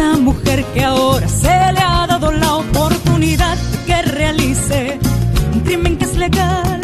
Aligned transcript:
la 0.00 0.16
mujer 0.16 0.64
que 0.72 0.82
ahora 0.82 1.28
se 1.28 1.56
le 1.76 1.82
ha 1.92 2.06
dado 2.06 2.32
la 2.32 2.54
oportunidad 2.54 3.56
de 3.72 3.78
que 3.86 4.02
realice 4.02 4.98
un 5.52 5.60
crimen 5.60 5.98
que 5.98 6.04
es 6.04 6.16
legal, 6.16 6.80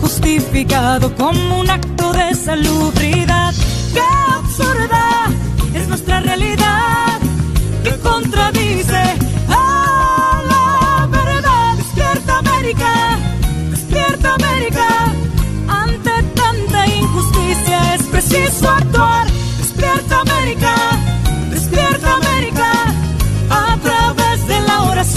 justificado 0.00 1.14
como 1.14 1.60
un 1.60 1.70
acto 1.70 2.12
de 2.12 2.34
salubridad. 2.34 3.52
¡Qué 3.94 4.06
absurda 4.38 5.04
es 5.74 5.86
nuestra 5.88 6.20
realidad! 6.20 7.18
que 7.84 7.94
contradice 8.10 9.02
a 9.48 10.42
la 10.52 11.06
verdad! 11.18 11.76
¡Despierta 11.76 12.38
América! 12.38 12.92
¡Despierta 13.70 14.34
América! 14.40 14.88
Ante 15.82 16.14
tanta 16.40 16.80
injusticia 16.86 17.94
es 17.94 18.02
preciso 18.14 18.68
actuar. 18.68 19.31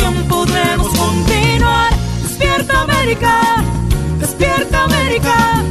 Oración 0.05 0.27
podremos 0.27 0.87
continuar. 0.87 1.93
¡Despierta 2.21 2.81
América! 2.81 3.63
¡Despierta 4.19 4.83
América! 4.83 5.63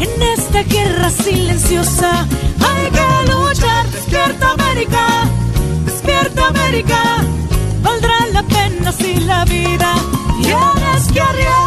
En 0.00 0.22
esta 0.22 0.62
guerra 0.62 1.10
silenciosa 1.10 2.26
hay 2.60 2.90
que 2.90 3.30
luchar. 3.30 3.86
¡Despierta 3.90 4.52
América! 4.52 5.28
¡Despierta 5.84 6.48
América! 6.48 7.24
Valdrá 7.82 8.26
la 8.32 8.42
pena 8.42 8.92
si 8.92 9.20
la 9.20 9.44
vida 9.44 9.94
tienes 10.42 11.12
que 11.12 11.20
arriesgar. 11.20 11.60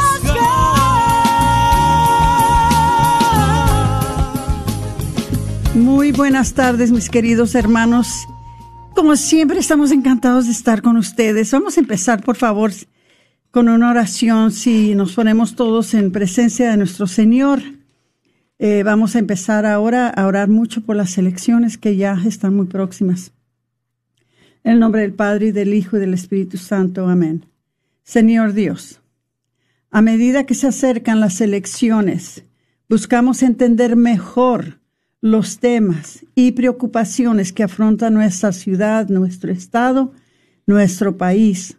Muy 5.75 6.11
buenas 6.11 6.53
tardes, 6.53 6.91
mis 6.91 7.09
queridos 7.09 7.55
hermanos. 7.55 8.27
Como 9.04 9.18
siempre, 9.18 9.59
estamos 9.59 9.92
encantados 9.92 10.46
de 10.46 10.54
estar 10.54 10.82
con 10.82 10.96
ustedes. 10.96 11.52
Vamos 11.52 11.76
a 11.76 11.82
empezar, 11.82 12.23
por 12.23 12.38
favor, 12.38 12.72
con 13.52 13.68
una 13.68 13.90
oración. 13.90 14.50
Si 14.50 14.96
nos 14.96 15.12
ponemos 15.12 15.58
todos 15.58 15.94
en 15.94 16.14
presencia 16.14 16.72
de 16.72 16.78
nuestro 16.78 17.06
Señor, 17.06 17.62
eh, 18.59 18.81
vamos 18.84 19.18
a 19.18 19.19
empezar 19.19 19.66
ahora 19.66 20.08
a 20.08 20.25
orar 20.25 20.47
mucho 20.47 20.86
por 20.86 20.96
las 20.96 21.18
elecciones 21.18 21.78
que 21.78 21.97
ya 21.97 22.18
están 22.25 22.56
muy 22.56 22.68
próximas. 22.68 23.34
En 24.63 24.72
el 24.72 24.80
nombre 24.80 25.02
del 25.02 25.12
Padre, 25.12 25.47
y 25.47 25.52
del 25.52 25.74
Hijo, 25.74 25.97
y 25.97 26.00
del 26.00 26.13
Espíritu 26.13 26.56
Santo. 26.56 27.09
Amén. 27.09 27.46
Señor 28.03 28.53
Dios, 28.53 29.02
a 29.92 30.02
medida 30.02 30.46
que 30.46 30.56
se 30.56 30.68
acercan 30.68 31.19
las 31.19 31.42
elecciones, 31.42 32.46
buscamos 32.88 33.44
entender 33.44 33.97
mejor 33.97 34.80
los 35.23 35.59
temas 35.59 36.25
y 36.35 36.51
preocupaciones 36.51 37.53
que 37.53 37.63
afronta 37.63 38.09
nuestra 38.09 38.51
ciudad, 38.51 39.07
nuestro 39.07 39.53
estado, 39.53 40.11
nuestro 40.67 41.16
país, 41.16 41.78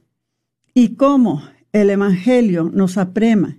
y 0.73 0.97
cómo 0.97 1.43
el 1.71 1.91
Evangelio 1.91 2.71
nos 2.73 2.97
aprema 2.97 3.59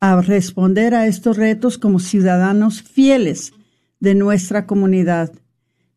a 0.00 0.20
responder 0.20 0.94
a 0.94 1.06
estos 1.06 1.38
retos 1.38 1.78
como 1.78 1.98
ciudadanos 1.98 2.82
fieles 2.82 3.54
de 4.00 4.14
nuestra 4.14 4.66
comunidad. 4.66 5.32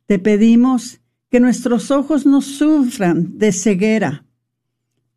Te 0.06 0.18
pedimos 0.18 1.01
que 1.29 1.41
nuestros 1.41 1.91
ojos 1.91 2.25
no 2.25 2.40
sufran 2.40 3.38
de 3.38 3.51
ceguera, 3.51 4.24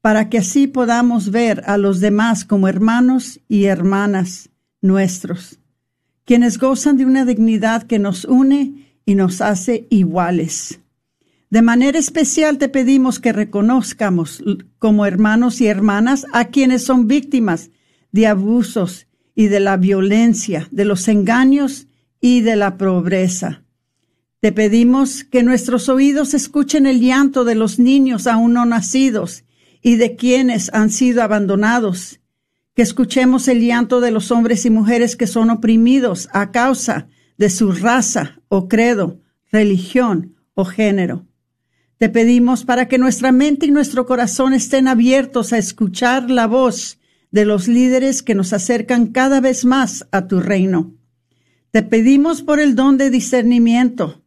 para 0.00 0.28
que 0.28 0.38
así 0.38 0.66
podamos 0.66 1.30
ver 1.30 1.62
a 1.66 1.78
los 1.78 2.00
demás 2.00 2.44
como 2.44 2.66
hermanos 2.66 3.38
y 3.46 3.66
hermanas 3.66 4.50
nuestros, 4.80 5.57
quienes 6.28 6.58
gozan 6.58 6.98
de 6.98 7.06
una 7.06 7.24
dignidad 7.24 7.84
que 7.84 7.98
nos 7.98 8.26
une 8.26 8.92
y 9.06 9.14
nos 9.14 9.40
hace 9.40 9.86
iguales. 9.88 10.78
De 11.48 11.62
manera 11.62 11.98
especial 11.98 12.58
te 12.58 12.68
pedimos 12.68 13.18
que 13.18 13.32
reconozcamos 13.32 14.44
como 14.78 15.06
hermanos 15.06 15.62
y 15.62 15.68
hermanas 15.68 16.26
a 16.34 16.48
quienes 16.48 16.84
son 16.84 17.08
víctimas 17.08 17.70
de 18.12 18.26
abusos 18.26 19.06
y 19.34 19.46
de 19.46 19.60
la 19.60 19.78
violencia, 19.78 20.68
de 20.70 20.84
los 20.84 21.08
engaños 21.08 21.86
y 22.20 22.42
de 22.42 22.56
la 22.56 22.76
pobreza. 22.76 23.62
Te 24.40 24.52
pedimos 24.52 25.24
que 25.24 25.42
nuestros 25.42 25.88
oídos 25.88 26.34
escuchen 26.34 26.84
el 26.84 27.00
llanto 27.00 27.44
de 27.44 27.54
los 27.54 27.78
niños 27.78 28.26
aún 28.26 28.52
no 28.52 28.66
nacidos 28.66 29.44
y 29.80 29.96
de 29.96 30.14
quienes 30.14 30.70
han 30.74 30.90
sido 30.90 31.22
abandonados, 31.22 32.20
que 32.78 32.82
escuchemos 32.82 33.48
el 33.48 33.60
llanto 33.60 34.00
de 34.00 34.12
los 34.12 34.30
hombres 34.30 34.64
y 34.64 34.70
mujeres 34.70 35.16
que 35.16 35.26
son 35.26 35.50
oprimidos 35.50 36.28
a 36.32 36.52
causa 36.52 37.08
de 37.36 37.50
su 37.50 37.72
raza 37.72 38.40
o 38.46 38.68
credo, 38.68 39.20
religión 39.50 40.36
o 40.54 40.64
género. 40.64 41.26
Te 41.96 42.08
pedimos 42.08 42.64
para 42.64 42.86
que 42.86 42.96
nuestra 42.96 43.32
mente 43.32 43.66
y 43.66 43.72
nuestro 43.72 44.06
corazón 44.06 44.54
estén 44.54 44.86
abiertos 44.86 45.52
a 45.52 45.58
escuchar 45.58 46.30
la 46.30 46.46
voz 46.46 47.00
de 47.32 47.44
los 47.44 47.66
líderes 47.66 48.22
que 48.22 48.36
nos 48.36 48.52
acercan 48.52 49.08
cada 49.08 49.40
vez 49.40 49.64
más 49.64 50.06
a 50.12 50.28
tu 50.28 50.38
reino. 50.38 50.94
Te 51.72 51.82
pedimos 51.82 52.42
por 52.42 52.60
el 52.60 52.76
don 52.76 52.96
de 52.96 53.10
discernimiento, 53.10 54.22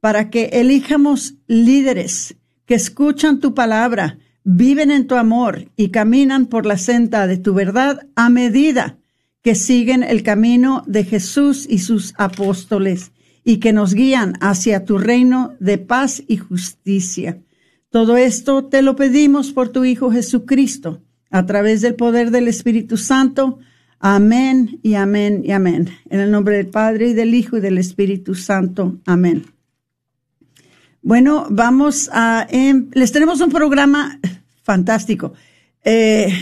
para 0.00 0.28
que 0.28 0.50
elijamos 0.52 1.36
líderes 1.46 2.36
que 2.66 2.74
escuchan 2.74 3.40
tu 3.40 3.54
palabra, 3.54 4.18
viven 4.48 4.92
en 4.92 5.08
tu 5.08 5.16
amor 5.16 5.72
y 5.76 5.88
caminan 5.88 6.46
por 6.46 6.66
la 6.66 6.78
senda 6.78 7.26
de 7.26 7.36
tu 7.36 7.52
verdad 7.52 8.06
a 8.14 8.30
medida 8.30 8.96
que 9.42 9.56
siguen 9.56 10.04
el 10.04 10.22
camino 10.22 10.84
de 10.86 11.02
Jesús 11.02 11.66
y 11.68 11.80
sus 11.80 12.14
apóstoles 12.16 13.10
y 13.42 13.56
que 13.58 13.72
nos 13.72 13.92
guían 13.92 14.34
hacia 14.40 14.84
tu 14.84 14.98
reino 14.98 15.54
de 15.58 15.78
paz 15.78 16.22
y 16.28 16.36
justicia. 16.36 17.42
Todo 17.90 18.16
esto 18.16 18.66
te 18.66 18.82
lo 18.82 18.94
pedimos 18.94 19.52
por 19.52 19.70
tu 19.70 19.84
Hijo 19.84 20.12
Jesucristo, 20.12 21.02
a 21.30 21.44
través 21.44 21.80
del 21.80 21.96
poder 21.96 22.30
del 22.30 22.46
Espíritu 22.46 22.96
Santo. 22.96 23.58
Amén 23.98 24.78
y 24.84 24.94
amén 24.94 25.42
y 25.44 25.50
amén. 25.50 25.90
En 26.08 26.20
el 26.20 26.30
nombre 26.30 26.56
del 26.56 26.68
Padre 26.68 27.08
y 27.08 27.14
del 27.14 27.34
Hijo 27.34 27.56
y 27.56 27.60
del 27.60 27.78
Espíritu 27.78 28.36
Santo. 28.36 28.98
Amén. 29.06 29.55
Bueno, 31.06 31.46
vamos 31.50 32.10
a... 32.12 32.48
em, 32.50 32.88
les 32.92 33.12
tenemos 33.12 33.40
un 33.40 33.48
programa 33.48 34.18
fantástico. 34.64 35.34
Eh, 35.84 36.32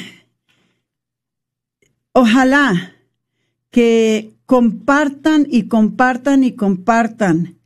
ojalá 2.12 2.94
que 3.70 4.30
compartan 4.46 5.46
y 5.50 5.64
compartan 5.64 6.44
y 6.44 6.52
compartan 6.52 7.56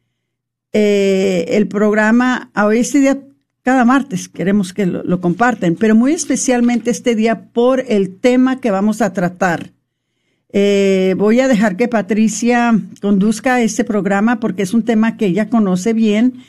eh, 0.72 1.44
el 1.50 1.68
programa 1.68 2.50
a 2.52 2.66
hoy 2.66 2.78
este 2.78 2.98
día 2.98 3.20
cada 3.62 3.84
martes 3.84 4.28
queremos 4.28 4.72
que 4.72 4.84
lo, 4.84 5.04
lo 5.04 5.20
compartan, 5.20 5.76
pero 5.76 5.94
muy 5.94 6.14
especialmente 6.14 6.90
este 6.90 7.14
día 7.14 7.52
por 7.52 7.84
el 7.86 8.18
tema 8.18 8.60
que 8.60 8.72
vamos 8.72 9.02
a 9.02 9.12
tratar. 9.12 9.70
Eh, 10.52 11.14
voy 11.16 11.38
a 11.38 11.46
dejar 11.46 11.76
que 11.76 11.86
Patricia 11.86 12.76
conduzca 13.00 13.60
este 13.60 13.84
programa 13.84 14.40
porque 14.40 14.64
es 14.64 14.74
un 14.74 14.82
tema 14.82 15.16
que 15.16 15.26
ella 15.26 15.48
conoce 15.48 15.92
bien, 15.92 16.42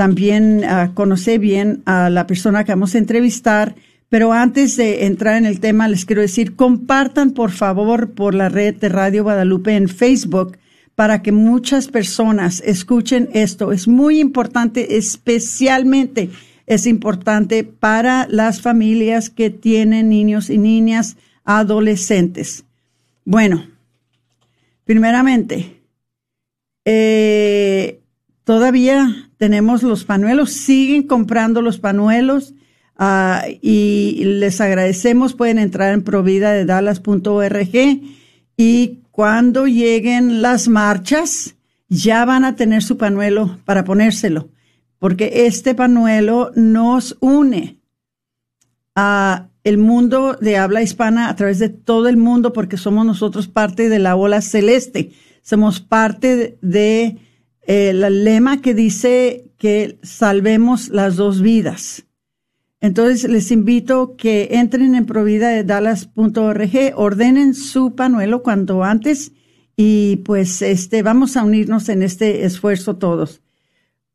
también 0.00 0.64
conoce 0.94 1.36
bien 1.36 1.82
a 1.84 2.08
la 2.08 2.26
persona 2.26 2.64
que 2.64 2.72
vamos 2.72 2.94
a 2.94 2.98
entrevistar, 2.98 3.74
pero 4.08 4.32
antes 4.32 4.78
de 4.78 5.04
entrar 5.04 5.36
en 5.36 5.44
el 5.44 5.60
tema 5.60 5.88
les 5.88 6.06
quiero 6.06 6.22
decir, 6.22 6.56
compartan 6.56 7.32
por 7.32 7.50
favor 7.50 8.12
por 8.12 8.34
la 8.34 8.48
red 8.48 8.76
de 8.76 8.88
Radio 8.88 9.24
Guadalupe 9.24 9.76
en 9.76 9.90
Facebook 9.90 10.56
para 10.94 11.20
que 11.20 11.32
muchas 11.32 11.88
personas 11.88 12.62
escuchen 12.64 13.28
esto. 13.34 13.72
Es 13.72 13.88
muy 13.88 14.20
importante, 14.20 14.96
especialmente 14.96 16.30
es 16.64 16.86
importante 16.86 17.62
para 17.62 18.26
las 18.26 18.62
familias 18.62 19.28
que 19.28 19.50
tienen 19.50 20.08
niños 20.08 20.48
y 20.48 20.56
niñas 20.56 21.18
adolescentes. 21.44 22.64
Bueno, 23.26 23.66
primeramente, 24.86 25.82
eh, 26.86 28.00
todavía 28.44 29.29
tenemos 29.40 29.82
los 29.82 30.04
panuelos, 30.04 30.52
siguen 30.52 31.04
comprando 31.04 31.62
los 31.62 31.78
panuelos 31.78 32.52
ah, 32.98 33.44
y 33.62 34.22
les 34.22 34.60
agradecemos. 34.60 35.32
Pueden 35.32 35.58
entrar 35.58 35.94
en 35.94 36.04
provida 36.04 36.52
de 36.52 36.66
dallas.org 36.66 38.02
y 38.58 38.98
cuando 39.10 39.66
lleguen 39.66 40.42
las 40.42 40.68
marchas, 40.68 41.56
ya 41.88 42.26
van 42.26 42.44
a 42.44 42.54
tener 42.54 42.82
su 42.82 42.98
panuelo 42.98 43.58
para 43.64 43.82
ponérselo, 43.84 44.50
porque 44.98 45.46
este 45.46 45.74
panuelo 45.74 46.52
nos 46.54 47.16
une 47.20 47.78
a 48.94 49.48
el 49.64 49.78
mundo 49.78 50.36
de 50.38 50.58
habla 50.58 50.82
hispana 50.82 51.30
a 51.30 51.36
través 51.36 51.58
de 51.58 51.70
todo 51.70 52.08
el 52.08 52.18
mundo, 52.18 52.52
porque 52.52 52.76
somos 52.76 53.06
nosotros 53.06 53.48
parte 53.48 53.88
de 53.88 54.00
la 54.00 54.16
ola 54.16 54.42
celeste, 54.42 55.12
somos 55.40 55.80
parte 55.80 56.58
de, 56.60 57.16
el 57.70 58.02
eh, 58.02 58.10
lema 58.10 58.60
que 58.60 58.74
dice 58.74 59.52
que 59.56 60.00
salvemos 60.02 60.88
las 60.88 61.14
dos 61.14 61.40
vidas. 61.40 62.04
Entonces 62.80 63.30
les 63.30 63.52
invito 63.52 64.16
que 64.16 64.48
entren 64.52 64.96
en 64.96 65.06
provida 65.06 65.50
de 65.50 65.62
dallas.org, 65.62 66.92
ordenen 66.96 67.54
su 67.54 67.94
panuelo 67.94 68.42
cuanto 68.42 68.82
antes 68.82 69.30
y 69.76 70.16
pues 70.24 70.62
este 70.62 71.02
vamos 71.04 71.36
a 71.36 71.44
unirnos 71.44 71.88
en 71.88 72.02
este 72.02 72.44
esfuerzo 72.44 72.96
todos. 72.96 73.40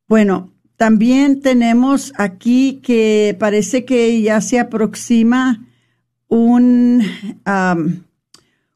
Bueno, 0.09 0.51
también 0.75 1.39
tenemos 1.39 2.11
aquí 2.17 2.81
que 2.83 3.37
parece 3.39 3.85
que 3.85 4.21
ya 4.21 4.41
se 4.41 4.59
aproxima 4.59 5.65
un, 6.27 7.03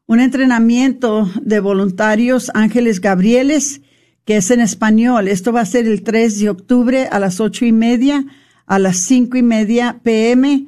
un 0.06 0.20
entrenamiento 0.20 1.30
de 1.42 1.60
voluntarios 1.60 2.50
Ángeles 2.54 3.02
Gabrieles, 3.02 3.82
que 4.30 4.36
es 4.36 4.52
en 4.52 4.60
español. 4.60 5.26
Esto 5.26 5.52
va 5.52 5.62
a 5.62 5.66
ser 5.66 5.88
el 5.88 6.04
3 6.04 6.38
de 6.38 6.50
octubre 6.50 7.08
a 7.10 7.18
las 7.18 7.40
ocho 7.40 7.64
y 7.64 7.72
media, 7.72 8.24
a 8.64 8.78
las 8.78 8.98
cinco 8.98 9.36
y 9.36 9.42
media 9.42 9.98
pm 10.04 10.66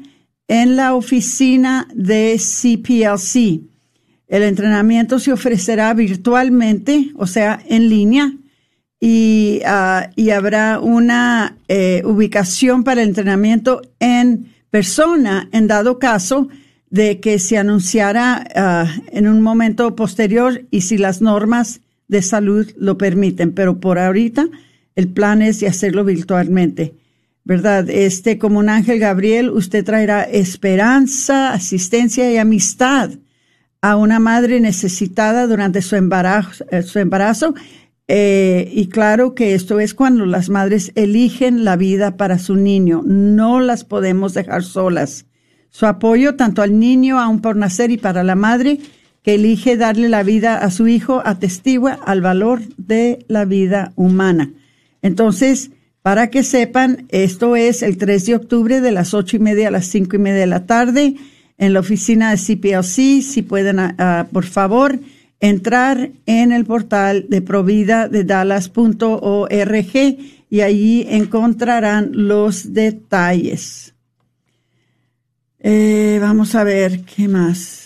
en 0.49 0.75
la 0.75 0.94
oficina 0.94 1.87
de 1.94 2.41
CPLC. 2.41 3.61
El 4.26 4.43
entrenamiento 4.43 5.20
se 5.20 5.32
ofrecerá 5.32 5.94
virtualmente, 5.94 7.12
o 7.14 7.29
sea, 7.29 7.62
en 7.69 7.88
línea, 7.88 8.32
y, 8.99 9.61
ah, 9.64 10.11
habrá 10.35 10.81
una 10.81 11.56
eh, 11.69 12.03
ubicación 12.05 12.82
para 12.82 13.03
el 13.03 13.11
entrenamiento 13.11 13.82
en 14.00 14.53
persona, 14.70 15.49
en 15.53 15.69
dado 15.69 16.00
caso 16.00 16.49
de 16.91 17.20
que 17.20 17.38
se 17.38 17.59
anunciara 17.59 18.44
ah, 18.56 18.93
en 19.12 19.29
un 19.29 19.41
momento 19.41 19.94
posterior 19.94 20.62
y 20.73 20.81
si 20.81 20.99
las 20.99 21.23
normas 21.23 21.81
de 22.12 22.23
salud 22.23 22.70
lo 22.76 22.97
permiten. 22.97 23.53
Pero 23.53 23.81
por 23.81 23.99
ahorita 23.99 24.49
el 24.94 25.09
plan 25.09 25.43
es 25.43 25.59
de 25.59 25.67
hacerlo 25.67 26.05
virtualmente. 26.05 26.94
¿Verdad? 27.44 27.91
Este, 27.91 28.38
como 28.38 28.61
un 28.61 28.69
ángel 28.69 29.00
Gabriel, 29.00 29.50
usted 29.50 29.85
traerá 29.85 30.23
esperanza, 30.23 31.53
asistencia 31.53 32.31
y 32.31 32.37
amistad 32.37 33.11
a 33.81 33.97
una 33.97 34.20
madre 34.20 34.61
necesitada 34.61 35.49
durante 35.49 35.82
su 35.82 35.97
embarazo, 35.97 36.64
eh, 36.70 36.82
su 36.82 37.00
embarazo 37.00 37.55
eh, 38.09 38.70
y 38.73 38.88
claro 38.88 39.35
que 39.35 39.55
esto 39.55 39.81
es 39.81 39.94
cuando 39.94 40.26
las 40.26 40.50
madres 40.50 40.93
eligen 40.97 41.64
la 41.64 41.76
vida 41.76 42.17
para 42.17 42.38
su 42.38 42.56
niño. 42.56 43.03
No 43.05 43.61
las 43.61 43.85
podemos 43.85 44.35
dejar 44.35 44.64
solas. 44.64 45.26
Su 45.70 45.87
apoyo 45.87 46.37
tanto 46.37 46.62
al 46.62 46.79
niño 46.79 47.19
aún 47.19 47.41
por 47.41 47.56
nacer 47.56 47.91
y 47.91 47.97
para 47.97 48.23
la 48.23 48.35
madre 48.35 48.81
que 49.23 49.35
elige 49.35 49.77
darle 49.77 50.09
la 50.09 50.23
vida 50.23 50.59
a 50.59 50.71
su 50.71 50.89
hijo 50.89 51.23
atestigua 51.25 51.99
al 52.05 52.21
valor 52.21 52.61
de 52.77 53.25
la 53.29 53.45
vida 53.45 53.93
humana. 53.95 54.51
Entonces, 55.01 55.71
para 56.03 56.31
que 56.31 56.43
sepan, 56.43 57.07
esto 57.11 57.55
es 57.55 57.83
el 57.83 57.97
3 57.97 58.27
de 58.27 58.35
octubre 58.35 58.81
de 58.81 58.91
las 58.91 59.15
ocho 59.15 59.37
y 59.37 59.41
media 59.41 59.69
a 59.69 59.71
las 59.71 59.87
cinco 59.87 60.17
y 60.17 60.19
media 60.19 60.41
de 60.41 60.47
la 60.47 60.67
tarde 60.67 61.15
en 61.59 61.73
la 61.73 61.81
oficina 61.81 62.35
de 62.35 62.39
CPLC. 62.39 63.23
Si 63.23 63.43
pueden, 63.43 63.79
ah, 63.79 63.95
ah, 63.99 64.27
por 64.33 64.45
favor, 64.45 64.99
entrar 65.39 66.11
en 66.27 66.51
el 66.51 66.65
portal 66.65 67.27
de 67.29 67.41
provida 67.41 68.09
de 68.09 68.25
dallas.org 68.25 69.97
y 70.51 70.61
allí 70.61 71.07
encontrarán 71.09 72.11
los 72.13 72.75
detalles. 72.75 73.95
Eh, 75.61 76.19
vamos 76.21 76.57
a 76.57 76.65
ver 76.65 77.03
qué 77.03 77.29
más. 77.29 77.81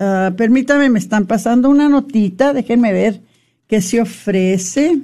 Uh, 0.00 0.34
permítame, 0.34 0.88
me 0.88 0.98
están 0.98 1.26
pasando 1.26 1.68
una 1.68 1.88
notita, 1.88 2.54
déjenme 2.54 2.92
ver 2.92 3.20
qué 3.66 3.82
se 3.82 4.00
ofrece. 4.00 5.02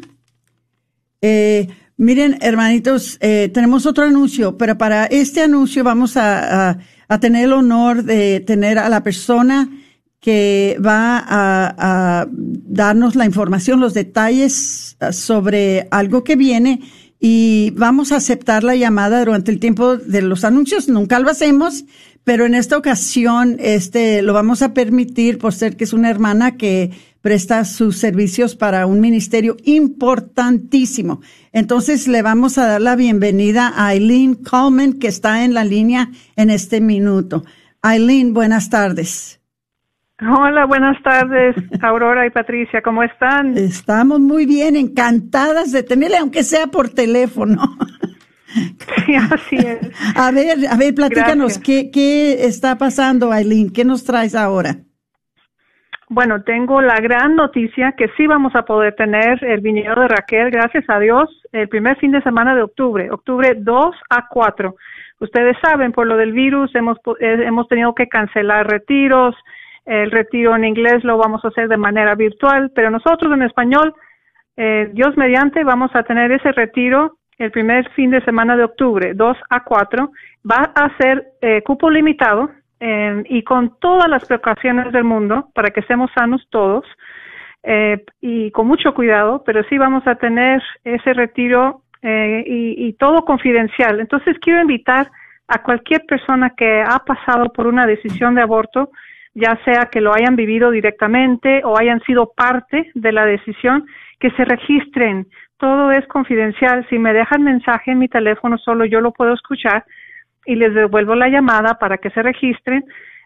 Eh, 1.21 1.69
miren, 1.99 2.39
hermanitos, 2.41 3.19
eh, 3.21 3.51
tenemos 3.53 3.85
otro 3.85 4.05
anuncio, 4.05 4.57
pero 4.57 4.79
para 4.79 5.05
este 5.05 5.43
anuncio 5.43 5.85
vamos 5.85 6.17
a 6.17 6.79
a 7.09 7.21
tener 7.21 7.45
el 7.45 7.53
honor 7.53 8.03
de 8.03 8.41
tener 8.41 8.79
a 8.79 8.89
la 8.89 9.03
persona 9.03 9.69
que 10.21 10.77
va 10.85 11.25
a, 11.27 12.27
darnos 12.31 13.15
la 13.15 13.27
información, 13.27 13.79
los 13.79 13.95
detalles 13.95 14.97
ah, 14.99 15.13
sobre 15.13 15.87
algo 15.91 16.25
que 16.25 16.35
viene 16.35 16.81
y 17.19 17.71
vamos 17.77 18.13
a 18.13 18.17
aceptar 18.17 18.65
la 18.65 18.77
llamada 18.77 19.25
durante 19.25 19.51
el 19.51 19.61
tiempo 19.61 19.97
de 19.97 20.23
los 20.23 20.45
anuncios. 20.45 20.89
Nunca 20.89 21.19
lo 21.19 21.31
hacemos, 21.31 21.85
pero 22.25 22.45
en 22.45 22.55
esta 22.55 22.77
ocasión 22.77 23.57
este 23.61 24.23
lo 24.23 24.33
vamos 24.33 24.63
a 24.63 24.75
permitir 24.75 25.39
por 25.39 25.55
ser 25.55 25.77
que 25.77 25.85
es 25.85 25.93
una 25.93 26.11
hermana 26.11 26.57
que 26.57 26.91
presta 27.23 27.65
sus 27.65 27.99
servicios 27.99 28.55
para 28.55 28.87
un 28.87 29.01
ministerio 29.01 29.57
importantísimo. 29.65 31.21
Entonces 31.53 32.07
le 32.07 32.23
vamos 32.23 32.59
a 32.59 32.67
dar 32.67 32.81
la 32.81 32.95
bienvenida 32.95 33.73
a 33.77 33.95
Eileen 33.95 34.35
Coleman, 34.35 34.93
que 34.95 35.09
está 35.09 35.45
en 35.45 35.55
la 35.55 35.65
línea 35.65 36.11
en 36.37 36.51
este 36.51 36.81
minuto. 36.81 37.45
Eileen, 37.83 38.33
buenas 38.33 38.71
tardes. 38.71 39.41
Hola, 40.19 40.65
buenas 40.65 41.03
tardes, 41.03 41.55
Aurora 41.83 42.27
y 42.27 42.31
Patricia, 42.31 42.81
¿cómo 42.81 43.03
están? 43.03 43.59
Estamos 43.59 44.19
muy 44.19 44.47
bien, 44.47 44.75
encantadas 44.75 45.73
de 45.73 45.83
tenerle, 45.83 46.17
aunque 46.17 46.43
sea 46.43 46.69
por 46.69 46.89
teléfono. 46.89 47.61
Sí, 49.05 49.15
así 49.15 49.57
es. 49.57 49.93
A 50.17 50.31
ver, 50.31 50.57
a 50.71 50.77
ver, 50.79 50.95
platícanos, 50.95 51.59
¿qué, 51.59 51.91
¿qué 51.93 52.47
está 52.47 52.79
pasando, 52.79 53.31
Aileen? 53.31 53.71
¿Qué 53.71 53.85
nos 53.85 54.05
traes 54.05 54.35
ahora? 54.35 54.77
Bueno, 56.09 56.43
tengo 56.43 56.81
la 56.81 56.99
gran 57.01 57.37
noticia 57.37 57.93
que 57.93 58.09
sí 58.17 58.27
vamos 58.27 58.55
a 58.55 58.63
poder 58.63 58.95
tener 58.95 59.45
el 59.45 59.61
viñedo 59.61 60.01
de 60.01 60.09
Raquel, 60.09 60.51
gracias 60.51 60.85
a 60.89 60.99
Dios, 60.99 61.29
el 61.53 61.69
primer 61.69 61.99
fin 61.99 62.13
de 62.13 62.23
semana 62.23 62.55
de 62.55 62.63
octubre, 62.63 63.11
octubre 63.11 63.55
2 63.59 63.95
a 64.09 64.29
4. 64.29 64.75
Ustedes 65.21 65.57
saben, 65.61 65.93
por 65.93 66.07
lo 66.07 66.17
del 66.17 66.33
virus 66.33 66.75
hemos, 66.75 66.97
eh, 67.21 67.43
hemos 67.45 67.69
tenido 67.69 67.95
que 67.95 68.09
cancelar 68.09 68.67
retiros, 68.67 69.35
el 69.87 70.11
retiro 70.11 70.55
en 70.55 70.65
inglés 70.65 71.03
lo 71.05 71.17
vamos 71.17 71.45
a 71.45 71.49
hacer 71.49 71.69
de 71.69 71.77
manera 71.77 72.15
virtual, 72.15 72.71
pero 72.75 72.91
nosotros 72.91 73.33
en 73.33 73.43
español, 73.43 73.95
eh, 74.57 74.91
Dios 74.93 75.17
mediante, 75.17 75.65
vamos 75.65 75.91
a 75.95 76.03
tener 76.03 76.33
ese 76.33 76.53
retiro 76.53 77.19
el 77.39 77.51
primer 77.51 77.89
fin 77.91 78.11
de 78.11 78.25
semana 78.25 78.57
de 78.57 78.65
octubre, 78.65 79.15
2 79.15 79.37
a 79.51 79.65
4. 79.65 80.11
Va 80.51 80.73
a 80.75 80.97
ser 80.99 81.25
eh, 81.41 81.63
cupo 81.63 81.91
limitado, 81.91 82.51
eh, 82.79 83.23
y 83.31 83.43
con 83.43 83.79
todas 83.81 84.07
las 84.09 84.27
precauciones 84.27 84.93
del 84.93 85.05
mundo 85.05 85.49
para 85.55 85.71
que 85.71 85.81
estemos 85.81 86.11
sanos 86.15 86.47
todos 86.51 86.85
eh, 87.63 88.05
y 88.21 88.51
con 88.51 88.67
mucho 88.67 88.93
cuidado, 88.93 89.43
pero 89.47 89.65
sí 89.65 89.79
vamos 89.79 90.07
a 90.07 90.17
tener 90.17 90.63
ese 90.85 91.15
retiro 91.15 91.83
eh, 92.03 92.45
y, 92.47 92.87
y, 92.87 92.93
todo 92.93 93.25
confidencial. 93.25 93.99
Entonces 93.99 94.37
quiero 94.41 94.61
invitar 94.61 95.11
a 95.49 95.63
cualquier 95.63 96.05
persona 96.05 96.51
que 96.51 96.83
ha 96.83 96.99
pasado 96.99 97.47
por 97.47 97.67
una 97.67 97.87
decisión 97.87 98.35
de 98.35 98.43
aborto, 98.43 98.91
ya 99.37 99.59
sea 99.67 99.89
que 99.93 100.01
lo 100.01 100.15
hayan 100.15 100.35
vivido 100.35 100.71
directamente 100.71 101.61
o 101.63 101.79
hayan 101.79 102.01
sido 102.01 102.33
parte 102.35 102.91
de 102.95 103.13
la 103.13 103.27
decisión, 103.27 103.85
que 104.19 104.31
se 104.31 104.47
registren. 104.47 105.27
Todo 105.59 105.91
es 105.93 106.07
confidencial. 106.07 106.87
Si 106.89 106.99
me 106.99 107.13
dejan 107.13 107.43
mensaje 107.43 107.91
en 107.91 107.99
mi 107.99 108.09
teléfono, 108.09 108.57
solo 108.57 108.87
yo 108.87 109.03
lo 109.03 109.13
puedo 109.13 109.35
escuchar 109.35 109.85
y 110.47 110.55
les 110.55 110.73
devuelvo 110.73 111.15
la 111.15 111.29
llamada 111.29 111.75
para 111.79 111.99
que 111.99 112.09
se 112.11 112.23
registren. 112.23 112.83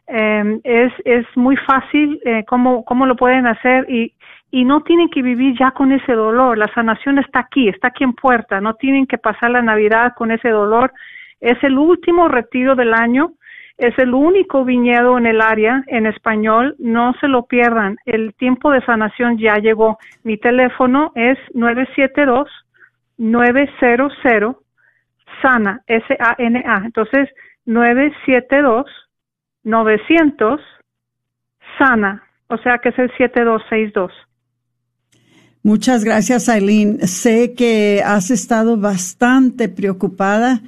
Eh, 0.09 0.61
es, 0.65 0.93
es 1.05 1.27
muy 1.37 1.57
fácil 1.59 2.21
eh, 2.25 2.45
cómo, 2.45 2.85
cómo 2.85 3.07
lo 3.07 3.15
pueden 3.15 3.47
hacer 3.47 3.87
y, 3.89 4.13
y 4.51 4.65
no 4.65 4.83
tienen 4.83 5.11
que 5.11 5.23
vivir 5.23 5.57
ya 5.57 5.71
con 5.71 5.93
ese 5.93 6.13
dolor. 6.13 6.59
La 6.59 6.73
sanación 6.75 7.21
está 7.21 7.39
aquí, 7.39 7.69
está 7.69 7.89
aquí 7.89 8.03
en 8.03 8.15
puerta. 8.15 8.61
No 8.61 8.75
tienen 8.75 9.07
que 9.07 9.19
pasar 9.19 9.53
la 9.53 9.63
Navidad 9.63 10.15
con 10.17 10.33
ese 10.33 10.49
dolor. 10.49 10.93
Es 11.41 11.63
el 11.63 11.79
último 11.79 12.27
retiro 12.27 12.75
del 12.75 12.95
año. 12.95 13.35
Es 13.81 13.99
el 13.99 14.13
único 14.13 14.65
viñedo 14.67 15.17
en 15.17 15.25
el 15.25 15.41
área 15.41 15.83
en 15.87 16.05
español. 16.05 16.77
No 16.79 17.15
se 17.19 17.29
lo 17.29 17.47
pierdan. 17.47 17.97
El 18.05 18.35
tiempo 18.35 18.71
de 18.71 18.85
sanación 18.85 19.39
ya 19.39 19.57
llegó. 19.57 19.97
Mi 20.23 20.37
teléfono 20.37 21.13
es 21.15 21.39
972 21.55 22.47
900 23.17 24.13
Sana, 25.41 25.83
S-A-N-A. 25.87 26.83
Entonces, 26.85 27.31
972-900 27.67 30.61
Sana, 31.79 32.23
o 32.49 32.59
sea 32.59 32.77
que 32.79 32.91
es 32.91 32.99
el 32.99 33.11
7262. 33.17 34.13
Muchas 35.63 36.05
gracias, 36.05 36.51
Aileen. 36.51 37.07
Sé 37.07 37.55
que 37.55 38.03
has 38.05 38.31
estado 38.31 38.77
bastante 38.77 39.71
preocupada 39.71 40.61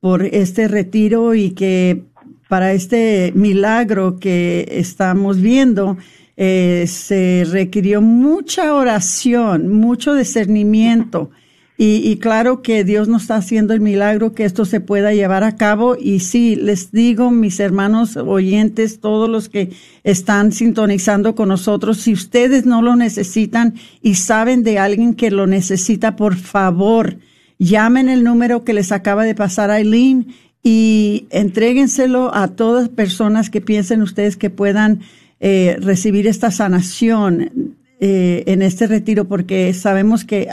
por 0.00 0.24
este 0.24 0.68
retiro 0.68 1.34
y 1.34 1.54
que 1.54 2.04
para 2.50 2.72
este 2.72 3.30
milagro 3.36 4.18
que 4.18 4.66
estamos 4.72 5.40
viendo 5.40 5.98
eh, 6.36 6.86
se 6.88 7.46
requirió 7.48 8.02
mucha 8.02 8.74
oración, 8.74 9.68
mucho 9.68 10.14
discernimiento. 10.14 11.30
Y, 11.78 12.16
claro 12.16 12.60
que 12.60 12.82
Dios 12.84 13.08
nos 13.08 13.22
está 13.22 13.36
haciendo 13.36 13.72
el 13.72 13.80
milagro 13.80 14.34
que 14.34 14.44
esto 14.44 14.64
se 14.64 14.80
pueda 14.80 15.14
llevar 15.14 15.44
a 15.44 15.56
cabo. 15.56 15.96
Y 15.98 16.20
sí, 16.20 16.56
les 16.56 16.90
digo, 16.90 17.30
mis 17.30 17.60
hermanos 17.60 18.16
oyentes, 18.16 19.00
todos 19.00 19.30
los 19.30 19.48
que 19.48 19.70
están 20.02 20.50
sintonizando 20.50 21.36
con 21.36 21.48
nosotros, 21.48 21.98
si 21.98 22.12
ustedes 22.12 22.66
no 22.66 22.82
lo 22.82 22.96
necesitan 22.96 23.74
y 24.02 24.16
saben 24.16 24.64
de 24.64 24.78
alguien 24.78 25.14
que 25.14 25.30
lo 25.30 25.46
necesita, 25.46 26.16
por 26.16 26.34
favor, 26.34 27.16
llamen 27.58 28.08
el 28.08 28.24
número 28.24 28.64
que 28.64 28.74
les 28.74 28.92
acaba 28.92 29.24
de 29.24 29.36
pasar 29.36 29.70
a 29.70 29.78
Eileen 29.78 30.34
y 30.62 31.26
entréguenselo 31.30 32.34
a 32.34 32.48
todas 32.48 32.88
personas 32.88 33.50
que 33.50 33.60
piensen 33.60 34.02
ustedes 34.02 34.36
que 34.36 34.50
puedan 34.50 35.00
eh, 35.40 35.76
recibir 35.80 36.26
esta 36.26 36.50
sanación 36.50 37.76
eh, 37.98 38.44
en 38.46 38.62
este 38.62 38.86
retiro, 38.86 39.26
porque 39.26 39.72
sabemos 39.72 40.24
que 40.24 40.48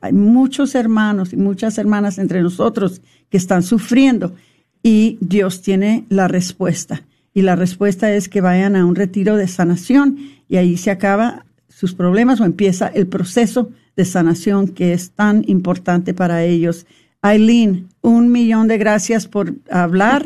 hay 0.00 0.12
muchos 0.12 0.74
hermanos 0.74 1.32
y 1.32 1.36
muchas 1.36 1.78
hermanas 1.78 2.18
entre 2.18 2.42
nosotros 2.42 3.00
que 3.30 3.36
están 3.36 3.62
sufriendo 3.62 4.34
y 4.82 5.18
Dios 5.20 5.62
tiene 5.62 6.04
la 6.08 6.28
respuesta. 6.28 7.02
Y 7.34 7.42
la 7.42 7.56
respuesta 7.56 8.12
es 8.12 8.28
que 8.28 8.40
vayan 8.40 8.76
a 8.76 8.84
un 8.84 8.94
retiro 8.94 9.36
de 9.36 9.48
sanación 9.48 10.18
y 10.48 10.56
ahí 10.56 10.76
se 10.76 10.90
acaba 10.90 11.46
sus 11.68 11.94
problemas 11.94 12.40
o 12.40 12.44
empieza 12.44 12.88
el 12.88 13.06
proceso 13.06 13.70
de 13.96 14.04
sanación 14.04 14.68
que 14.68 14.92
es 14.92 15.10
tan 15.10 15.44
importante 15.46 16.14
para 16.14 16.44
ellos. 16.44 16.86
Aileen, 17.22 17.88
un 18.00 18.30
millón 18.30 18.68
de 18.68 18.78
gracias 18.78 19.26
por 19.26 19.52
hablar 19.70 20.24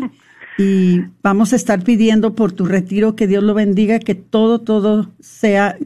y 0.59 1.01
vamos 1.23 1.53
a 1.53 1.57
estar 1.57 1.83
pidiendo 1.83 2.35
por 2.35 2.53
tu 2.53 2.67
retiro 2.67 3.17
que 3.17 3.27
Dios 3.27 3.43
lo 3.43 3.55
bendiga, 3.55 3.99
que 3.99 4.15
todo, 4.15 4.61
todo 4.61 5.11
sea 5.21 5.77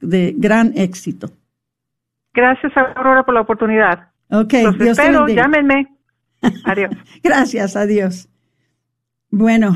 de 0.00 0.34
gran 0.36 0.72
éxito. 0.76 1.30
Gracias, 2.34 2.72
Aurora, 2.76 3.22
por 3.24 3.34
la 3.34 3.40
oportunidad. 3.42 4.10
Ok, 4.30 4.54
Los 4.64 4.80
espero, 4.80 5.26
llámenme. 5.28 5.88
Adiós. 6.64 6.90
Gracias, 7.22 7.76
adiós. 7.76 8.28
Bueno, 9.30 9.74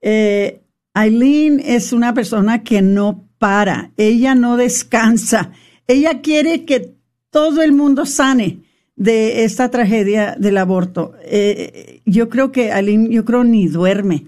eh, 0.00 0.60
Aileen 0.94 1.60
es 1.64 1.92
una 1.92 2.12
persona 2.12 2.62
que 2.62 2.82
no 2.82 3.24
para, 3.38 3.90
ella 3.96 4.34
no 4.34 4.56
descansa, 4.56 5.52
ella 5.86 6.20
quiere 6.22 6.64
que 6.64 6.94
todo 7.30 7.62
el 7.62 7.72
mundo 7.72 8.04
sane 8.06 8.64
de 8.96 9.44
esta 9.44 9.70
tragedia 9.70 10.36
del 10.38 10.58
aborto. 10.58 11.14
Eh, 11.24 12.00
yo 12.06 12.28
creo 12.28 12.52
que 12.52 12.72
Aileen, 12.72 13.10
yo 13.10 13.24
creo 13.24 13.44
ni 13.44 13.68
duerme, 13.68 14.26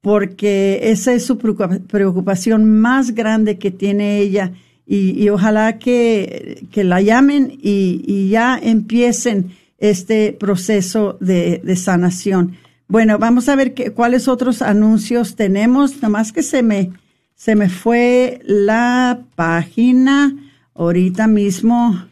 porque 0.00 0.80
esa 0.84 1.12
es 1.12 1.24
su 1.26 1.38
preocupación 1.38 2.78
más 2.80 3.14
grande 3.14 3.58
que 3.58 3.70
tiene 3.70 4.18
ella 4.18 4.52
y, 4.86 5.28
ojalá 5.30 5.78
que, 5.78 6.64
la 6.74 7.00
llamen 7.00 7.58
y, 7.60 8.28
ya 8.28 8.56
empiecen 8.56 9.50
este 9.78 10.32
proceso 10.32 11.16
de, 11.20 11.76
sanación. 11.76 12.56
Bueno, 12.86 13.18
vamos 13.18 13.48
a 13.48 13.56
ver 13.56 13.74
qué, 13.74 13.90
cuáles 13.90 14.28
otros 14.28 14.62
anuncios 14.62 15.34
tenemos. 15.34 16.00
Más 16.08 16.30
que 16.30 16.44
se 16.44 16.62
me, 16.62 16.92
se 17.34 17.56
me 17.56 17.68
fue 17.68 18.40
la 18.44 19.24
página. 19.34 20.36
Ahorita 20.72 21.26
mismo 21.26 22.06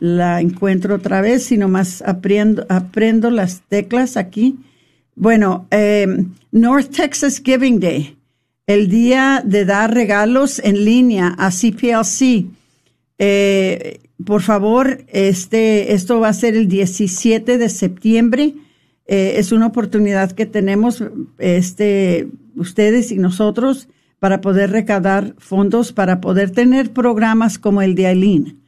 la 0.00 0.40
encuentro 0.40 0.96
otra 0.96 1.20
vez 1.20 1.52
y 1.52 1.56
nomás 1.56 2.02
aprendo, 2.02 2.66
aprendo 2.68 3.30
las 3.30 3.60
teclas 3.68 4.16
aquí. 4.16 4.58
Bueno, 5.14 5.68
eh, 5.70 6.26
North 6.50 6.90
Texas 6.90 7.40
Giving 7.44 7.78
Day 7.78 8.16
el 8.70 8.88
día 8.88 9.42
de 9.44 9.64
dar 9.64 9.92
regalos 9.92 10.60
en 10.60 10.84
línea 10.84 11.34
a 11.38 11.50
CPLC. 11.50 12.46
Eh, 13.18 13.98
por 14.24 14.42
favor, 14.42 15.04
este, 15.08 15.92
esto 15.92 16.20
va 16.20 16.28
a 16.28 16.32
ser 16.32 16.54
el 16.54 16.68
17 16.68 17.58
de 17.58 17.68
septiembre. 17.68 18.54
Eh, 19.06 19.34
es 19.38 19.50
una 19.50 19.66
oportunidad 19.66 20.30
que 20.30 20.46
tenemos 20.46 21.02
este, 21.38 22.28
ustedes 22.54 23.10
y 23.10 23.16
nosotros 23.18 23.88
para 24.20 24.40
poder 24.40 24.70
recaudar 24.70 25.34
fondos, 25.38 25.92
para 25.92 26.20
poder 26.20 26.52
tener 26.52 26.92
programas 26.92 27.58
como 27.58 27.82
el 27.82 27.96
de 27.96 28.06
Aileen, 28.06 28.59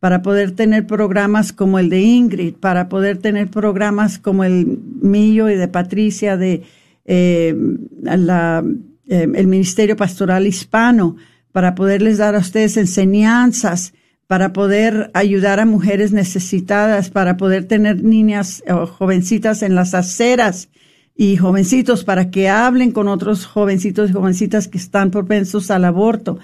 para 0.00 0.22
poder 0.22 0.52
tener 0.52 0.86
programas 0.86 1.52
como 1.52 1.78
el 1.78 1.90
de 1.90 2.00
Ingrid, 2.00 2.54
para 2.54 2.88
poder 2.88 3.18
tener 3.18 3.48
programas 3.48 4.18
como 4.18 4.44
el 4.44 4.78
mío 5.00 5.48
y 5.50 5.56
de 5.56 5.68
Patricia, 5.68 6.36
de 6.36 6.62
eh, 7.04 7.54
la 8.02 8.64
eh, 9.10 9.26
el 9.34 9.48
Ministerio 9.48 9.96
Pastoral 9.96 10.46
Hispano, 10.46 11.16
para 11.50 11.74
poderles 11.74 12.18
dar 12.18 12.36
a 12.36 12.38
ustedes 12.38 12.76
enseñanzas, 12.76 13.92
para 14.28 14.52
poder 14.52 15.10
ayudar 15.14 15.58
a 15.58 15.66
mujeres 15.66 16.12
necesitadas, 16.12 17.10
para 17.10 17.36
poder 17.36 17.64
tener 17.64 18.04
niñas 18.04 18.62
o 18.70 18.86
jovencitas 18.86 19.62
en 19.62 19.74
las 19.74 19.94
aceras 19.94 20.68
y 21.16 21.36
jovencitos 21.36 22.04
para 22.04 22.30
que 22.30 22.48
hablen 22.48 22.92
con 22.92 23.08
otros 23.08 23.46
jovencitos 23.46 24.10
y 24.10 24.12
jovencitas 24.12 24.68
que 24.68 24.78
están 24.78 25.10
propensos 25.10 25.72
al 25.72 25.84
aborto. 25.84 26.38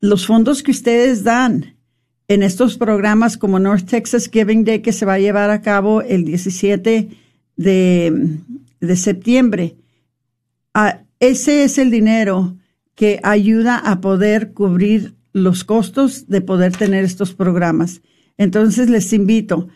Los 0.00 0.26
fondos 0.26 0.64
que 0.64 0.72
ustedes 0.72 1.22
dan 1.22 1.76
en 2.32 2.42
estos 2.42 2.78
programas 2.78 3.36
como 3.36 3.58
North 3.58 3.88
Texas 3.88 4.30
Giving 4.32 4.64
Day 4.64 4.80
que 4.80 4.92
se 4.92 5.04
va 5.04 5.14
a 5.14 5.18
llevar 5.18 5.50
a 5.50 5.60
cabo 5.60 6.02
el 6.02 6.24
17 6.24 7.08
de, 7.56 8.38
de 8.80 8.96
septiembre, 8.96 9.76
a, 10.74 11.00
ese 11.20 11.64
es 11.64 11.78
el 11.78 11.90
dinero 11.90 12.56
que 12.94 13.20
ayuda 13.22 13.78
a 13.78 14.00
poder 14.00 14.52
cubrir 14.52 15.14
los 15.32 15.64
costos 15.64 16.28
de 16.28 16.40
poder 16.40 16.76
tener 16.76 17.04
estos 17.04 17.34
programas. 17.34 18.00
Entonces 18.38 18.88
les 18.88 19.12
invito, 19.12 19.68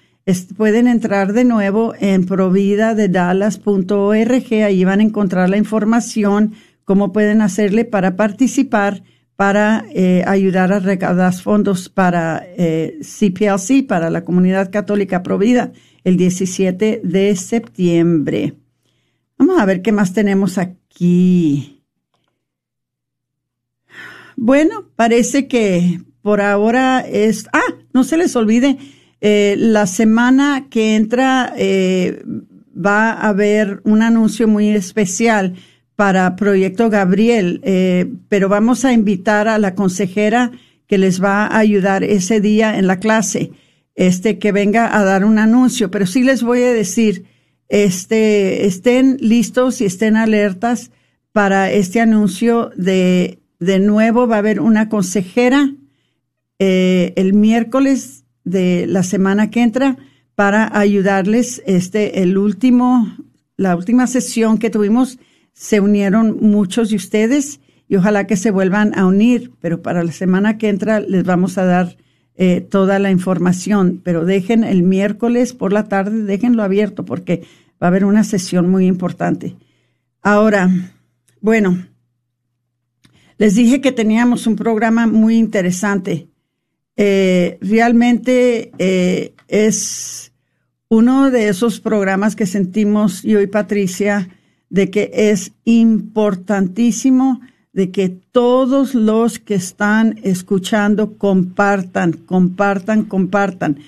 pueden 0.56 0.86
entrar 0.86 1.32
de 1.32 1.44
nuevo 1.44 1.94
en 1.98 2.26
providadedallas.org, 2.26 4.64
ahí 4.64 4.84
van 4.84 5.00
a 5.00 5.04
encontrar 5.04 5.50
la 5.50 5.56
información, 5.56 6.52
cómo 6.84 7.12
pueden 7.12 7.42
hacerle 7.42 7.84
para 7.84 8.14
participar, 8.16 9.02
para 9.36 9.84
eh, 9.94 10.24
ayudar 10.26 10.72
a 10.72 10.80
recaudar 10.80 11.34
fondos 11.34 11.88
para 11.88 12.42
eh, 12.56 12.98
CPLC, 13.02 13.86
para 13.86 14.10
la 14.10 14.24
Comunidad 14.24 14.70
Católica 14.70 15.22
Provida, 15.22 15.72
el 16.04 16.16
17 16.16 17.02
de 17.04 17.36
septiembre. 17.36 18.54
Vamos 19.38 19.60
a 19.60 19.66
ver 19.66 19.82
qué 19.82 19.92
más 19.92 20.14
tenemos 20.14 20.56
aquí. 20.56 21.82
Bueno, 24.36 24.90
parece 24.96 25.46
que 25.46 26.00
por 26.22 26.40
ahora 26.40 27.00
es... 27.00 27.46
Ah, 27.52 27.74
no 27.92 28.04
se 28.04 28.16
les 28.16 28.34
olvide, 28.36 28.78
eh, 29.20 29.54
la 29.58 29.86
semana 29.86 30.66
que 30.70 30.96
entra 30.96 31.52
eh, 31.56 32.22
va 32.74 33.12
a 33.12 33.28
haber 33.28 33.80
un 33.84 34.02
anuncio 34.02 34.48
muy 34.48 34.68
especial 34.68 35.54
para 35.96 36.36
Proyecto 36.36 36.90
Gabriel, 36.90 37.60
eh, 37.64 38.06
pero 38.28 38.48
vamos 38.48 38.84
a 38.84 38.92
invitar 38.92 39.48
a 39.48 39.58
la 39.58 39.74
consejera 39.74 40.52
que 40.86 40.98
les 40.98 41.22
va 41.22 41.46
a 41.46 41.58
ayudar 41.58 42.04
ese 42.04 42.40
día 42.40 42.78
en 42.78 42.86
la 42.86 43.00
clase, 43.00 43.50
este 43.94 44.38
que 44.38 44.52
venga 44.52 44.96
a 44.96 45.04
dar 45.04 45.24
un 45.24 45.38
anuncio, 45.38 45.90
pero 45.90 46.06
sí 46.06 46.22
les 46.22 46.42
voy 46.42 46.62
a 46.62 46.72
decir, 46.72 47.24
este, 47.68 48.66
estén 48.66 49.16
listos 49.20 49.80
y 49.80 49.86
estén 49.86 50.16
alertas 50.16 50.90
para 51.32 51.70
este 51.72 52.00
anuncio 52.00 52.70
de, 52.76 53.40
de 53.58 53.78
nuevo 53.78 54.26
va 54.26 54.36
a 54.36 54.38
haber 54.38 54.60
una 54.60 54.88
consejera 54.88 55.74
eh, 56.58 57.12
el 57.16 57.34
miércoles 57.34 58.24
de 58.44 58.86
la 58.86 59.02
semana 59.02 59.50
que 59.50 59.62
entra 59.62 59.96
para 60.34 60.78
ayudarles. 60.78 61.62
Este, 61.66 62.22
el 62.22 62.38
último, 62.38 63.16
la 63.56 63.76
última 63.76 64.06
sesión 64.06 64.58
que 64.58 64.70
tuvimos, 64.70 65.18
se 65.56 65.80
unieron 65.80 66.36
muchos 66.42 66.90
de 66.90 66.96
ustedes 66.96 67.60
y 67.88 67.96
ojalá 67.96 68.26
que 68.26 68.36
se 68.36 68.50
vuelvan 68.50 68.96
a 68.96 69.06
unir, 69.06 69.52
pero 69.58 69.80
para 69.80 70.04
la 70.04 70.12
semana 70.12 70.58
que 70.58 70.68
entra 70.68 71.00
les 71.00 71.25
vamos 71.25 71.56
a 71.56 71.64
dar 71.64 71.96
eh, 72.34 72.60
toda 72.60 72.98
la 72.98 73.10
información, 73.10 74.02
pero 74.04 74.26
dejen 74.26 74.64
el 74.64 74.82
miércoles 74.82 75.54
por 75.54 75.72
la 75.72 75.88
tarde, 75.88 76.25
déjenlo 76.25 76.62
abierto 76.62 77.06
porque 77.06 77.44
va 77.82 77.86
a 77.86 77.88
haber 77.88 78.04
una 78.04 78.22
sesión 78.22 78.68
muy 78.68 78.86
importante. 78.86 79.56
Ahora, 80.20 80.70
bueno, 81.40 81.86
les 83.38 83.54
dije 83.54 83.80
que 83.80 83.92
teníamos 83.92 84.46
un 84.46 84.56
programa 84.56 85.06
muy 85.06 85.38
interesante. 85.38 86.28
Eh, 86.96 87.56
realmente 87.62 88.72
eh, 88.78 89.32
es 89.48 90.32
uno 90.88 91.30
de 91.30 91.48
esos 91.48 91.80
programas 91.80 92.36
que 92.36 92.44
sentimos 92.44 93.22
yo 93.22 93.40
y 93.40 93.46
Patricia 93.46 94.28
de 94.70 94.90
que 94.90 95.11
es 95.12 95.52
importantísimo 95.64 97.40
de 97.76 97.90
que 97.90 98.08
todos 98.08 98.94
los 98.94 99.38
que 99.38 99.54
están 99.54 100.18
escuchando 100.23 101.18
compartan, 101.18 102.12
compartan, 102.12 103.04
compartan, 103.04 103.80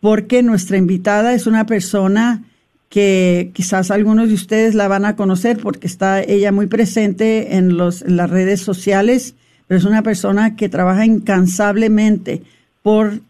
porque 0.00 0.42
nuestra 0.42 0.78
invitada 0.78 1.32
es 1.32 1.46
una 1.46 1.64
persona 1.64 2.42
que 2.88 3.52
quizás 3.54 3.92
algunos 3.92 4.28
de 4.28 4.34
ustedes 4.34 4.74
la 4.74 4.88
van 4.88 5.04
a 5.04 5.14
conocer 5.14 5.58
porque 5.58 5.86
está 5.86 6.20
ella 6.22 6.50
muy 6.50 6.66
presente 6.66 7.56
en, 7.56 7.76
los, 7.76 8.02
en 8.02 8.16
las 8.16 8.30
redes 8.30 8.62
sociales, 8.62 9.36
pero 9.68 9.78
es 9.78 9.84
una 9.84 10.02
persona 10.02 10.56
que 10.56 10.68
trabaja 10.68 11.06
incansablemente 11.06 12.42
por 12.82 13.20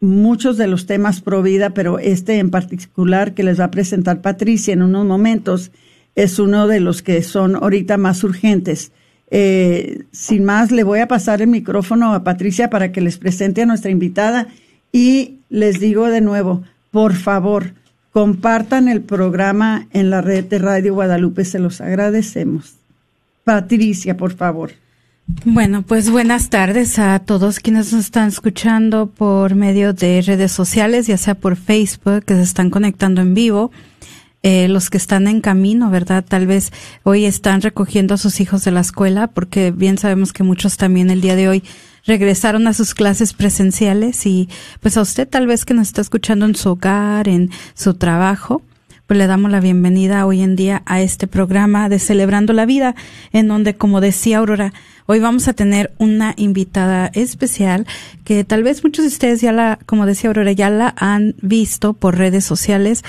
muchos 0.00 0.56
de 0.58 0.68
los 0.68 0.86
temas 0.86 1.20
pro 1.20 1.42
vida, 1.42 1.70
pero 1.70 1.98
este 1.98 2.38
en 2.38 2.50
particular 2.50 3.34
que 3.34 3.42
les 3.42 3.58
va 3.58 3.64
a 3.64 3.70
presentar 3.72 4.20
Patricia 4.20 4.74
en 4.74 4.82
unos 4.82 5.06
momentos 5.06 5.72
es 6.16 6.40
uno 6.40 6.66
de 6.66 6.80
los 6.80 7.02
que 7.02 7.22
son 7.22 7.54
ahorita 7.54 7.98
más 7.98 8.24
urgentes. 8.24 8.90
Eh, 9.30 10.04
sin 10.12 10.44
más, 10.44 10.72
le 10.72 10.82
voy 10.82 11.00
a 11.00 11.08
pasar 11.08 11.42
el 11.42 11.48
micrófono 11.48 12.14
a 12.14 12.24
Patricia 12.24 12.70
para 12.70 12.90
que 12.90 13.00
les 13.00 13.18
presente 13.18 13.62
a 13.62 13.66
nuestra 13.66 13.90
invitada 13.90 14.48
y 14.92 15.36
les 15.50 15.78
digo 15.78 16.08
de 16.08 16.20
nuevo, 16.22 16.62
por 16.90 17.14
favor, 17.14 17.74
compartan 18.12 18.88
el 18.88 19.02
programa 19.02 19.86
en 19.92 20.10
la 20.10 20.22
red 20.22 20.44
de 20.44 20.58
Radio 20.58 20.94
Guadalupe, 20.94 21.44
se 21.44 21.58
los 21.58 21.80
agradecemos. 21.80 22.74
Patricia, 23.44 24.16
por 24.16 24.32
favor. 24.34 24.72
Bueno, 25.44 25.82
pues 25.82 26.08
buenas 26.08 26.50
tardes 26.50 26.98
a 26.98 27.18
todos 27.18 27.58
quienes 27.58 27.92
nos 27.92 28.06
están 28.06 28.28
escuchando 28.28 29.08
por 29.08 29.54
medio 29.54 29.92
de 29.92 30.22
redes 30.22 30.52
sociales, 30.52 31.08
ya 31.08 31.18
sea 31.18 31.34
por 31.34 31.56
Facebook, 31.56 32.24
que 32.24 32.34
se 32.34 32.42
están 32.42 32.70
conectando 32.70 33.20
en 33.20 33.34
vivo, 33.34 33.72
eh, 34.48 34.68
los 34.68 34.90
que 34.90 34.96
están 34.96 35.26
en 35.26 35.40
camino, 35.40 35.90
¿verdad? 35.90 36.24
Tal 36.24 36.46
vez 36.46 36.72
hoy 37.02 37.24
están 37.24 37.62
recogiendo 37.62 38.14
a 38.14 38.16
sus 38.16 38.38
hijos 38.38 38.62
de 38.62 38.70
la 38.70 38.78
escuela, 38.78 39.26
porque 39.26 39.72
bien 39.72 39.98
sabemos 39.98 40.32
que 40.32 40.44
muchos 40.44 40.76
también 40.76 41.10
el 41.10 41.20
día 41.20 41.34
de 41.34 41.48
hoy 41.48 41.64
regresaron 42.04 42.68
a 42.68 42.72
sus 42.72 42.94
clases 42.94 43.32
presenciales 43.32 44.24
y 44.24 44.48
pues 44.78 44.96
a 44.96 45.00
usted 45.00 45.28
tal 45.28 45.48
vez 45.48 45.64
que 45.64 45.74
nos 45.74 45.88
está 45.88 46.00
escuchando 46.00 46.46
en 46.46 46.54
su 46.54 46.70
hogar, 46.70 47.26
en 47.26 47.50
su 47.74 47.94
trabajo, 47.94 48.62
pues 49.08 49.18
le 49.18 49.26
damos 49.26 49.50
la 49.50 49.58
bienvenida 49.58 50.24
hoy 50.26 50.42
en 50.42 50.54
día 50.54 50.84
a 50.86 51.00
este 51.00 51.26
programa 51.26 51.88
de 51.88 51.98
Celebrando 51.98 52.52
la 52.52 52.66
Vida, 52.66 52.94
en 53.32 53.48
donde, 53.48 53.74
como 53.74 54.00
decía 54.00 54.38
Aurora, 54.38 54.72
hoy 55.06 55.18
vamos 55.18 55.48
a 55.48 55.54
tener 55.54 55.92
una 55.98 56.34
invitada 56.36 57.10
especial 57.14 57.84
que 58.22 58.44
tal 58.44 58.62
vez 58.62 58.84
muchos 58.84 59.04
de 59.04 59.08
ustedes 59.08 59.40
ya 59.40 59.50
la, 59.50 59.80
como 59.86 60.06
decía 60.06 60.30
Aurora, 60.30 60.52
ya 60.52 60.70
la 60.70 60.94
han 60.96 61.34
visto 61.42 61.94
por 61.94 62.16
redes 62.16 62.44
sociales. 62.44 63.02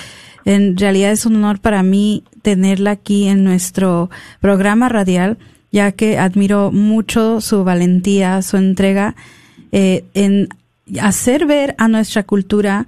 En 0.47 0.77
realidad 0.77 1.11
es 1.11 1.25
un 1.25 1.35
honor 1.35 1.59
para 1.59 1.83
mí 1.83 2.23
tenerla 2.41 2.91
aquí 2.91 3.27
en 3.27 3.43
nuestro 3.43 4.09
programa 4.39 4.87
radial 4.87 5.37
ya 5.71 5.91
que 5.91 6.17
admiro 6.17 6.71
mucho 6.71 7.41
su 7.41 7.63
valentía, 7.63 8.41
su 8.41 8.57
entrega 8.57 9.15
eh, 9.71 10.05
en 10.13 10.47
hacer 11.01 11.45
ver 11.45 11.75
a 11.77 11.87
nuestra 11.87 12.23
cultura 12.23 12.87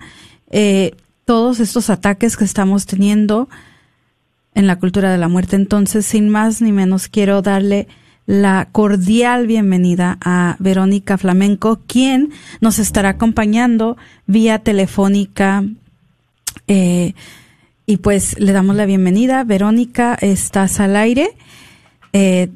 eh, 0.50 0.96
todos 1.26 1.60
estos 1.60 1.90
ataques 1.90 2.38
que 2.38 2.46
estamos 2.46 2.86
teniendo 2.86 3.50
en 4.56 4.66
la 4.66 4.78
cultura 4.78 5.12
de 5.12 5.18
la 5.18 5.28
muerte. 5.28 5.56
Entonces, 5.56 6.06
sin 6.06 6.30
más 6.30 6.62
ni 6.62 6.72
menos, 6.72 7.08
quiero 7.10 7.42
darle 7.42 7.88
la 8.26 8.70
cordial 8.72 9.48
bienvenida 9.48 10.18
a 10.22 10.56
Verónica 10.60 11.18
Flamenco, 11.18 11.82
quien 11.86 12.32
nos 12.62 12.80
estará 12.80 13.10
acompañando 13.10 13.98
vía 14.26 14.60
telefónica. 14.60 15.64
Eh, 16.68 17.14
y 17.90 17.98
pues 17.98 18.40
le 18.40 18.52
damos 18.52 18.76
la 18.76 18.86
bienvenida. 18.86 19.44
Verónica, 19.44 20.16
estás 20.22 20.80
al 20.80 20.96
aire. 20.96 21.30
Eh, 22.14 22.50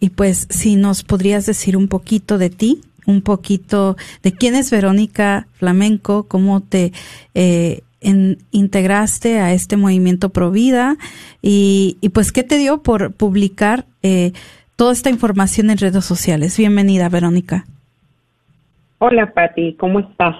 y 0.00 0.10
pues 0.10 0.46
si 0.50 0.76
nos 0.76 1.02
podrías 1.02 1.46
decir 1.46 1.78
un 1.78 1.88
poquito 1.88 2.36
de 2.36 2.50
ti, 2.50 2.82
un 3.06 3.22
poquito 3.22 3.96
de 4.22 4.32
quién 4.32 4.54
es 4.54 4.70
Verónica 4.70 5.46
Flamenco, 5.54 6.24
cómo 6.28 6.60
te 6.60 6.92
eh, 7.32 7.80
integraste 8.50 9.40
a 9.40 9.54
este 9.54 9.78
movimiento 9.78 10.28
Provida 10.28 10.98
y, 11.40 11.96
y 12.02 12.10
pues 12.10 12.30
qué 12.30 12.42
te 12.42 12.58
dio 12.58 12.82
por 12.82 13.14
publicar 13.14 13.86
eh, 14.02 14.32
toda 14.76 14.92
esta 14.92 15.08
información 15.08 15.70
en 15.70 15.78
redes 15.78 16.04
sociales. 16.04 16.58
Bienvenida, 16.58 17.08
Verónica. 17.08 17.64
Hola, 18.98 19.32
Patti, 19.32 19.74
¿cómo 19.80 20.00
estás? 20.00 20.36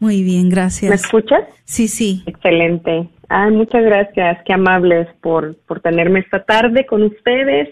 Muy 0.00 0.22
bien, 0.22 0.48
gracias. 0.48 0.90
¿Me 0.90 0.96
escuchas? 0.96 1.44
Sí, 1.64 1.88
sí. 1.88 2.22
Excelente. 2.26 3.08
Ay, 3.28 3.50
muchas 3.52 3.82
gracias, 3.84 4.38
qué 4.44 4.52
amables 4.52 5.08
por, 5.20 5.56
por 5.66 5.80
tenerme 5.80 6.20
esta 6.20 6.44
tarde 6.44 6.86
con 6.86 7.02
ustedes 7.02 7.68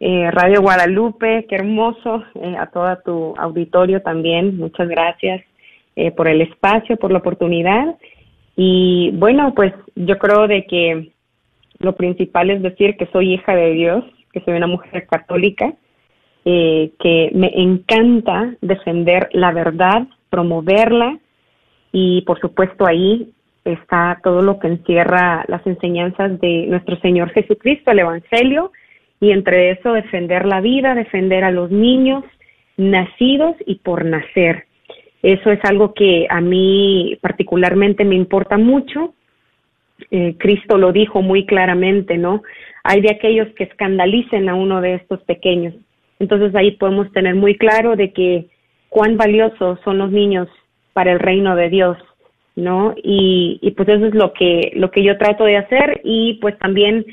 eh, 0.00 0.30
Radio 0.32 0.60
Guadalupe, 0.60 1.46
qué 1.48 1.54
hermoso, 1.54 2.24
eh, 2.34 2.56
a 2.58 2.66
todo 2.66 2.94
tu 3.04 3.34
auditorio 3.38 4.02
también, 4.02 4.56
muchas 4.58 4.88
gracias 4.88 5.42
eh, 5.96 6.10
por 6.10 6.28
el 6.28 6.42
espacio, 6.42 6.96
por 6.96 7.12
la 7.12 7.18
oportunidad. 7.18 7.96
Y 8.56 9.12
bueno, 9.14 9.54
pues 9.54 9.72
yo 9.94 10.18
creo 10.18 10.46
de 10.46 10.66
que 10.66 11.12
lo 11.78 11.96
principal 11.96 12.50
es 12.50 12.62
decir 12.62 12.96
que 12.96 13.06
soy 13.06 13.34
hija 13.34 13.54
de 13.54 13.70
Dios, 13.72 14.04
que 14.32 14.40
soy 14.40 14.54
una 14.54 14.66
mujer 14.66 15.06
católica, 15.06 15.72
que 16.44 17.30
me 17.32 17.50
encanta 17.54 18.54
defender 18.60 19.30
la 19.32 19.50
verdad, 19.52 20.06
promoverla 20.28 21.18
y 21.96 22.22
por 22.22 22.40
supuesto 22.40 22.86
ahí 22.86 23.30
está 23.64 24.18
todo 24.24 24.42
lo 24.42 24.58
que 24.58 24.66
encierra 24.66 25.44
las 25.46 25.64
enseñanzas 25.64 26.40
de 26.40 26.66
nuestro 26.66 26.96
Señor 26.96 27.30
Jesucristo, 27.30 27.92
el 27.92 28.00
Evangelio, 28.00 28.72
y 29.20 29.30
entre 29.30 29.70
eso 29.70 29.92
defender 29.92 30.44
la 30.44 30.60
vida, 30.60 30.96
defender 30.96 31.44
a 31.44 31.52
los 31.52 31.70
niños 31.70 32.24
nacidos 32.76 33.54
y 33.64 33.76
por 33.76 34.04
nacer. 34.04 34.64
Eso 35.22 35.52
es 35.52 35.60
algo 35.64 35.94
que 35.94 36.26
a 36.28 36.40
mí 36.40 37.16
particularmente 37.22 38.04
me 38.04 38.16
importa 38.16 38.58
mucho. 38.58 39.14
Eh, 40.10 40.34
Cristo 40.36 40.78
lo 40.78 40.90
dijo 40.90 41.22
muy 41.22 41.46
claramente, 41.46 42.18
¿no? 42.18 42.42
Hay 42.82 43.02
de 43.02 43.12
aquellos 43.12 43.46
que 43.54 43.64
escandalicen 43.64 44.48
a 44.48 44.56
uno 44.56 44.80
de 44.80 44.94
estos 44.94 45.22
pequeños. 45.22 45.74
Entonces 46.18 46.56
ahí 46.56 46.72
podemos 46.72 47.12
tener 47.12 47.36
muy 47.36 47.56
claro 47.56 47.94
de 47.94 48.12
que 48.12 48.48
cuán 48.88 49.16
valiosos 49.16 49.78
son 49.84 49.98
los 49.98 50.10
niños 50.10 50.48
para 50.94 51.12
el 51.12 51.18
reino 51.18 51.54
de 51.56 51.68
Dios, 51.68 51.98
¿no? 52.56 52.94
Y, 52.96 53.74
pues 53.76 53.88
eso 53.90 54.06
es 54.06 54.14
lo 54.14 54.32
que, 54.32 54.72
lo 54.76 54.90
que 54.90 55.02
yo 55.02 55.18
trato 55.18 55.44
de 55.44 55.58
hacer 55.58 56.00
y 56.04 56.34
pues 56.40 56.58
también 56.58 57.04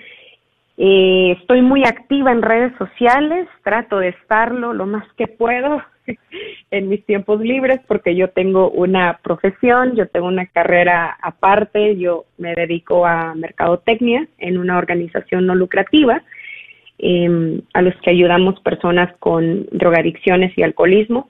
eh, 0.78 1.36
estoy 1.39 1.62
muy 1.62 1.84
activa 1.84 2.32
en 2.32 2.41
redes 2.41 2.74
sociales, 2.78 3.48
trato 3.63 4.00
de 4.00 4.10
estarlo 4.10 4.74
lo 4.74 4.86
más 4.86 5.04
que 5.17 5.28
puedo 5.28 5.82
en 6.72 6.89
mis 6.89 7.06
tiempos 7.06 7.41
libres 7.41 7.82
porque 7.88 8.15
yo 8.15 8.30
tengo 8.30 8.70
una 8.70 9.20
profesión, 9.24 9.96
yo 9.96 10.08
tengo 10.08 10.28
una 10.28 10.46
carrera 10.46 11.17
aparte, 11.22 11.98
yo 11.98 12.26
me 12.38 12.54
dedico 12.54 13.06
a 13.06 13.34
mercadotecnia 13.36 14.28
en 14.38 14.58
una 14.58 14.78
organización 14.78 15.46
no 15.48 15.56
lucrativa 15.56 16.24
em, 17.00 17.62
a 17.74 17.82
los 17.82 17.96
que 17.98 18.12
ayudamos 18.12 18.60
personas 18.62 19.12
con 19.20 19.65
drogadicciones 19.72 20.56
y 20.58 20.63
alcoholismo. 20.63 21.30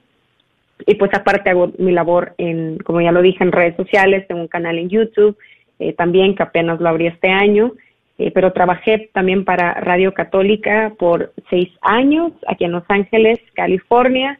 Y 0.86 0.94
pues 0.96 1.12
aparte 1.14 1.50
hago 1.50 1.72
mi 1.78 1.92
labor 1.92 2.34
en, 2.38 2.78
como 2.78 3.00
ya 3.00 3.12
lo 3.12 3.22
dije, 3.22 3.42
en 3.44 3.52
redes 3.52 3.76
sociales, 3.76 4.26
tengo 4.28 4.40
un 4.40 4.48
canal 4.48 4.78
en 4.78 4.88
YouTube 4.88 5.36
eh, 5.78 5.92
también 5.94 6.34
que 6.34 6.42
apenas 6.42 6.80
lo 6.80 6.88
abrí 6.88 7.06
este 7.06 7.28
año 7.28 7.72
eh, 8.18 8.30
pero 8.30 8.52
trabajé 8.52 9.10
también 9.12 9.44
para 9.44 9.74
Radio 9.74 10.12
Católica 10.14 10.92
por 10.98 11.32
seis 11.50 11.70
años 11.80 12.32
aquí 12.46 12.64
en 12.64 12.72
Los 12.72 12.84
Ángeles, 12.88 13.40
California. 13.54 14.38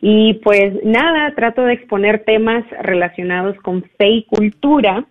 Y 0.00 0.34
pues 0.42 0.82
nada, 0.84 1.32
trato 1.36 1.62
de 1.62 1.74
exponer 1.74 2.24
temas 2.24 2.64
relacionados 2.82 3.56
con 3.58 3.84
fe 3.98 4.08
y 4.08 4.22
cultura 4.24 5.06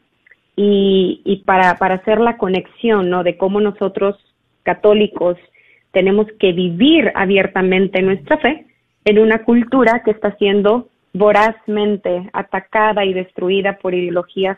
y, 0.55 1.21
y 1.23 1.37
para, 1.45 1.77
para 1.77 1.95
hacer 1.95 2.19
la 2.19 2.37
conexión, 2.37 3.09
¿no? 3.09 3.23
De 3.23 3.37
cómo 3.37 3.61
nosotros 3.61 4.17
católicos 4.63 5.37
tenemos 5.91 6.27
que 6.39 6.51
vivir 6.51 7.11
abiertamente 7.15 8.01
nuestra 8.01 8.37
fe 8.37 8.65
en 9.05 9.19
una 9.19 9.43
cultura 9.43 10.01
que 10.03 10.11
está 10.11 10.35
siendo 10.37 10.89
vorazmente 11.13 12.29
atacada 12.33 13.05
y 13.05 13.13
destruida 13.13 13.77
por 13.77 13.93
ideologías 13.93 14.57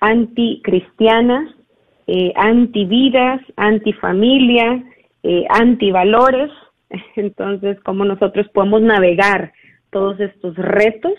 anticristianas 0.00 1.54
eh, 2.06 2.32
antividas, 2.34 3.40
antifamilia, 3.56 4.82
eh, 5.22 5.44
antivalores. 5.48 6.50
Entonces, 7.16 7.78
¿cómo 7.84 8.04
nosotros 8.04 8.48
podemos 8.52 8.82
navegar 8.82 9.52
todos 9.90 10.18
estos 10.18 10.56
retos 10.56 11.12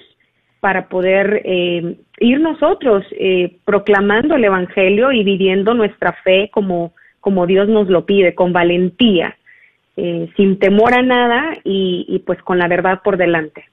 para 0.60 0.90
poder 0.90 1.42
eh, 1.44 1.98
ir 2.20 2.40
nosotros 2.40 3.04
eh, 3.12 3.58
proclamando 3.66 4.36
el 4.36 4.44
Evangelio 4.44 5.12
y 5.12 5.24
viviendo 5.24 5.74
nuestra 5.74 6.14
fe 6.24 6.50
como, 6.54 6.94
como 7.20 7.48
Dios 7.48 7.68
nos 7.68 7.90
lo 7.90 8.06
pide, 8.06 8.36
con 8.36 8.54
valentía, 8.54 9.36
sin 9.96 10.58
temor 10.60 10.94
a 10.94 11.02
nada 11.02 11.54
y, 11.64 12.06
y 12.08 12.20
pues 12.20 12.42
con 12.44 12.58
la 12.58 12.68
verdad 12.68 13.02
por 13.04 13.18
delante? 13.18 13.66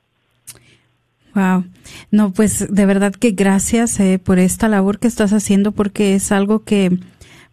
Wow. 1.34 1.64
No, 2.10 2.32
pues 2.32 2.72
de 2.72 2.86
verdad 2.86 3.12
que 3.12 3.30
gracias 3.30 4.00
eh, 4.00 4.18
por 4.18 4.38
esta 4.38 4.68
labor 4.68 4.98
que 4.98 5.08
estás 5.08 5.32
haciendo 5.32 5.72
porque 5.72 6.14
es 6.14 6.32
algo 6.32 6.64
que, 6.64 6.98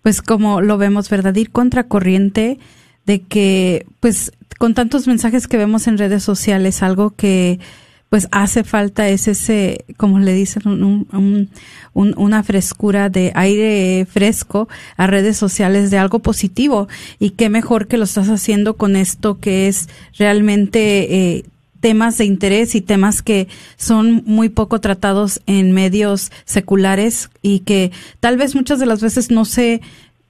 pues 0.02 0.22
como 0.22 0.62
lo 0.62 0.78
vemos, 0.78 1.10
¿verdad? 1.10 1.36
Ir 1.36 1.52
contracorriente 1.52 2.58
de 3.06 3.22
que, 3.22 3.86
pues 4.00 4.32
con 4.58 4.74
tantos 4.74 5.08
mensajes 5.08 5.48
que 5.48 5.58
vemos 5.58 5.88
en 5.88 5.98
redes 5.98 6.24
sociales, 6.24 6.82
algo 6.82 7.12
que 7.12 7.60
pues 8.10 8.28
hace 8.32 8.64
falta 8.64 9.10
es 9.10 9.28
ese, 9.28 9.86
como 9.98 10.20
le 10.20 10.34
dicen, 10.34 10.64
un, 10.68 11.50
una 11.94 12.44
frescura 12.44 13.10
de 13.10 13.32
aire 13.36 14.06
fresco 14.10 14.70
a 14.96 15.08
redes 15.08 15.38
sociales 15.38 15.92
de 15.92 15.98
algo 15.98 16.20
positivo. 16.20 16.88
Y 17.20 17.32
qué 17.32 17.50
mejor 17.50 17.88
que 17.88 17.98
lo 17.98 18.04
estás 18.04 18.30
haciendo 18.30 18.76
con 18.76 18.96
esto 18.96 19.40
que 19.40 19.68
es 19.68 19.90
realmente 20.18 21.36
eh, 21.36 21.46
temas 21.86 22.18
de 22.18 22.26
interés 22.26 22.74
y 22.74 22.82
temas 22.82 23.22
que 23.22 23.48
son 23.76 24.24
muy 24.26 24.50
poco 24.50 24.82
tratados 24.82 25.42
en 25.46 25.72
medios 25.72 26.32
seculares 26.46 27.30
y 27.42 27.60
que 27.60 27.92
tal 28.20 28.38
vez 28.38 28.56
muchas 28.56 28.80
de 28.80 28.88
las 28.88 29.02
veces 29.02 29.30
no 29.30 29.46
se 29.46 29.82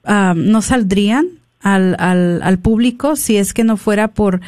ah, 0.04 0.34
no 0.36 0.60
saldrían 0.60 1.28
al, 1.62 1.96
al, 1.98 2.42
al 2.42 2.58
público 2.58 3.16
si 3.16 3.38
es 3.38 3.54
que 3.54 3.64
no 3.64 3.78
fuera 3.78 4.08
por 4.08 4.42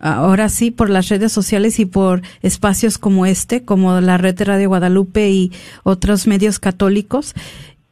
ahora 0.00 0.48
sí 0.48 0.70
por 0.70 0.90
las 0.90 1.08
redes 1.08 1.32
sociales 1.32 1.78
y 1.78 1.84
por 1.84 2.22
espacios 2.42 2.98
como 2.98 3.26
este, 3.26 3.62
como 3.62 4.00
la 4.00 4.18
red 4.18 4.34
de 4.34 4.44
Radio 4.44 4.68
Guadalupe 4.68 5.30
y 5.30 5.52
otros 5.82 6.26
medios 6.26 6.58
católicos. 6.58 7.34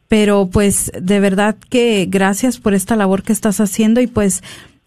Pero 0.07 0.49
pues 0.51 0.91
de 0.99 1.19
verdad 1.19 1.55
que 1.69 2.07
gracias 2.09 2.57
por 2.59 2.73
esta 2.73 2.95
labor 2.95 3.21
que 3.21 3.31
estás 3.31 3.59
haciendo 3.59 4.01
y 4.01 4.07
pues 4.07 4.41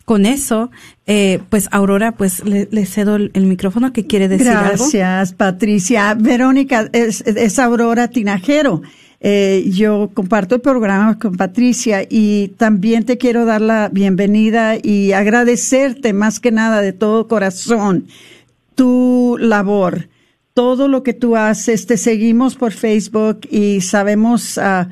con 0.05 0.27
eso, 0.27 0.71
eh, 1.07 1.41
pues 1.49 1.69
Aurora, 1.71 2.13
pues 2.13 2.45
le, 2.45 2.87
cedo 2.87 3.17
el, 3.17 3.47
micrófono 3.47 3.93
que 3.93 4.07
quiere 4.07 4.29
decir 4.29 4.49
Gracias, 4.49 4.73
algo. 4.73 4.85
Gracias, 4.85 5.33
Patricia. 5.35 6.15
Verónica, 6.15 6.89
es, 6.93 7.59
Aurora 7.59 8.09
Tinajero. 8.09 8.83
Eh, 9.25 9.71
yo 9.71 10.11
comparto 10.13 10.57
el 10.57 10.61
programa 10.61 11.17
con 11.17 11.37
Patricia 11.37 12.05
y 12.11 12.49
también 12.57 13.05
te 13.05 13.19
quiero 13.19 13.45
dar 13.45 13.61
la 13.61 13.89
bienvenida 13.89 14.75
y 14.83 15.13
agradecerte 15.13 16.13
más 16.13 16.41
que 16.41 16.51
nada 16.51 16.83
de 16.83 16.93
todo 16.93 17.29
corazón 17.29 18.09
tu 18.75 19.37
labor, 19.39 20.09
todo 20.55 20.89
lo 20.89 21.05
que 21.05 21.15
tú 21.15 21.37
haces. 21.37 21.87
Te 21.87 21.99
seguimos 21.99 22.57
por 22.57 22.73
Facebook 22.73 23.43
y 23.49 23.81
sabemos 23.83 24.59
uh, 24.59 24.91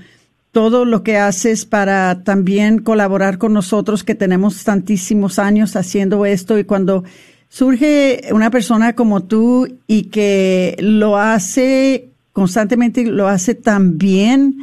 todo 0.52 0.84
lo 0.84 1.02
que 1.02 1.16
haces 1.16 1.64
para 1.64 2.22
también 2.22 2.78
colaborar 2.78 3.36
con 3.38 3.52
nosotros 3.52 4.04
que 4.04 4.14
tenemos 4.14 4.62
tantísimos 4.62 5.40
años 5.40 5.74
haciendo 5.74 6.24
esto 6.24 6.56
y 6.56 6.62
cuando 6.62 7.02
surge 7.48 8.28
una 8.30 8.52
persona 8.52 8.94
como 8.94 9.24
tú 9.24 9.66
y 9.88 10.04
que 10.04 10.76
lo 10.78 11.18
hace 11.18 12.09
constantemente, 12.32 13.04
lo 13.04 13.28
hace 13.28 13.54
tan 13.54 13.98
bien, 13.98 14.56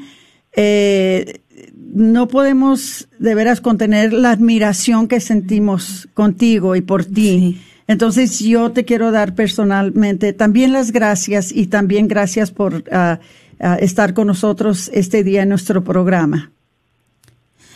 eh, 0.55 1.39
no 1.93 2.27
podemos 2.27 3.07
de 3.19 3.35
veras 3.35 3.61
contener 3.61 4.13
la 4.13 4.31
admiración 4.31 5.07
que 5.07 5.19
sentimos 5.19 6.07
contigo 6.13 6.75
y 6.75 6.81
por 6.81 7.05
ti. 7.05 7.61
Entonces 7.87 8.39
yo 8.39 8.71
te 8.71 8.83
quiero 8.85 9.11
dar 9.11 9.33
personalmente 9.33 10.33
también 10.33 10.73
las 10.73 10.91
gracias 10.91 11.55
y 11.55 11.67
también 11.67 12.07
gracias 12.07 12.51
por 12.51 12.73
uh, 12.75 13.17
estar 13.79 14.13
con 14.13 14.27
nosotros 14.27 14.91
este 14.93 15.23
día 15.23 15.43
en 15.43 15.49
nuestro 15.49 15.83
programa. 15.83 16.51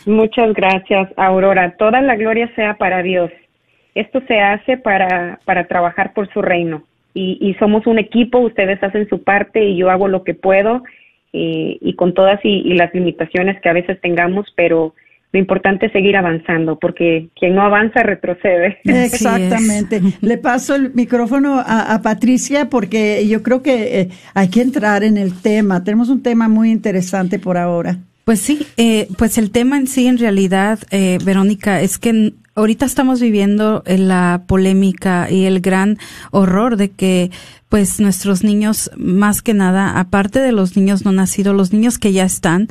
Muchas 0.04 0.52
gracias, 0.54 1.08
Aurora. 1.16 1.76
Toda 1.76 2.00
la 2.02 2.16
gloria 2.16 2.50
sea 2.54 2.74
para 2.74 3.02
Dios. 3.02 3.30
Esto 3.94 4.20
se 4.26 4.40
hace 4.40 4.76
para, 4.76 5.38
para 5.44 5.66
trabajar 5.66 6.12
por 6.12 6.30
su 6.32 6.42
reino. 6.42 6.82
Y, 7.14 7.38
y 7.40 7.54
somos 7.54 7.86
un 7.86 7.98
equipo, 7.98 8.38
ustedes 8.38 8.82
hacen 8.82 9.08
su 9.08 9.22
parte 9.22 9.64
y 9.64 9.76
yo 9.76 9.90
hago 9.90 10.08
lo 10.08 10.24
que 10.24 10.34
puedo 10.34 10.82
y, 11.32 11.78
y 11.80 11.94
con 11.94 12.14
todas 12.14 12.40
y, 12.44 12.74
las 12.74 12.92
limitaciones 12.94 13.60
que 13.60 13.68
a 13.68 13.72
veces 13.72 14.00
tengamos, 14.00 14.46
pero 14.54 14.94
lo 15.32 15.40
importante 15.40 15.86
es 15.86 15.92
seguir 15.92 16.16
avanzando, 16.16 16.78
porque 16.78 17.28
quien 17.38 17.54
no 17.54 17.62
avanza 17.62 18.02
retrocede. 18.02 18.78
Exactamente. 18.84 20.02
Le 20.20 20.36
paso 20.36 20.74
el 20.74 20.92
micrófono 20.92 21.62
a, 21.64 22.00
Patricia 22.02 22.68
porque 22.68 23.26
yo 23.26 23.42
creo 23.42 23.62
que 23.62 24.00
eh, 24.00 24.08
hay 24.34 24.50
que 24.50 24.60
entrar 24.60 25.04
en 25.04 25.16
el 25.16 25.40
tema. 25.40 25.84
Tenemos 25.84 26.10
un 26.10 26.22
tema 26.22 26.48
muy 26.48 26.70
interesante 26.70 27.38
por 27.38 27.56
ahora. 27.56 27.96
Pues 28.24 28.40
sí, 28.40 28.66
eh, 28.76 29.08
pues 29.16 29.38
el 29.38 29.50
tema 29.50 29.78
en 29.78 29.86
sí, 29.86 30.06
en 30.06 30.18
realidad, 30.18 30.78
eh, 30.90 31.18
Verónica, 31.24 31.80
es 31.80 31.98
que 31.98 32.34
ahorita 32.54 32.84
estamos 32.84 33.20
viviendo 33.20 33.82
la 33.86 34.44
polémica 34.46 35.30
y 35.30 35.44
el 35.44 35.60
gran 35.60 35.98
horror 36.30 36.76
de 36.76 36.90
que 36.90 37.30
pues 37.68 38.00
nuestros 38.00 38.44
niños, 38.44 38.90
más 38.96 39.40
que 39.40 39.54
nada, 39.54 39.98
aparte 39.98 40.40
de 40.40 40.52
los 40.52 40.76
niños 40.76 41.04
no 41.04 41.12
nacidos, 41.12 41.56
los 41.56 41.72
niños 41.72 41.98
que 41.98 42.12
ya 42.12 42.24
están, 42.24 42.68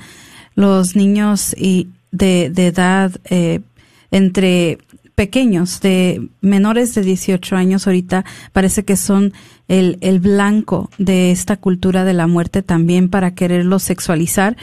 los 0.53 0.95
niños 0.95 1.55
y 1.57 1.87
de, 2.11 2.51
de 2.53 2.67
edad 2.67 3.11
eh, 3.25 3.61
entre 4.11 4.77
pequeños, 5.15 5.81
de 5.81 6.29
menores 6.41 6.93
de 6.93 7.01
18 7.01 7.55
años 7.55 7.87
ahorita, 7.87 8.25
parece 8.53 8.83
que 8.85 8.95
son 8.95 9.33
el, 9.67 9.97
el 10.01 10.19
blanco 10.19 10.89
de 10.97 11.31
esta 11.31 11.57
cultura 11.57 12.03
de 12.03 12.13
la 12.13 12.27
muerte 12.27 12.61
también 12.61 13.09
para 13.09 13.33
quererlos 13.33 13.83
sexualizar. 13.83 14.57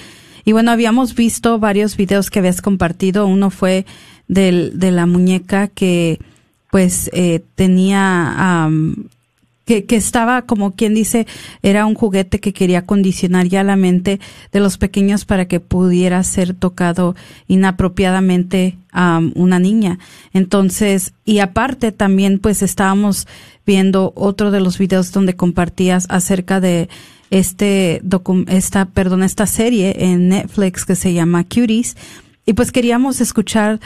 Y 0.44 0.52
bueno, 0.52 0.70
habíamos 0.70 1.14
visto 1.14 1.58
varios 1.58 1.96
videos 1.96 2.30
que 2.30 2.38
habías 2.38 2.62
compartido. 2.62 3.26
Uno 3.26 3.50
fue 3.50 3.86
del, 4.28 4.78
de 4.78 4.90
la 4.92 5.06
muñeca 5.06 5.68
que 5.68 6.20
pues 6.70 7.10
eh, 7.12 7.42
tenía 7.54 8.68
que, 9.68 9.84
que 9.84 9.96
estaba 9.96 10.42
como 10.42 10.74
quien 10.74 10.94
dice, 10.94 11.26
era 11.62 11.84
un 11.84 11.94
juguete 11.94 12.40
que 12.40 12.54
quería 12.54 12.86
condicionar 12.86 13.48
ya 13.48 13.62
la 13.62 13.76
mente 13.76 14.18
de 14.50 14.60
los 14.60 14.78
pequeños 14.78 15.26
para 15.26 15.46
que 15.46 15.60
pudiera 15.60 16.22
ser 16.22 16.54
tocado 16.54 17.14
inapropiadamente 17.48 18.78
a 18.92 19.20
una 19.34 19.58
niña. 19.58 19.98
Entonces, 20.32 21.12
y 21.26 21.40
aparte 21.40 21.92
también 21.92 22.38
pues 22.38 22.62
estábamos 22.62 23.26
viendo 23.66 24.14
otro 24.16 24.50
de 24.50 24.60
los 24.60 24.78
videos 24.78 25.12
donde 25.12 25.36
compartías 25.36 26.06
acerca 26.08 26.60
de 26.60 26.88
este 27.30 28.00
esta, 28.46 28.86
perdón, 28.86 29.22
esta 29.22 29.46
serie 29.46 29.96
en 29.98 30.30
Netflix 30.30 30.86
que 30.86 30.96
se 30.96 31.12
llama 31.12 31.44
Cuties. 31.44 31.94
Y 32.46 32.54
pues 32.54 32.72
queríamos 32.72 33.20
escuchar 33.20 33.78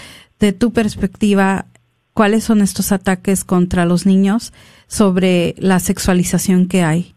de 0.43 0.53
tu 0.53 0.73
perspectiva 0.73 1.67
cuáles 2.15 2.43
son 2.43 2.61
estos 2.61 2.91
ataques 2.91 3.45
contra 3.45 3.87
los 3.87 4.07
niños 4.07 4.53
sobre 4.89 5.55
la 5.57 5.79
sexualización 5.79 6.69
que 6.69 6.83
hay? 6.83 7.15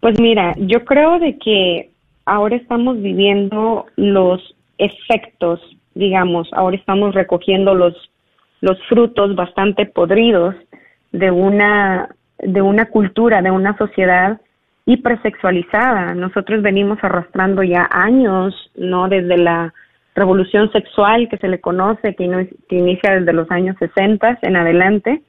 Pues 0.00 0.20
mira, 0.20 0.54
yo 0.58 0.84
creo 0.84 1.18
de 1.20 1.38
que 1.38 1.90
ahora 2.24 2.56
estamos 2.56 3.00
viviendo 3.00 3.86
los 3.94 4.40
efectos, 4.78 5.60
digamos, 5.94 6.48
ahora 6.52 6.76
estamos 6.76 7.14
recogiendo 7.14 7.74
los 7.74 7.94
los 8.62 8.78
frutos 8.88 9.36
bastante 9.36 9.86
podridos 9.86 10.54
de 11.12 11.30
una 11.30 12.08
de 12.38 12.62
una 12.62 12.86
cultura, 12.86 13.42
de 13.42 13.50
una 13.50 13.76
sociedad 13.78 14.40
hipersexualizada. 14.86 16.14
Nosotros 16.14 16.62
venimos 16.62 16.98
arrastrando 17.02 17.62
ya 17.62 17.88
años, 17.90 18.54
¿no? 18.76 19.08
Desde 19.08 19.36
la 19.36 19.72
revolución 20.16 20.72
sexual 20.72 21.28
que 21.28 21.36
se 21.36 21.48
le 21.48 21.60
conoce, 21.60 22.16
que, 22.16 22.24
inicia 22.70 23.20
desde 23.20 23.32
los 23.32 23.50
años 23.50 23.76
60 23.78 24.38
en 24.42 24.56
adelante, 24.56 25.22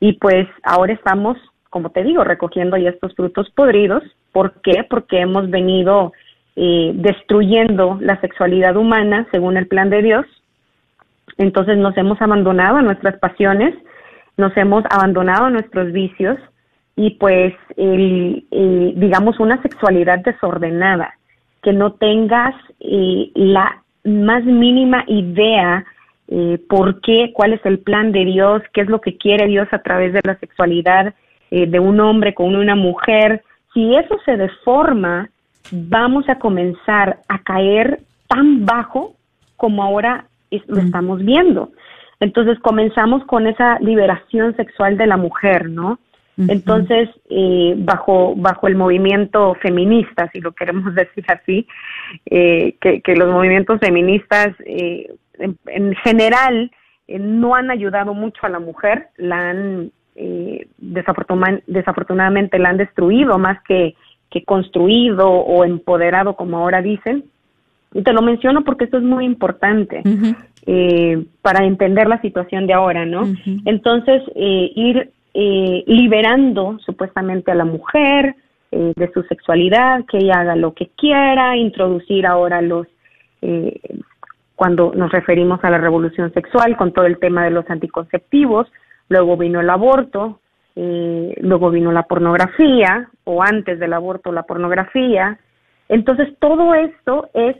y 0.00 0.14
pues 0.14 0.48
ahora 0.64 0.94
estamos, 0.94 1.36
como 1.70 1.90
te 1.90 2.02
digo, 2.02 2.24
recogiendo 2.24 2.76
ya 2.76 2.90
estos 2.90 3.14
frutos 3.14 3.50
podridos. 3.50 4.02
¿Por 4.32 4.60
qué? 4.62 4.84
Porque 4.88 5.20
hemos 5.20 5.48
venido 5.50 6.12
eh, 6.56 6.92
destruyendo 6.94 7.98
la 8.00 8.20
sexualidad 8.20 8.76
humana 8.76 9.26
según 9.30 9.56
el 9.56 9.68
plan 9.68 9.90
de 9.90 10.02
Dios. 10.02 10.26
Entonces 11.36 11.76
nos 11.76 11.96
hemos 11.96 12.20
abandonado 12.20 12.76
a 12.76 12.82
nuestras 12.82 13.18
pasiones, 13.18 13.74
nos 14.36 14.56
hemos 14.56 14.84
abandonado 14.90 15.46
a 15.46 15.50
nuestros 15.50 15.92
vicios 15.92 16.38
y 16.96 17.10
pues 17.12 17.54
digamos 17.76 19.40
una 19.40 19.60
sexualidad 19.62 20.20
desordenada, 20.20 21.14
que 21.62 21.72
no 21.72 21.94
tengas 21.94 22.54
eh, 22.80 23.30
la 23.34 23.83
más 24.04 24.44
mínima 24.44 25.04
idea 25.06 25.84
eh, 26.28 26.58
por 26.68 27.00
qué, 27.00 27.32
cuál 27.34 27.52
es 27.52 27.64
el 27.66 27.78
plan 27.78 28.12
de 28.12 28.24
Dios, 28.24 28.62
qué 28.72 28.82
es 28.82 28.88
lo 28.88 29.00
que 29.00 29.16
quiere 29.16 29.46
Dios 29.46 29.68
a 29.72 29.82
través 29.82 30.12
de 30.12 30.20
la 30.24 30.38
sexualidad 30.38 31.14
eh, 31.50 31.66
de 31.66 31.80
un 31.80 32.00
hombre 32.00 32.34
con 32.34 32.54
una 32.56 32.74
mujer. 32.74 33.42
Si 33.72 33.94
eso 33.94 34.16
se 34.24 34.36
deforma, 34.36 35.28
vamos 35.70 36.28
a 36.28 36.38
comenzar 36.38 37.18
a 37.28 37.42
caer 37.42 38.00
tan 38.28 38.64
bajo 38.64 39.14
como 39.56 39.82
ahora 39.82 40.26
lo 40.66 40.80
estamos 40.80 41.24
viendo. 41.24 41.70
Entonces 42.20 42.58
comenzamos 42.60 43.24
con 43.24 43.46
esa 43.46 43.78
liberación 43.80 44.54
sexual 44.56 44.96
de 44.96 45.06
la 45.06 45.16
mujer, 45.16 45.68
¿no? 45.68 45.98
Entonces, 46.36 47.08
eh, 47.30 47.74
bajo, 47.76 48.34
bajo 48.36 48.66
el 48.66 48.74
movimiento 48.74 49.54
feminista, 49.62 50.28
si 50.32 50.40
lo 50.40 50.52
queremos 50.52 50.94
decir 50.96 51.24
así, 51.28 51.66
eh, 52.26 52.76
que, 52.80 53.00
que, 53.02 53.14
los 53.14 53.30
movimientos 53.30 53.78
feministas 53.80 54.48
eh, 54.66 55.14
en, 55.38 55.94
general 55.96 56.70
eh, 57.06 57.18
no 57.18 57.54
han 57.54 57.70
ayudado 57.70 58.14
mucho 58.14 58.46
a 58.46 58.48
la 58.48 58.58
mujer, 58.58 59.08
la 59.16 59.50
han 59.50 59.92
eh, 60.16 60.68
desafortunadamente 60.78 62.58
la 62.58 62.68
han 62.68 62.76
destruido 62.76 63.36
más 63.38 63.60
que, 63.64 63.96
que 64.30 64.44
construido 64.44 65.28
o 65.28 65.64
empoderado, 65.64 66.36
como 66.36 66.58
ahora 66.58 66.82
dicen. 66.82 67.24
Y 67.92 68.02
te 68.02 68.12
lo 68.12 68.22
menciono 68.22 68.64
porque 68.64 68.84
esto 68.84 68.98
es 68.98 69.04
muy 69.04 69.24
importante 69.24 70.02
eh, 70.66 71.24
para 71.42 71.64
entender 71.64 72.08
la 72.08 72.20
situación 72.20 72.66
de 72.66 72.74
ahora, 72.74 73.06
¿no? 73.06 73.22
Entonces, 73.64 74.22
eh, 74.34 74.72
ir 74.74 75.12
eh, 75.34 75.84
liberando 75.86 76.78
supuestamente 76.78 77.50
a 77.50 77.54
la 77.54 77.64
mujer 77.64 78.36
de 78.70 79.08
su 79.12 79.22
sexualidad, 79.24 80.04
que 80.06 80.18
ella 80.18 80.40
haga 80.40 80.56
lo 80.56 80.74
que 80.74 80.90
quiera, 80.96 81.56
introducir 81.56 82.26
ahora 82.26 82.60
los, 82.60 82.88
cuando 84.56 84.92
nos 84.96 85.12
referimos 85.12 85.62
a 85.62 85.70
la 85.70 85.78
revolución 85.78 86.32
sexual, 86.32 86.76
con 86.76 86.92
todo 86.92 87.06
el 87.06 87.20
tema 87.20 87.44
de 87.44 87.52
los 87.52 87.70
anticonceptivos, 87.70 88.66
luego 89.08 89.36
vino 89.36 89.60
el 89.60 89.70
aborto, 89.70 90.40
luego 90.74 91.70
vino 91.70 91.92
la 91.92 92.02
pornografía, 92.02 93.08
o 93.22 93.44
antes 93.44 93.78
del 93.78 93.92
aborto 93.92 94.32
la 94.32 94.42
pornografía. 94.42 95.38
Entonces, 95.88 96.36
todo 96.40 96.74
esto 96.74 97.28
es 97.32 97.54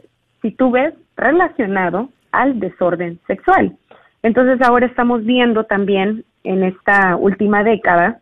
si 0.44 0.50
tú 0.50 0.70
ves, 0.70 0.92
relacionado 1.16 2.10
al 2.30 2.60
desorden 2.60 3.18
sexual. 3.26 3.74
Entonces 4.22 4.60
ahora 4.60 4.84
estamos 4.84 5.24
viendo 5.24 5.64
también 5.64 6.26
en 6.44 6.62
esta 6.62 7.16
última 7.16 7.64
década 7.64 8.20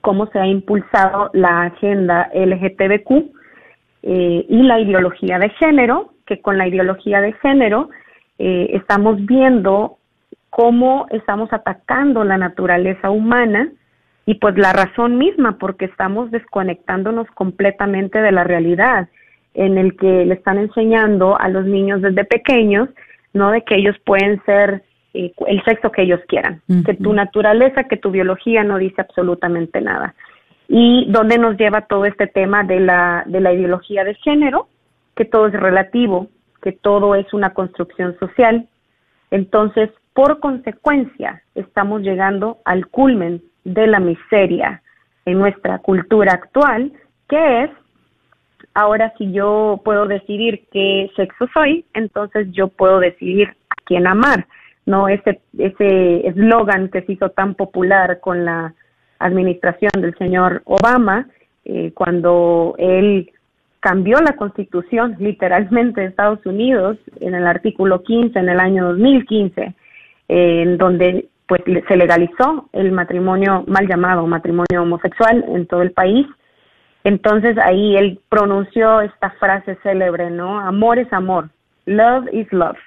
cómo 0.00 0.26
se 0.26 0.38
ha 0.38 0.46
impulsado 0.46 1.30
la 1.32 1.62
agenda 1.62 2.30
LGTBQ 2.34 3.10
eh, 4.02 4.46
y 4.48 4.62
la 4.62 4.78
ideología 4.78 5.38
de 5.38 5.48
género, 5.50 6.12
que 6.26 6.42
con 6.42 6.58
la 6.58 6.68
ideología 6.68 7.22
de 7.22 7.32
género 7.34 7.88
eh, 8.38 8.68
estamos 8.74 9.24
viendo 9.24 9.96
cómo 10.50 11.06
estamos 11.10 11.52
atacando 11.52 12.22
la 12.22 12.36
naturaleza 12.36 13.10
humana 13.10 13.70
y 14.26 14.34
pues 14.34 14.56
la 14.58 14.72
razón 14.72 15.16
misma, 15.16 15.58
porque 15.58 15.86
estamos 15.86 16.30
desconectándonos 16.30 17.26
completamente 17.32 18.20
de 18.20 18.32
la 18.32 18.44
realidad 18.44 19.08
en 19.54 19.78
el 19.78 19.96
que 19.96 20.26
le 20.26 20.34
están 20.34 20.58
enseñando 20.58 21.40
a 21.40 21.48
los 21.48 21.64
niños 21.64 22.02
desde 22.02 22.24
pequeños, 22.24 22.88
¿no? 23.32 23.50
De 23.52 23.62
que 23.62 23.76
ellos 23.76 23.96
pueden 24.04 24.42
ser 24.44 24.82
eh, 25.14 25.32
el 25.46 25.62
sexo 25.64 25.90
que 25.90 26.02
ellos 26.02 26.20
quieran, 26.28 26.60
que 26.84 26.94
tu 26.94 27.12
naturaleza, 27.12 27.84
que 27.84 27.96
tu 27.96 28.10
biología 28.10 28.64
no 28.64 28.78
dice 28.78 29.00
absolutamente 29.00 29.80
nada. 29.80 30.14
Y 30.68 31.06
dónde 31.10 31.38
nos 31.38 31.56
lleva 31.56 31.82
todo 31.82 32.04
este 32.04 32.26
tema 32.26 32.64
de 32.64 32.80
la, 32.80 33.22
de 33.26 33.40
la 33.40 33.52
ideología 33.52 34.04
de 34.04 34.14
género, 34.16 34.68
que 35.14 35.24
todo 35.24 35.46
es 35.46 35.52
relativo, 35.52 36.28
que 36.62 36.72
todo 36.72 37.14
es 37.14 37.32
una 37.32 37.54
construcción 37.54 38.18
social. 38.18 38.66
Entonces, 39.30 39.90
por 40.12 40.40
consecuencia, 40.40 41.42
estamos 41.54 42.02
llegando 42.02 42.58
al 42.64 42.88
culmen 42.88 43.42
de 43.64 43.86
la 43.86 44.00
miseria 44.00 44.82
en 45.24 45.38
nuestra 45.38 45.78
cultura 45.78 46.32
actual, 46.32 46.92
que 47.28 47.64
es 47.64 47.70
Ahora, 48.74 49.14
si 49.18 49.30
yo 49.32 49.80
puedo 49.84 50.06
decidir 50.06 50.64
qué 50.72 51.10
sexo 51.14 51.46
soy, 51.54 51.84
entonces 51.94 52.48
yo 52.50 52.68
puedo 52.68 52.98
decidir 52.98 53.48
a 53.70 53.74
quién 53.84 54.06
amar. 54.06 54.48
No 54.86 55.08
ese 55.08 55.40
ese 55.58 56.26
eslogan 56.26 56.88
que 56.88 57.02
se 57.02 57.12
hizo 57.12 57.30
tan 57.30 57.54
popular 57.54 58.20
con 58.20 58.44
la 58.44 58.74
administración 59.18 59.92
del 59.98 60.16
señor 60.16 60.62
Obama 60.64 61.28
eh, 61.64 61.92
cuando 61.94 62.74
él 62.78 63.30
cambió 63.80 64.18
la 64.18 64.36
constitución 64.36 65.16
literalmente 65.18 66.00
de 66.00 66.08
Estados 66.08 66.44
Unidos 66.44 66.98
en 67.20 67.34
el 67.34 67.46
artículo 67.46 68.02
15 68.02 68.38
en 68.38 68.48
el 68.48 68.60
año 68.60 68.88
2015 68.88 69.74
en 70.28 70.78
donde 70.78 71.28
pues 71.46 71.62
se 71.86 71.96
legalizó 71.96 72.68
el 72.72 72.92
matrimonio 72.92 73.64
mal 73.66 73.86
llamado 73.86 74.26
matrimonio 74.26 74.82
homosexual 74.82 75.44
en 75.48 75.66
todo 75.66 75.82
el 75.82 75.92
país 75.92 76.26
entonces 77.04 77.56
ahí 77.58 77.96
él 77.96 78.18
pronunció 78.30 79.02
esta 79.02 79.30
frase 79.32 79.78
célebre, 79.82 80.30
¿no? 80.30 80.58
Amor 80.58 80.98
es 80.98 81.12
amor, 81.12 81.50
love 81.84 82.26
is 82.32 82.50
love. 82.50 82.78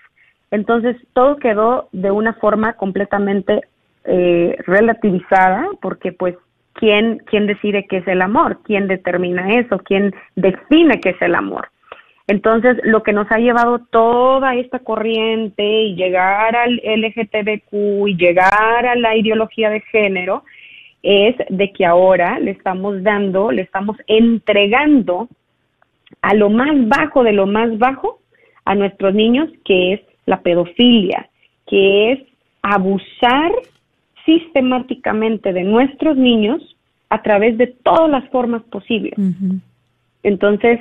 Entonces 0.51 0.95
todo 1.13 1.37
quedó 1.37 1.89
de 1.91 2.11
una 2.11 2.33
forma 2.33 2.73
completamente 2.73 3.61
eh, 4.05 4.55
relativizada, 4.65 5.67
porque 5.81 6.11
pues 6.11 6.35
¿quién, 6.73 7.19
quién 7.25 7.47
decide 7.47 7.85
qué 7.87 7.97
es 7.97 8.07
el 8.07 8.21
amor, 8.21 8.59
quién 8.63 8.87
determina 8.87 9.55
eso, 9.55 9.79
quién 9.79 10.15
define 10.35 10.99
qué 11.01 11.09
es 11.09 11.21
el 11.21 11.35
amor. 11.35 11.69
Entonces, 12.27 12.77
lo 12.83 13.03
que 13.03 13.13
nos 13.13 13.31
ha 13.31 13.37
llevado 13.37 13.79
toda 13.89 14.55
esta 14.55 14.79
corriente 14.79 15.63
y 15.63 15.95
llegar 15.95 16.57
al 16.57 16.75
LGTBQ 16.83 18.07
y 18.07 18.17
llegar 18.17 18.85
a 18.85 18.95
la 18.95 19.15
ideología 19.15 19.69
de 19.69 19.79
género 19.79 20.43
es 21.03 21.35
de 21.49 21.71
que 21.71 21.85
ahora 21.85 22.37
le 22.39 22.51
estamos 22.51 23.01
dando, 23.01 23.51
le 23.51 23.61
estamos 23.61 23.95
entregando 24.07 25.29
a 26.21 26.33
lo 26.33 26.49
más 26.49 26.71
bajo 26.89 27.23
de 27.23 27.31
lo 27.31 27.47
más 27.47 27.77
bajo 27.77 28.19
a 28.65 28.75
nuestros 28.75 29.13
niños, 29.13 29.49
que 29.63 29.93
es 29.93 30.01
la 30.27 30.41
pedofilia, 30.41 31.27
que 31.65 32.11
es 32.11 32.19
abusar 32.61 33.51
sistemáticamente 34.25 35.53
de 35.53 35.63
nuestros 35.63 36.15
niños 36.17 36.75
a 37.09 37.23
través 37.23 37.57
de 37.57 37.67
todas 37.67 38.11
las 38.11 38.29
formas 38.29 38.61
posibles. 38.63 39.13
Entonces, 40.21 40.79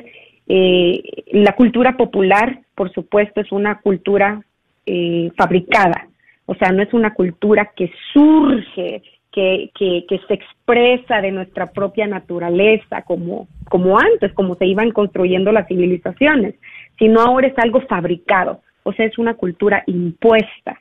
eh, 0.49 1.03
la 1.33 1.53
cultura 1.53 1.97
popular, 1.97 2.61
por 2.75 2.93
supuesto, 2.93 3.41
es 3.41 3.51
una 3.53 3.81
cultura 3.81 4.43
eh, 4.85 5.31
fabricada, 5.37 6.09
o 6.47 6.55
sea, 6.55 6.71
no 6.71 6.83
es 6.83 6.93
una 6.93 7.15
cultura 7.15 7.73
que 7.75 7.91
surge 8.13 9.03
que, 9.33 9.71
que, 9.75 10.21
se 10.27 10.35
expresa 10.35 11.21
de 11.21 11.31
nuestra 11.31 11.67
propia 11.67 12.07
naturaleza, 12.07 13.03
como, 13.03 13.49
como 13.69 13.99
antes, 13.99 14.33
como 14.33 14.55
se 14.55 14.65
iban 14.65 14.93
construyendo 14.93 15.53
las 15.53 15.69
civilizaciones, 15.69 16.55
sino 16.99 17.21
ahora 17.21 17.49
es 17.49 17.59
algo 17.59 17.83
fabricado, 17.83 18.63
o 18.87 18.92
sea, 18.92 19.05
es 19.05 19.18
una 19.18 19.35
cultura 19.35 19.83
impuesta. 19.87 20.81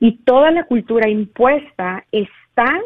Y 0.00 0.18
toda 0.24 0.50
la 0.50 0.64
cultura 0.64 1.08
impuesta 1.08 2.04
está 2.10 2.80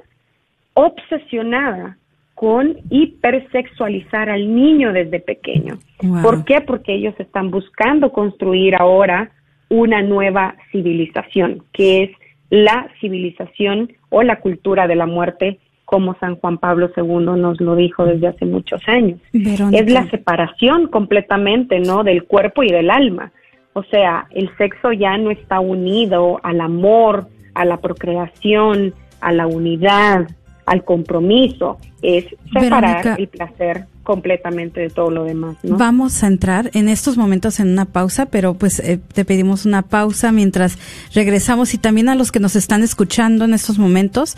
obsesionada 0.74 1.96
con 2.34 2.76
hipersexualizar 2.90 4.28
al 4.30 4.54
niño 4.54 4.92
desde 4.92 5.20
pequeño. 5.20 5.78
¿Por 6.22 6.44
qué? 6.44 6.60
Porque 6.60 6.94
ellos 6.94 7.14
están 7.18 7.50
buscando 7.50 8.12
construir 8.12 8.74
ahora 8.76 9.30
una 9.68 10.02
nueva 10.02 10.56
civilización, 10.72 11.62
que 11.72 12.02
es 12.02 12.10
la 12.50 12.88
civilización 13.00 13.92
o 14.08 14.22
la 14.22 14.40
cultura 14.40 14.86
de 14.86 14.96
la 14.96 15.06
muerte, 15.06 15.58
como 15.84 16.16
San 16.18 16.36
Juan 16.36 16.58
Pablo 16.58 16.90
II 16.96 17.40
nos 17.40 17.60
lo 17.60 17.76
dijo 17.76 18.04
desde 18.04 18.26
hace 18.26 18.44
muchos 18.44 18.82
años. 18.88 19.20
Es 19.32 19.90
la 19.90 20.08
separación 20.10 20.88
completamente, 20.88 21.80
¿no? 21.80 22.04
Del 22.04 22.24
cuerpo 22.24 22.62
y 22.62 22.68
del 22.68 22.90
alma. 22.90 23.32
O 23.72 23.82
sea, 23.84 24.26
el 24.30 24.50
sexo 24.56 24.92
ya 24.92 25.16
no 25.18 25.30
está 25.30 25.60
unido 25.60 26.40
al 26.42 26.60
amor, 26.60 27.28
a 27.54 27.64
la 27.64 27.78
procreación, 27.78 28.94
a 29.20 29.32
la 29.32 29.46
unidad, 29.46 30.28
al 30.66 30.84
compromiso. 30.84 31.78
Es 32.02 32.24
separar 32.52 33.16
el 33.18 33.28
placer 33.28 33.86
completamente 34.08 34.80
de 34.80 34.88
todo 34.88 35.10
lo 35.10 35.24
demás. 35.24 35.58
Vamos 35.62 36.22
a 36.22 36.28
entrar 36.28 36.70
en 36.72 36.88
estos 36.88 37.18
momentos 37.18 37.60
en 37.60 37.68
una 37.68 37.84
pausa, 37.84 38.24
pero 38.24 38.54
pues 38.54 38.80
eh, 38.80 38.98
te 39.12 39.26
pedimos 39.26 39.66
una 39.66 39.82
pausa 39.82 40.32
mientras 40.32 40.78
regresamos 41.12 41.74
y 41.74 41.76
también 41.76 42.08
a 42.08 42.14
los 42.14 42.32
que 42.32 42.40
nos 42.40 42.56
están 42.56 42.82
escuchando 42.82 43.44
en 43.44 43.52
estos 43.52 43.78
momentos. 43.78 44.34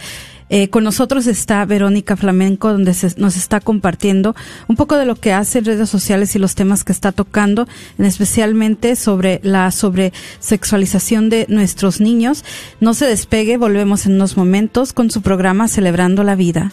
Eh, 0.49 0.71
con 0.71 0.83
nosotros 0.83 1.29
está 1.29 1.65
Verónica 1.67 2.17
Flamenco, 2.17 2.73
donde 2.73 2.97
nos 3.17 3.37
está 3.37 3.61
compartiendo 3.61 4.35
un 4.67 4.75
poco 4.75 4.97
de 4.97 5.07
lo 5.07 5.15
que 5.15 5.33
hace 5.33 5.61
en 5.61 5.67
redes 5.67 5.89
sociales 5.89 6.35
y 6.35 6.41
los 6.41 6.57
temas 6.57 6.83
que 6.83 6.91
está 6.91 7.13
tocando, 7.13 7.69
especialmente 7.99 8.97
sobre 8.97 9.39
la 9.45 9.71
sobresexualización 9.71 11.31
de 11.31 11.47
nuestros 11.49 12.01
niños. 12.01 12.45
No 12.81 12.93
se 12.93 13.07
despegue, 13.07 13.57
volvemos 13.57 14.05
en 14.07 14.15
unos 14.15 14.37
momentos 14.37 14.93
con 14.93 15.13
su 15.13 15.23
programa 15.23 15.69
Celebrando 15.69 16.25
la 16.25 16.35
Vida. 16.35 16.73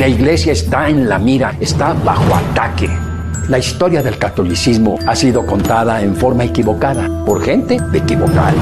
La 0.00 0.08
iglesia 0.08 0.52
está 0.52 0.88
en 0.88 1.10
la 1.10 1.18
mira, 1.18 1.54
está 1.60 1.92
bajo 1.92 2.34
ataque. 2.34 2.88
La 3.48 3.58
historia 3.58 4.02
del 4.02 4.16
catolicismo 4.16 4.98
ha 5.06 5.14
sido 5.14 5.44
contada 5.44 6.00
en 6.00 6.16
forma 6.16 6.44
equivocada 6.44 7.06
por 7.26 7.42
gente 7.42 7.78
equivocada. 7.92 8.54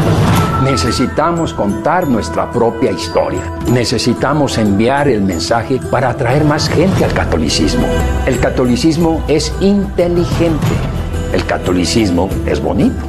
Necesitamos 0.65 1.55
contar 1.55 2.09
nuestra 2.09 2.51
propia 2.51 2.91
historia. 2.91 3.39
Necesitamos 3.71 4.59
enviar 4.59 5.07
el 5.07 5.23
mensaje 5.23 5.79
para 5.93 6.11
atraer 6.11 6.43
más 6.43 6.69
gente 6.69 7.05
al 7.05 7.13
catolicismo. 7.13 7.87
El 8.27 8.41
catolicismo 8.41 9.25
es 9.29 9.55
inteligente. 9.61 10.67
El 11.33 11.47
catolicismo 11.47 12.29
es 12.47 12.61
bonito. 12.61 13.07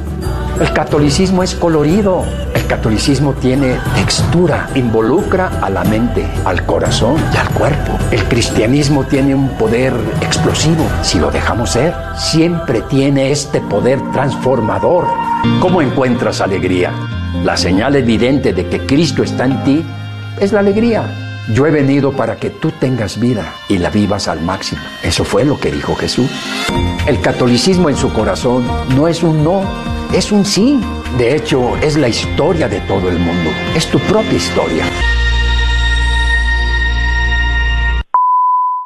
El 0.60 0.72
catolicismo 0.72 1.42
es 1.42 1.56
colorido. 1.56 2.22
El 2.70 2.76
catolicismo 2.76 3.32
tiene 3.32 3.80
textura, 3.96 4.70
involucra 4.76 5.48
a 5.60 5.68
la 5.68 5.82
mente, 5.82 6.24
al 6.44 6.64
corazón 6.66 7.16
y 7.34 7.36
al 7.36 7.48
cuerpo. 7.50 7.98
El 8.12 8.22
cristianismo 8.28 9.02
tiene 9.02 9.34
un 9.34 9.48
poder 9.58 9.92
explosivo. 10.22 10.86
Si 11.02 11.18
lo 11.18 11.32
dejamos 11.32 11.70
ser, 11.70 11.92
siempre 12.16 12.82
tiene 12.82 13.32
este 13.32 13.60
poder 13.60 14.00
transformador. 14.12 15.04
¿Cómo 15.60 15.82
encuentras 15.82 16.40
alegría? 16.40 16.92
La 17.42 17.56
señal 17.56 17.96
evidente 17.96 18.52
de 18.52 18.64
que 18.68 18.86
Cristo 18.86 19.24
está 19.24 19.46
en 19.46 19.64
ti 19.64 19.84
es 20.38 20.52
la 20.52 20.60
alegría. 20.60 21.29
Yo 21.52 21.66
he 21.66 21.70
venido 21.70 22.12
para 22.12 22.36
que 22.36 22.50
tú 22.50 22.70
tengas 22.70 23.18
vida 23.18 23.54
y 23.68 23.78
la 23.78 23.90
vivas 23.90 24.28
al 24.28 24.40
máximo. 24.40 24.82
Eso 25.02 25.24
fue 25.24 25.44
lo 25.44 25.58
que 25.58 25.72
dijo 25.72 25.96
Jesús. 25.96 26.30
El 27.06 27.20
catolicismo 27.20 27.88
en 27.88 27.96
su 27.96 28.12
corazón 28.12 28.64
no 28.94 29.08
es 29.08 29.22
un 29.22 29.42
no, 29.42 29.62
es 30.12 30.30
un 30.30 30.44
sí. 30.44 30.80
De 31.18 31.34
hecho, 31.34 31.76
es 31.78 31.96
la 31.96 32.08
historia 32.08 32.68
de 32.68 32.78
todo 32.80 33.08
el 33.08 33.18
mundo. 33.18 33.50
Es 33.74 33.86
tu 33.90 33.98
propia 34.00 34.34
historia. 34.34 34.84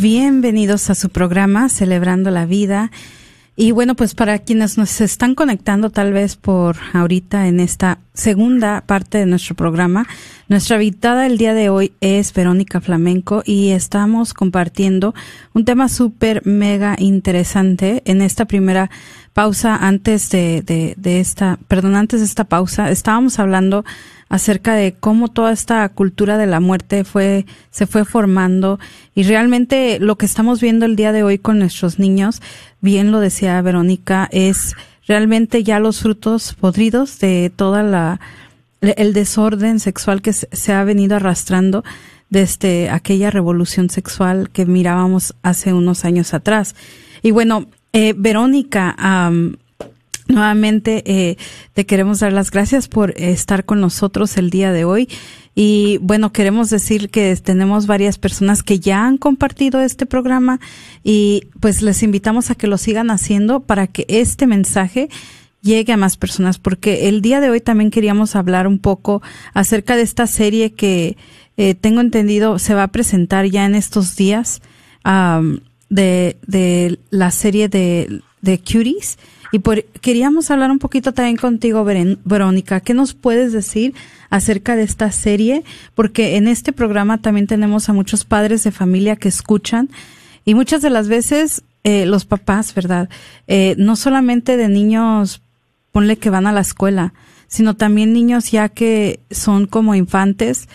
Bienvenidos 0.00 0.90
a 0.90 0.94
su 0.94 1.08
programa 1.08 1.68
Celebrando 1.68 2.30
la 2.30 2.46
Vida. 2.46 2.92
Y 3.56 3.72
bueno, 3.72 3.96
pues 3.96 4.14
para 4.14 4.38
quienes 4.38 4.78
nos 4.78 5.00
están 5.00 5.34
conectando 5.34 5.90
tal 5.90 6.12
vez 6.12 6.36
por 6.36 6.76
ahorita 6.92 7.48
en 7.48 7.58
esta 7.58 7.98
segunda 8.14 8.82
parte 8.82 9.18
de 9.18 9.26
nuestro 9.26 9.56
programa, 9.56 10.06
nuestra 10.48 10.76
invitada 10.76 11.26
el 11.26 11.36
día 11.36 11.52
de 11.52 11.68
hoy 11.68 11.92
es 12.00 12.32
Verónica 12.32 12.80
Flamenco 12.80 13.42
y 13.44 13.70
estamos 13.70 14.32
compartiendo 14.32 15.14
un 15.52 15.66
tema 15.66 15.90
súper 15.90 16.46
mega 16.46 16.96
interesante 16.98 18.02
en 18.06 18.22
esta 18.22 18.46
primera 18.46 18.90
pausa 19.34 19.76
antes 19.76 20.30
de, 20.30 20.62
de, 20.62 20.94
de 20.96 21.20
esta, 21.20 21.58
perdón, 21.68 21.96
antes 21.96 22.20
de 22.20 22.26
esta 22.26 22.44
pausa, 22.44 22.90
estábamos 22.90 23.38
hablando 23.38 23.84
acerca 24.30 24.74
de 24.74 24.94
cómo 24.98 25.28
toda 25.28 25.52
esta 25.52 25.86
cultura 25.90 26.38
de 26.38 26.46
la 26.46 26.60
muerte 26.60 27.04
fue, 27.04 27.44
se 27.70 27.86
fue 27.86 28.06
formando 28.06 28.78
y 29.14 29.24
realmente 29.24 29.98
lo 30.00 30.16
que 30.16 30.26
estamos 30.26 30.62
viendo 30.62 30.86
el 30.86 30.96
día 30.96 31.12
de 31.12 31.22
hoy 31.22 31.38
con 31.38 31.58
nuestros 31.58 31.98
niños, 31.98 32.40
bien 32.80 33.12
lo 33.12 33.20
decía 33.20 33.60
Verónica, 33.60 34.28
es 34.32 34.74
realmente 35.06 35.62
ya 35.62 35.78
los 35.78 36.00
frutos 36.00 36.54
podridos 36.54 37.18
de 37.18 37.52
toda 37.54 37.82
la, 37.82 38.20
el 38.80 39.12
desorden 39.12 39.80
sexual 39.80 40.22
que 40.22 40.32
se 40.32 40.72
ha 40.72 40.84
venido 40.84 41.16
arrastrando 41.16 41.84
desde 42.30 42.90
aquella 42.90 43.30
revolución 43.30 43.90
sexual 43.90 44.50
que 44.50 44.66
mirábamos 44.66 45.34
hace 45.42 45.72
unos 45.72 46.04
años 46.04 46.34
atrás. 46.34 46.74
Y 47.22 47.30
bueno, 47.30 47.66
eh, 47.92 48.14
Verónica, 48.16 48.94
Nuevamente 50.28 51.02
eh, 51.06 51.38
te 51.72 51.86
queremos 51.86 52.20
dar 52.20 52.34
las 52.34 52.50
gracias 52.50 52.86
por 52.86 53.14
estar 53.16 53.64
con 53.64 53.80
nosotros 53.80 54.36
el 54.36 54.50
día 54.50 54.72
de 54.72 54.84
hoy. 54.84 55.08
Y 55.54 55.98
bueno, 56.02 56.32
queremos 56.32 56.68
decir 56.68 57.08
que 57.08 57.34
tenemos 57.36 57.86
varias 57.86 58.18
personas 58.18 58.62
que 58.62 58.78
ya 58.78 59.06
han 59.06 59.16
compartido 59.16 59.80
este 59.80 60.04
programa 60.04 60.60
y 61.02 61.48
pues 61.60 61.80
les 61.80 62.02
invitamos 62.02 62.50
a 62.50 62.54
que 62.54 62.66
lo 62.66 62.76
sigan 62.76 63.10
haciendo 63.10 63.60
para 63.60 63.86
que 63.86 64.04
este 64.08 64.46
mensaje 64.46 65.08
llegue 65.62 65.92
a 65.92 65.96
más 65.96 66.16
personas, 66.16 66.58
porque 66.58 67.08
el 67.08 67.20
día 67.20 67.40
de 67.40 67.50
hoy 67.50 67.60
también 67.60 67.90
queríamos 67.90 68.36
hablar 68.36 68.66
un 68.66 68.78
poco 68.78 69.22
acerca 69.54 69.96
de 69.96 70.02
esta 70.02 70.26
serie 70.26 70.72
que 70.72 71.16
eh, 71.56 71.74
tengo 71.74 72.00
entendido 72.00 72.58
se 72.58 72.74
va 72.74 72.84
a 72.84 72.92
presentar 72.92 73.46
ya 73.46 73.66
en 73.66 73.74
estos 73.74 74.16
días 74.16 74.62
de, 75.90 76.36
de 76.46 76.98
la 77.10 77.30
serie 77.30 77.68
de, 77.68 78.20
de 78.42 78.58
Cuties 78.58 79.18
y 79.50 79.60
por, 79.60 79.82
queríamos 79.84 80.50
hablar 80.50 80.70
un 80.70 80.78
poquito 80.78 81.12
también 81.12 81.36
contigo, 81.36 81.84
Verónica. 81.84 82.80
¿Qué 82.80 82.94
nos 82.94 83.14
puedes 83.14 83.52
decir 83.52 83.94
acerca 84.30 84.76
de 84.76 84.82
esta 84.82 85.10
serie? 85.10 85.64
Porque 85.94 86.36
en 86.36 86.48
este 86.48 86.72
programa 86.72 87.18
también 87.18 87.46
tenemos 87.46 87.88
a 87.88 87.92
muchos 87.92 88.24
padres 88.24 88.62
de 88.64 88.72
familia 88.72 89.16
que 89.16 89.28
escuchan 89.28 89.88
y 90.44 90.54
muchas 90.54 90.82
de 90.82 90.90
las 90.90 91.08
veces 91.08 91.62
eh, 91.84 92.04
los 92.04 92.24
papás, 92.26 92.74
¿verdad? 92.74 93.08
Eh, 93.46 93.74
no 93.78 93.96
solamente 93.96 94.56
de 94.56 94.68
niños, 94.68 95.40
ponle 95.92 96.16
que 96.16 96.30
van 96.30 96.46
a 96.46 96.52
la 96.52 96.60
escuela, 96.60 97.14
sino 97.46 97.76
también 97.76 98.12
niños 98.12 98.50
ya 98.50 98.68
que 98.68 99.20
son 99.30 99.66
como 99.66 99.94
infantes, 99.94 100.68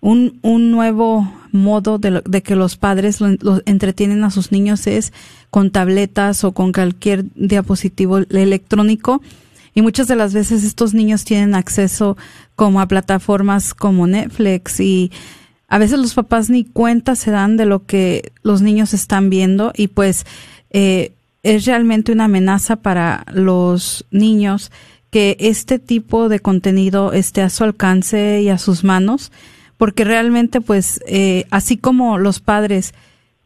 un, 0.00 0.38
un 0.42 0.70
nuevo 0.70 1.32
modo 1.52 1.98
de, 1.98 2.22
de 2.24 2.42
que 2.42 2.56
los 2.56 2.76
padres 2.76 3.20
lo, 3.20 3.62
entretienen 3.66 4.24
a 4.24 4.30
sus 4.30 4.50
niños 4.50 4.86
es 4.86 5.12
con 5.50 5.70
tabletas 5.70 6.44
o 6.44 6.52
con 6.52 6.72
cualquier 6.72 7.24
diapositivo 7.34 8.18
electrónico. 8.18 9.22
Y 9.74 9.82
muchas 9.82 10.08
de 10.08 10.16
las 10.16 10.34
veces 10.34 10.64
estos 10.64 10.92
niños 10.92 11.24
tienen 11.24 11.54
acceso 11.54 12.16
como 12.56 12.80
a 12.80 12.88
plataformas 12.88 13.74
como 13.74 14.06
Netflix 14.06 14.80
y 14.80 15.10
a 15.68 15.78
veces 15.78 15.98
los 15.98 16.14
papás 16.14 16.50
ni 16.50 16.64
cuenta 16.64 17.16
se 17.16 17.30
dan 17.30 17.56
de 17.56 17.64
lo 17.64 17.86
que 17.86 18.32
los 18.42 18.60
niños 18.60 18.92
están 18.92 19.30
viendo 19.30 19.72
y 19.74 19.88
pues 19.88 20.26
eh, 20.70 21.12
es 21.42 21.64
realmente 21.64 22.12
una 22.12 22.24
amenaza 22.24 22.76
para 22.76 23.24
los 23.32 24.04
niños 24.10 24.70
que 25.10 25.36
este 25.40 25.78
tipo 25.78 26.28
de 26.28 26.40
contenido 26.40 27.12
esté 27.12 27.42
a 27.42 27.50
su 27.50 27.64
alcance 27.64 28.40
y 28.42 28.48
a 28.48 28.58
sus 28.58 28.84
manos 28.84 29.32
porque 29.76 30.04
realmente 30.04 30.60
pues 30.60 31.00
eh, 31.06 31.44
así 31.50 31.76
como 31.76 32.16
los 32.18 32.40
padres 32.40 32.94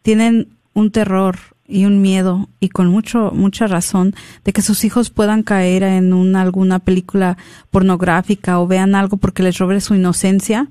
tienen 0.03 0.49
un 0.75 0.91
terror 0.91 1.39
y 1.67 1.87
un 1.87 2.01
miedo 2.01 2.49
y 2.61 2.69
con 2.69 2.89
mucho 2.89 3.33
mucha 3.35 3.67
razón 3.67 4.15
de 4.45 4.53
que 4.53 4.63
sus 4.63 4.85
hijos 4.85 5.11
puedan 5.11 5.43
caer 5.43 5.83
en 5.83 6.13
una 6.13 6.43
alguna 6.43 6.79
película 6.79 7.39
pornográfica 7.71 8.61
o 8.61 8.67
vean 8.67 8.95
algo 8.95 9.17
porque 9.17 9.43
les 9.43 9.59
robe 9.59 9.81
su 9.81 9.95
inocencia 9.95 10.69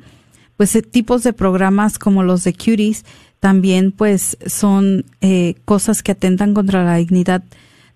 pues 0.56 0.76
eh, 0.76 0.82
tipos 0.82 1.24
de 1.24 1.34
programas 1.34 2.00
como 2.00 2.24
los 2.24 2.44
de 2.44 2.54
Cuties 2.54 3.04
también 3.46 3.92
pues 3.92 4.40
son 4.48 5.06
eh, 5.22 5.54
cosas 5.66 6.02
que 6.02 6.14
atentan 6.14 6.56
contra 6.56 6.84
la 6.84 6.96
dignidad 6.96 7.44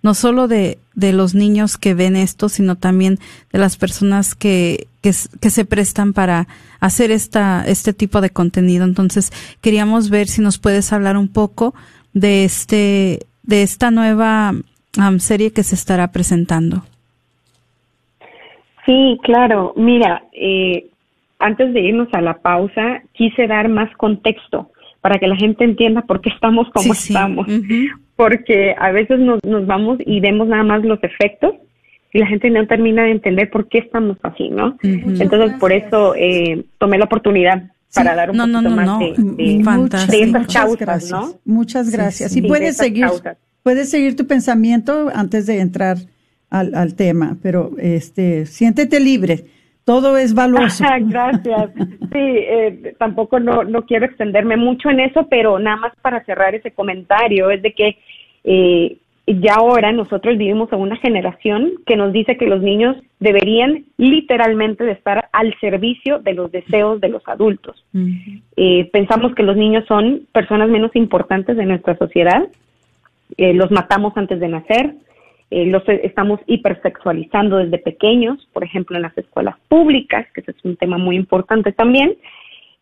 no 0.04 0.14
solo 0.14 0.48
de, 0.48 0.78
de 0.94 1.12
los 1.12 1.34
niños 1.34 1.80
que 1.80 1.96
ven 1.96 2.16
esto, 2.16 2.50
sino 2.50 2.76
también 2.76 3.18
de 3.52 3.58
las 3.58 3.76
personas 3.76 4.36
que, 4.36 4.86
que, 5.02 5.12
se 5.12 5.66
prestan 5.66 6.14
para 6.14 6.46
hacer 6.80 7.10
esta, 7.10 7.64
este 7.66 7.94
tipo 7.94 8.22
de 8.22 8.30
contenido. 8.30 8.86
Entonces, 8.86 9.32
queríamos 9.60 10.12
ver 10.12 10.28
si 10.28 10.44
nos 10.44 10.60
puedes 10.60 10.94
hablar 10.94 11.18
un 11.18 11.28
poco 11.28 11.74
de 12.14 12.44
este, 12.44 13.22
de 13.42 13.64
esta 13.64 13.90
nueva 13.90 14.54
serie 15.18 15.52
que 15.52 15.64
se 15.64 15.74
estará 15.74 16.12
presentando. 16.12 16.84
Sí, 18.86 19.18
claro. 19.24 19.74
Mira, 19.76 20.22
eh, 20.32 20.86
antes 21.40 21.74
de 21.74 21.82
irnos 21.82 22.10
a 22.14 22.22
la 22.22 22.36
pausa, 22.38 23.02
quise 23.14 23.48
dar 23.48 23.68
más 23.68 23.90
contexto 23.98 24.70
para 25.02 25.20
que 25.20 25.28
la 25.28 25.36
gente 25.36 25.64
entienda 25.64 26.02
por 26.02 26.22
qué 26.22 26.30
estamos 26.30 26.68
como 26.72 26.94
estamos 26.94 27.48
porque 28.20 28.76
a 28.78 28.92
veces 28.92 29.18
nos, 29.18 29.42
nos 29.46 29.66
vamos 29.66 29.98
y 30.06 30.20
vemos 30.20 30.46
nada 30.50 30.62
más 30.64 30.84
los 30.84 31.02
efectos 31.04 31.54
y 32.12 32.20
la 32.20 32.28
gente 32.28 32.50
no 32.50 32.68
termina 32.68 33.04
de 33.06 33.12
entender 33.12 33.50
por 33.50 33.70
qué 33.70 33.78
estamos 33.78 34.18
así, 34.24 34.50
¿no? 34.50 34.78
Entonces, 34.84 35.58
por 35.58 35.72
eso 35.72 36.16
eh, 36.18 36.66
tomé 36.80 36.98
la 36.98 37.06
oportunidad 37.06 37.72
para 37.96 38.16
dar 38.16 38.32
un 38.32 38.36
no, 38.36 38.44
poquito 38.44 38.62
no, 38.62 38.70
no, 38.72 38.76
más 38.76 38.86
no. 38.88 39.00
de, 39.00 39.14
de, 39.42 39.64
Muchas, 39.64 40.08
de 40.10 40.22
estas 40.24 40.42
muchas 40.42 40.62
causas, 40.64 40.80
gracias. 40.80 41.12
¿no? 41.12 41.34
Muchas 41.46 41.90
gracias. 41.92 42.34
sí. 42.34 42.40
Y 42.40 42.42
Sí, 42.42 42.48
puedes 42.50 42.76
seguir, 42.76 43.06
causas. 43.06 43.38
puedes 43.64 43.90
seguir 43.90 44.18
tu 44.18 44.28
pensamiento 44.28 45.10
antes 45.16 45.46
de 45.46 45.62
entrar 45.62 45.96
al, 46.50 46.76
al 46.76 46.96
tema, 46.96 47.38
pero 47.42 47.72
este, 47.78 48.46
siéntete 48.48 49.00
libre. 49.00 49.46
Todo 49.90 50.18
es 50.18 50.36
valioso. 50.36 50.84
Gracias. 51.02 51.72
Sí, 51.76 52.20
eh, 52.20 52.94
tampoco 53.00 53.40
no, 53.40 53.64
no 53.64 53.88
quiero 53.88 54.06
extenderme 54.06 54.56
mucho 54.56 54.92
en 54.92 55.00
eso, 55.00 55.26
pero 55.28 55.58
nada 55.58 55.78
más 55.78 55.94
para 56.04 56.24
cerrar 56.26 56.54
ese 56.54 56.70
comentario, 56.70 57.50
es 57.50 57.64
de 57.64 57.74
que 57.74 57.98
eh, 58.44 58.98
ya 59.26 59.56
ahora 59.56 59.92
nosotros 59.92 60.38
vivimos 60.38 60.72
en 60.72 60.80
una 60.80 60.96
generación 60.98 61.72
que 61.88 61.96
nos 61.96 62.14
dice 62.14 62.38
que 62.38 62.46
los 62.46 62.62
niños 62.62 62.98
deberían 63.20 63.86
literalmente 63.98 64.84
de 64.84 64.92
estar 64.92 65.28
al 65.32 65.56
servicio 65.60 66.20
de 66.20 66.36
los 66.36 66.52
deseos 66.52 67.02
de 67.02 67.10
los 67.10 67.28
adultos. 67.28 67.84
Eh, 68.58 68.92
pensamos 68.94 69.34
que 69.34 69.42
los 69.42 69.58
niños 69.58 69.86
son 69.88 70.28
personas 70.32 70.70
menos 70.70 70.96
importantes 70.96 71.58
de 71.58 71.66
nuestra 71.66 71.98
sociedad, 71.98 72.48
eh, 73.38 73.56
los 73.56 73.72
matamos 73.72 74.14
antes 74.18 74.40
de 74.40 74.50
nacer, 74.50 74.94
eh, 75.52 75.66
los 75.66 75.88
eh, 75.90 76.02
estamos 76.04 76.40
hipersexualizando 76.46 77.58
desde 77.58 77.80
pequeños, 77.80 78.48
por 78.54 78.64
ejemplo 78.64 78.96
en 78.96 79.04
las 79.04 79.18
escuelas 79.18 79.56
públicas, 79.68 80.28
que 80.34 80.42
ese 80.42 80.52
es 80.52 80.66
un 80.66 80.78
tema 80.78 80.98
muy 80.98 81.16
importante 81.16 81.72
también. 81.72 82.18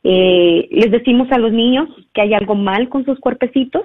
Eh, 0.04 0.68
les 0.72 0.92
decimos 0.92 1.32
a 1.32 1.38
los 1.38 1.52
niños 1.52 1.90
que 2.14 2.22
hay 2.22 2.34
algo 2.34 2.56
mal 2.56 2.90
con 2.90 3.06
sus 3.06 3.20
cuerpecitos, 3.20 3.84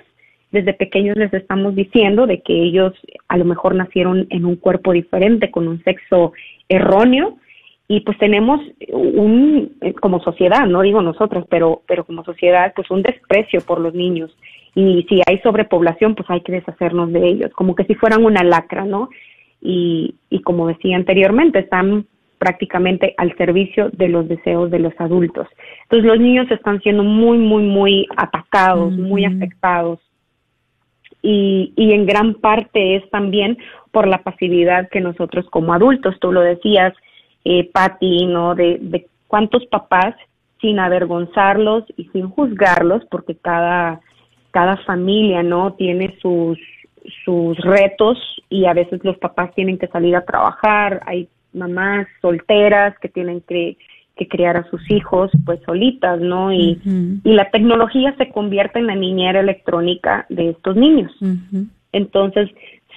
desde 0.50 0.74
pequeños 0.74 1.16
les 1.16 1.32
estamos 1.32 1.74
diciendo 1.74 2.26
de 2.26 2.42
que 2.42 2.52
ellos 2.52 2.92
a 3.28 3.38
lo 3.38 3.44
mejor 3.44 3.74
nacieron 3.74 4.26
en 4.30 4.44
un 4.44 4.56
cuerpo 4.56 4.92
diferente, 4.92 5.50
con 5.50 5.66
un 5.66 5.82
sexo 5.82 6.32
erróneo, 6.68 7.38
y 7.88 8.00
pues 8.00 8.16
tenemos 8.18 8.60
un, 8.88 9.72
eh, 9.80 9.94
como 9.94 10.20
sociedad, 10.20 10.66
no 10.66 10.82
digo 10.82 11.02
nosotros, 11.02 11.44
pero, 11.48 11.82
pero 11.86 12.04
como 12.04 12.24
sociedad, 12.24 12.72
pues 12.74 12.90
un 12.90 13.02
desprecio 13.02 13.60
por 13.60 13.80
los 13.80 13.94
niños. 13.94 14.30
Y 14.74 15.04
si 15.08 15.20
hay 15.26 15.38
sobrepoblación, 15.40 16.14
pues 16.14 16.28
hay 16.30 16.40
que 16.40 16.52
deshacernos 16.52 17.12
de 17.12 17.26
ellos, 17.26 17.52
como 17.52 17.74
que 17.74 17.84
si 17.84 17.94
fueran 17.94 18.24
una 18.24 18.42
lacra, 18.42 18.84
¿no? 18.84 19.10
Y, 19.60 20.14
y 20.30 20.40
como 20.40 20.66
decía 20.68 20.96
anteriormente, 20.96 21.58
están 21.58 22.06
prácticamente 22.38 23.14
al 23.18 23.36
servicio 23.36 23.90
de 23.90 24.08
los 24.08 24.26
deseos 24.26 24.70
de 24.70 24.80
los 24.80 24.92
adultos. 24.98 25.46
Entonces 25.84 26.08
los 26.08 26.18
niños 26.18 26.50
están 26.50 26.80
siendo 26.80 27.04
muy, 27.04 27.38
muy, 27.38 27.62
muy 27.62 28.08
atacados, 28.16 28.92
muy 28.92 29.24
afectados. 29.24 30.00
Y, 31.22 31.72
y 31.76 31.92
en 31.92 32.04
gran 32.04 32.34
parte 32.34 32.96
es 32.96 33.08
también 33.10 33.58
por 33.92 34.08
la 34.08 34.24
pasividad 34.24 34.88
que 34.88 35.00
nosotros 35.00 35.46
como 35.50 35.72
adultos, 35.72 36.18
tú 36.18 36.32
lo 36.32 36.40
decías, 36.40 36.92
eh, 37.44 37.70
Patti, 37.72 38.26
¿no? 38.26 38.56
De, 38.56 38.78
de 38.80 39.06
cuántos 39.28 39.64
papás 39.66 40.16
sin 40.60 40.80
avergonzarlos 40.80 41.84
y 41.96 42.06
sin 42.06 42.28
juzgarlos, 42.28 43.04
porque 43.08 43.36
cada, 43.36 44.00
cada 44.52 44.76
familia, 44.78 45.42
¿no? 45.42 45.72
Tiene 45.72 46.16
sus, 46.22 46.58
sus 47.24 47.58
retos 47.58 48.18
y 48.48 48.66
a 48.66 48.74
veces 48.74 49.00
los 49.02 49.18
papás 49.18 49.52
tienen 49.54 49.78
que 49.78 49.88
salir 49.88 50.14
a 50.14 50.24
trabajar, 50.24 51.00
hay 51.06 51.28
mamás 51.52 52.06
solteras 52.20 52.96
que 53.00 53.08
tienen 53.08 53.40
que, 53.40 53.76
que 54.16 54.28
criar 54.28 54.56
a 54.56 54.68
sus 54.70 54.88
hijos 54.90 55.30
pues 55.44 55.60
solitas, 55.66 56.20
¿no? 56.20 56.52
Y, 56.52 56.80
y 57.24 57.32
la 57.32 57.50
tecnología 57.50 58.14
se 58.16 58.30
convierte 58.30 58.78
en 58.78 58.86
la 58.86 58.94
niñera 58.94 59.40
electrónica 59.40 60.26
de 60.28 60.50
estos 60.50 60.76
niños. 60.76 61.12
Entonces, 61.92 62.50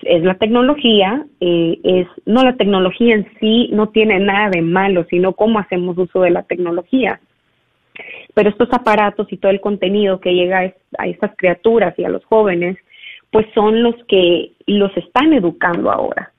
es 0.03 0.23
la 0.23 0.35
tecnología, 0.35 1.25
eh, 1.39 1.79
es 1.83 2.07
no 2.25 2.43
la 2.43 2.55
tecnología 2.55 3.15
en 3.15 3.27
sí 3.39 3.69
no 3.71 3.89
tiene 3.89 4.19
nada 4.19 4.49
de 4.49 4.61
malo, 4.61 5.05
sino 5.09 5.33
cómo 5.33 5.59
hacemos 5.59 5.97
uso 5.97 6.21
de 6.21 6.31
la 6.31 6.43
tecnología. 6.43 7.19
Pero 8.35 8.49
estos 8.49 8.69
aparatos 8.71 9.25
y 9.33 9.37
todo 9.37 9.51
el 9.51 9.61
contenido 9.61 10.19
que 10.19 10.33
llega 10.35 10.59
a, 10.59 10.65
es- 10.65 10.75
a 10.99 11.07
estas 11.07 11.35
criaturas 11.35 11.95
y 11.97 12.03
a 12.03 12.09
los 12.09 12.23
jóvenes, 12.25 12.77
pues 13.31 13.47
son 13.55 13.81
los 13.81 13.95
que 14.07 14.51
los 14.67 14.95
están 14.95 15.33
educando 15.33 15.89
ahora. 15.91 16.31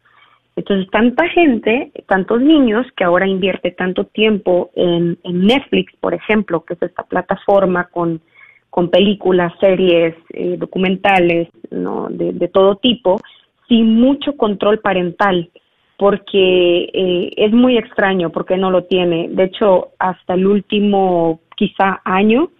Entonces, 0.54 0.88
tanta 0.90 1.28
gente, 1.28 1.90
tantos 2.06 2.40
niños 2.40 2.86
que 2.96 3.04
ahora 3.04 3.26
invierte 3.26 3.72
tanto 3.72 4.04
tiempo 4.04 4.70
en, 4.74 5.18
en 5.24 5.40
Netflix, 5.46 5.92
por 6.00 6.14
ejemplo, 6.14 6.64
que 6.64 6.74
es 6.74 6.82
esta 6.82 7.02
plataforma 7.02 7.88
con, 7.88 8.22
con 8.70 8.88
películas, 8.88 9.52
series, 9.60 10.14
eh, 10.32 10.56
documentales, 10.58 11.48
¿no? 11.70 12.08
de, 12.08 12.32
de 12.32 12.48
todo 12.48 12.76
tipo, 12.76 13.20
sin 13.68 13.96
mucho 14.00 14.36
control 14.36 14.78
parental, 14.78 15.50
porque 15.98 16.90
eh, 16.92 17.32
es 17.36 17.52
muy 17.52 17.78
extraño, 17.78 18.30
porque 18.30 18.56
no 18.56 18.70
lo 18.70 18.84
tiene. 18.84 19.28
De 19.30 19.44
hecho, 19.44 19.92
hasta 19.98 20.34
el 20.34 20.46
último 20.46 21.40
quizá 21.56 22.00
año 22.04 22.50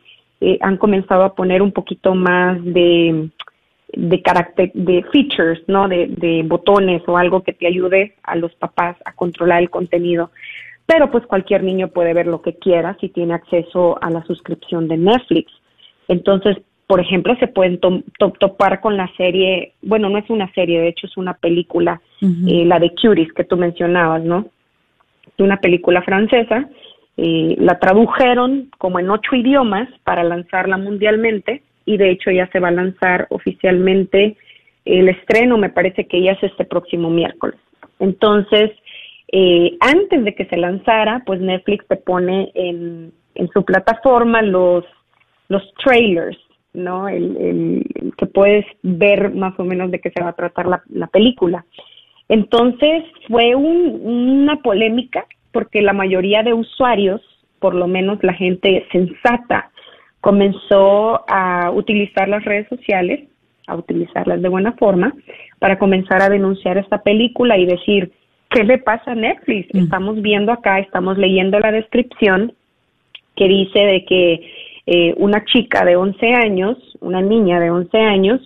eh, 0.41 0.59
han 0.61 0.77
comenzado 0.77 1.25
a 1.25 1.35
poner 1.35 1.63
un 1.63 1.73
poquito 1.73 2.15
más 2.15 2.63
de 2.65 3.31
de 3.93 4.23
de 4.75 5.03
features, 5.13 5.63
¿no? 5.69 5.89
De, 5.89 6.09
de 6.09 6.43
botones 6.45 7.03
o 7.07 7.17
algo 7.17 7.43
que 7.43 7.53
te 7.53 7.67
ayude 7.67 8.15
a 8.23 8.37
los 8.37 8.55
papás 8.57 8.97
a 9.05 9.13
controlar 9.13 9.63
el 9.63 9.71
contenido. 9.71 10.31
Pero 10.87 11.11
pues 11.11 11.27
cualquier 11.27 11.63
niño 11.63 11.89
puede 11.89 12.15
ver 12.15 12.27
lo 12.27 12.43
que 12.43 12.55
quiera 12.57 12.97
si 13.01 13.09
tiene 13.09 13.35
acceso 13.35 13.99
a 14.03 14.11
la 14.11 14.25
suscripción 14.25 14.89
de 14.89 14.97
Netflix. 14.97 15.53
Entonces, 16.09 16.57
por 16.87 17.01
ejemplo, 17.01 17.35
se 17.37 17.49
pueden 17.49 17.79
to- 17.79 18.03
to- 18.19 18.33
topar 18.39 18.81
con 18.81 18.97
la 18.97 19.11
serie, 19.17 19.73
bueno, 19.83 20.09
no 20.09 20.19
es 20.19 20.31
una 20.31 20.53
serie, 20.53 20.81
de 20.81 20.89
hecho 20.89 21.07
es 21.07 21.17
una 21.17 21.35
película, 21.35 22.01
eh, 22.23 22.65
la 22.65 22.79
de 22.79 22.91
Cuties 22.91 23.33
que 23.33 23.45
tú 23.45 23.57
mencionabas, 23.57 24.23
¿no? 24.23 24.47
Es 25.27 25.41
una 25.41 25.57
película 25.59 26.03
francesa, 26.03 26.69
eh, 27.17 27.57
la 27.59 27.79
tradujeron 27.79 28.71
como 28.79 29.01
en 29.01 29.11
ocho 29.11 29.35
idiomas 29.35 29.89
para 30.05 30.23
lanzarla 30.23 30.77
mundialmente 30.77 31.63
y 31.85 31.97
de 31.97 32.11
hecho 32.11 32.31
ya 32.31 32.47
se 32.53 32.61
va 32.61 32.69
a 32.69 32.73
lanzar 32.73 33.27
oficialmente 33.31 34.37
el 34.85 35.09
estreno, 35.09 35.59
me 35.59 35.71
parece 35.71 36.07
que 36.07 36.23
ya 36.23 36.33
es 36.33 36.43
este 36.45 36.65
próximo 36.65 37.11
miércoles. 37.11 37.59
Entonces, 37.99 38.71
eh, 39.33 39.77
antes 39.81 40.25
de 40.25 40.35
que 40.35 40.45
se 40.45 40.57
lanzara, 40.57 41.23
pues 41.27 41.41
Netflix 41.41 41.85
te 41.89 41.97
pone 41.97 42.53
en, 42.55 43.13
en 43.35 43.49
su 43.49 43.65
plataforma 43.65 44.43
los, 44.43 44.85
los 45.49 45.63
trailers, 45.85 46.39
¿no? 46.77 47.09
El, 47.09 47.37
el- 47.37 47.87
el 47.95 48.15
que 48.17 48.27
puedes 48.27 48.65
ver 48.83 49.31
más 49.35 49.59
o 49.59 49.65
menos 49.65 49.91
de 49.91 50.01
qué 50.01 50.11
se 50.11 50.23
va 50.23 50.31
a 50.31 50.37
tratar 50.37 50.67
la, 50.67 50.83
la 50.91 51.07
película. 51.09 51.65
Entonces 52.29 53.05
fue 53.29 53.55
un- 53.55 54.01
una 54.05 54.57
polémica 54.63 55.27
porque 55.53 55.81
la 55.83 55.93
mayoría 55.93 56.43
de 56.43 56.53
usuarios, 56.55 57.21
por 57.61 57.75
lo 57.75 57.87
menos 57.89 58.23
la 58.23 58.35
gente 58.35 58.87
sensata, 58.93 59.71
comenzó 60.21 61.25
a 61.29 61.71
utilizar 61.71 62.29
las 62.29 62.45
redes 62.45 62.69
sociales, 62.69 63.21
a 63.67 63.77
utilizarlas 63.77 64.43
de 64.43 64.49
buena 64.49 64.73
forma, 64.73 65.13
para 65.59 65.79
comenzar 65.79 66.21
a 66.23 66.29
denunciar 66.29 66.79
esta 66.79 67.03
película 67.03 67.57
y 67.57 67.65
decir, 67.67 68.13
¿qué 68.51 68.65
le 68.65 68.79
pasa 68.79 69.13
a 69.13 69.15
Netflix? 69.15 69.69
Estamos 69.75 70.21
viendo 70.21 70.53
acá, 70.53 70.79
estamos 70.79 71.17
leyendo 71.17 71.59
la 71.59 71.73
descripción 71.73 72.53
que 73.35 73.49
dice 73.49 73.79
de 73.79 74.05
que 74.05 74.51
eh, 74.87 75.15
una 75.17 75.45
chica 75.45 75.85
de 75.85 75.97
11 75.97 76.35
años, 76.35 76.79
una 77.01 77.21
niña 77.21 77.61
de 77.61 77.71
11 77.71 77.99
años, 77.99 78.41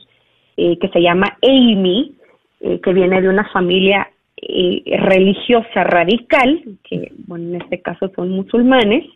eh, 0.62 0.78
que 0.78 0.88
se 0.88 1.01
llama 1.01 1.38
Amy, 1.43 2.12
eh, 2.61 2.80
que 2.82 2.93
viene 2.93 3.22
de 3.22 3.30
una 3.30 3.49
familia 3.49 4.11
eh, 4.36 4.82
religiosa 4.99 5.84
radical, 5.84 6.62
que 6.84 7.12
bueno, 7.26 7.49
en 7.49 7.62
este 7.62 7.80
caso 7.80 8.11
son 8.14 8.28
musulmanes, 8.30 9.07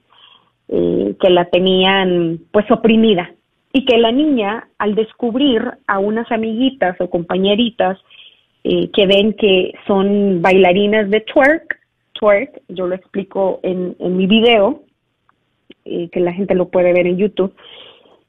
que 0.66 1.28
la 1.28 1.44
tenían 1.50 2.40
pues 2.50 2.70
oprimida. 2.70 3.30
Y 3.74 3.84
que 3.84 3.98
la 3.98 4.10
niña 4.10 4.68
al 4.78 4.94
descubrir 4.94 5.62
a 5.86 5.98
unas 5.98 6.32
amiguitas 6.32 6.98
o 6.98 7.10
compañeritas 7.10 7.98
que 8.62 9.06
ven 9.06 9.34
que 9.34 9.74
son 9.86 10.40
bailarinas 10.40 11.10
de 11.10 11.20
twerk, 11.20 11.78
twerk, 12.14 12.62
yo 12.68 12.86
lo 12.86 12.94
explico 12.94 13.60
en, 13.62 13.94
en 13.98 14.16
mi 14.16 14.26
video, 14.26 14.83
eh, 15.84 16.08
que 16.10 16.20
la 16.20 16.32
gente 16.32 16.54
lo 16.54 16.68
puede 16.68 16.92
ver 16.92 17.06
en 17.06 17.16
YouTube, 17.16 17.54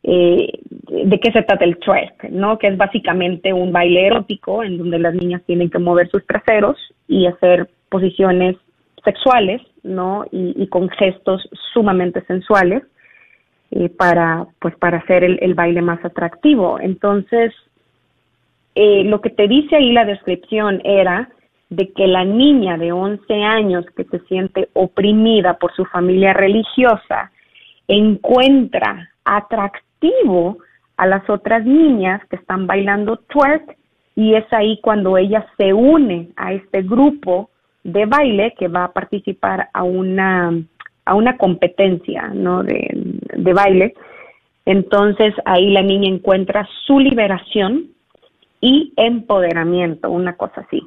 eh, 0.03 0.59
de 0.61 1.19
qué 1.19 1.31
se 1.31 1.41
trata 1.43 1.65
el 1.65 1.77
twerk, 1.77 2.29
¿no? 2.29 2.59
Que 2.59 2.67
es 2.67 2.77
básicamente 2.77 3.53
un 3.53 3.71
baile 3.71 4.07
erótico 4.07 4.63
en 4.63 4.77
donde 4.77 4.99
las 4.99 5.15
niñas 5.15 5.41
tienen 5.45 5.69
que 5.69 5.79
mover 5.79 6.09
sus 6.09 6.25
traseros 6.27 6.77
y 7.07 7.25
hacer 7.25 7.69
posiciones 7.89 8.55
sexuales, 9.03 9.61
¿no? 9.83 10.25
Y, 10.31 10.53
y 10.61 10.67
con 10.67 10.89
gestos 10.89 11.47
sumamente 11.73 12.23
sensuales 12.25 12.83
eh, 13.71 13.89
para, 13.89 14.45
pues, 14.59 14.73
para 14.77 14.99
hacer 14.99 15.23
el, 15.23 15.53
baile 15.53 15.81
más 15.81 16.03
atractivo. 16.05 16.79
Entonces, 16.79 17.51
eh, 18.75 19.03
lo 19.03 19.19
que 19.19 19.31
te 19.31 19.49
dice 19.49 19.75
ahí 19.75 19.91
la 19.91 20.05
descripción 20.05 20.81
era 20.85 21.29
de 21.69 21.91
que 21.91 22.07
la 22.07 22.23
niña 22.23 22.77
de 22.77 22.93
11 22.93 23.33
años 23.43 23.85
que 23.97 24.05
se 24.05 24.19
siente 24.27 24.69
oprimida 24.73 25.57
por 25.57 25.73
su 25.75 25.83
familia 25.85 26.31
religiosa 26.31 27.31
encuentra 27.87 29.09
atractivo 29.23 30.57
a 30.97 31.07
las 31.07 31.29
otras 31.29 31.65
niñas 31.65 32.21
que 32.29 32.37
están 32.37 32.67
bailando 32.67 33.17
twerk 33.17 33.77
y 34.15 34.35
es 34.35 34.45
ahí 34.51 34.79
cuando 34.81 35.17
ella 35.17 35.45
se 35.57 35.73
une 35.73 36.29
a 36.37 36.53
este 36.53 36.83
grupo 36.83 37.49
de 37.83 38.05
baile 38.05 38.53
que 38.57 38.67
va 38.67 38.85
a 38.85 38.93
participar 38.93 39.69
a 39.73 39.83
una 39.83 40.53
a 41.07 41.13
una 41.13 41.37
competencia 41.37 42.29
no 42.33 42.63
de, 42.63 42.89
de 43.35 43.53
baile. 43.53 43.93
Entonces 44.65 45.35
ahí 45.45 45.71
la 45.71 45.83
niña 45.83 46.09
encuentra 46.09 46.67
su 46.87 46.99
liberación 46.99 47.91
y 48.59 48.91
empoderamiento, 48.95 50.09
una 50.09 50.35
cosa 50.35 50.61
así. 50.61 50.81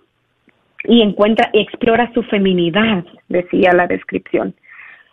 Y 0.85 1.03
encuentra, 1.03 1.51
explora 1.53 2.11
su 2.13 2.25
feminidad, 2.25 3.05
decía 3.29 3.73
la 3.73 3.87
descripción. 3.87 4.55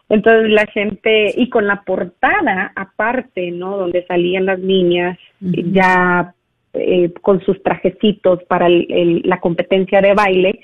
Entonces 0.09 0.51
la 0.51 0.65
gente, 0.67 1.33
y 1.35 1.49
con 1.49 1.65
la 1.67 1.81
portada 1.81 2.71
aparte, 2.75 3.51
¿no? 3.51 3.77
Donde 3.77 4.05
salían 4.05 4.45
las 4.45 4.59
niñas 4.59 5.17
ya 5.39 6.33
eh, 6.73 7.11
con 7.21 7.41
sus 7.41 7.61
trajecitos 7.63 8.43
para 8.43 8.67
la 8.69 9.39
competencia 9.39 10.01
de 10.01 10.13
baile 10.13 10.59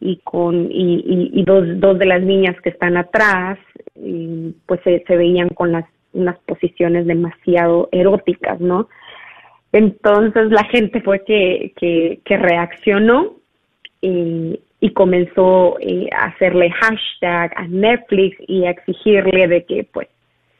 y 0.00 0.18
con 0.18 0.68
y, 0.70 1.42
dos, 1.44 1.64
dos 1.80 1.98
de 1.98 2.06
las 2.06 2.22
niñas 2.22 2.60
que 2.60 2.68
están 2.68 2.96
atrás, 2.96 3.58
pues 4.66 4.80
se, 4.84 5.16
veían 5.16 5.48
con 5.48 5.72
las 5.72 5.84
unas 6.12 6.38
posiciones 6.40 7.06
demasiado 7.06 7.88
eróticas, 7.92 8.58
¿no? 8.60 8.88
Entonces 9.72 10.50
la 10.50 10.64
gente 10.64 11.02
fue 11.02 11.24
que, 11.24 11.72
que, 11.76 12.20
que 12.24 12.36
reaccionó 12.38 13.36
y, 14.00 14.60
y 14.86 14.92
comenzó 14.92 15.78
eh, 15.80 16.08
a 16.16 16.26
hacerle 16.26 16.70
hashtag 16.70 17.52
a 17.56 17.66
Netflix 17.66 18.36
y 18.46 18.66
a 18.66 18.70
exigirle 18.70 19.48
de 19.48 19.64
que 19.64 19.88
pues 19.92 20.06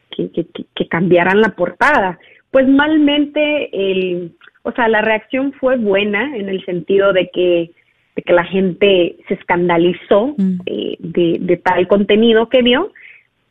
que, 0.09 0.29
que, 0.75 0.87
cambiaran 0.89 1.39
la 1.39 1.49
portada. 1.49 2.19
Pues 2.51 2.67
malmente 2.67 3.69
el, 3.71 4.33
o 4.63 4.73
sea, 4.73 4.89
la 4.89 5.01
reacción 5.01 5.53
fue 5.53 5.77
buena 5.77 6.35
en 6.35 6.49
el 6.49 6.65
sentido 6.65 7.13
de 7.13 7.29
que, 7.29 7.71
de 8.17 8.21
que 8.21 8.33
la 8.33 8.43
gente 8.43 9.15
se 9.29 9.35
escandalizó 9.35 10.35
mm. 10.37 10.59
eh, 10.65 10.97
de, 10.99 11.37
de 11.39 11.57
tal 11.57 11.87
contenido 11.87 12.49
que 12.49 12.63
vio, 12.63 12.91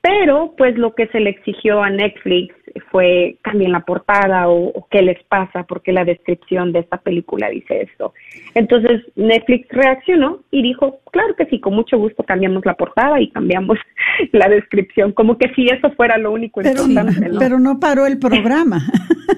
pero 0.03 0.53
pues 0.59 0.77
lo 0.77 0.95
que 0.95 1.07
se 1.07 1.21
le 1.21 1.31
exigió 1.31 1.83
a 1.83 1.89
Netflix 1.89 2.55
fue 2.91 3.37
cambien 3.43 3.73
la 3.73 3.81
portada 3.81 4.49
o, 4.49 4.87
qué 4.91 5.03
les 5.03 5.23
pasa 5.25 5.65
porque 5.65 5.93
la 5.93 6.05
descripción 6.05 6.73
de 6.73 6.81
esta 6.81 6.99
película 6.99 7.49
dice 7.49 7.83
esto. 7.83 8.13
Entonces 8.55 9.03
Netflix 9.17 9.69
reaccionó 9.71 10.41
y 10.51 10.63
dijo, 10.63 11.01
claro 11.11 11.35
que 11.37 11.47
sí, 11.47 11.61
con 11.61 11.75
mucho 11.75 11.99
gusto 11.99 12.23
cambiamos 12.23 12.65
la 12.65 12.75
portada 12.75 13.21
y 13.21 13.31
cambiamos 13.31 13.79
la 14.33 14.49
descripción, 14.49 15.13
como 15.13 15.39
que 15.39 15.53
si 15.55 15.67
eso 15.67 15.91
fuera 15.93 16.19
lo 16.19 16.33
único 16.33 16.61
pero, 16.63 16.87
importante. 16.87 17.31
Pero 17.39 17.59
no 17.59 17.79
paró 17.81 18.07
el 18.07 18.19
programa. 18.19 18.81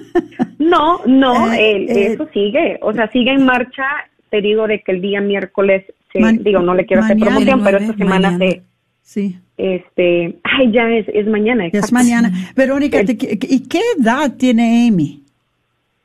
no, 0.59 1.01
no, 1.05 1.51
eh, 1.53 1.85
eh, 1.87 2.13
eso 2.13 2.27
sigue, 2.33 2.79
o 2.81 2.93
sea, 2.93 3.09
sigue 3.11 3.31
en 3.31 3.45
marcha. 3.45 3.85
Te 4.29 4.41
digo 4.41 4.67
de 4.67 4.81
que 4.81 4.91
el 4.91 5.01
día 5.01 5.21
miércoles, 5.21 5.85
digo, 6.13 6.61
no 6.61 6.75
le 6.75 6.85
quiero 6.85 7.01
hacer 7.01 7.17
promoción, 7.17 7.63
pero 7.63 7.77
esta 7.79 7.93
semana 7.93 8.37
se 8.37 8.61
Sí. 9.09 9.39
Este, 9.57 10.35
ay, 10.43 10.71
ya 10.71 10.87
es, 10.91 11.07
es 11.07 11.25
mañana. 11.25 11.65
Es 11.73 11.91
mañana. 11.91 12.31
Verónica, 12.55 13.01
¿y 13.01 13.67
qué 13.67 13.79
edad 13.97 14.37
tiene 14.37 14.87
Amy? 14.87 15.23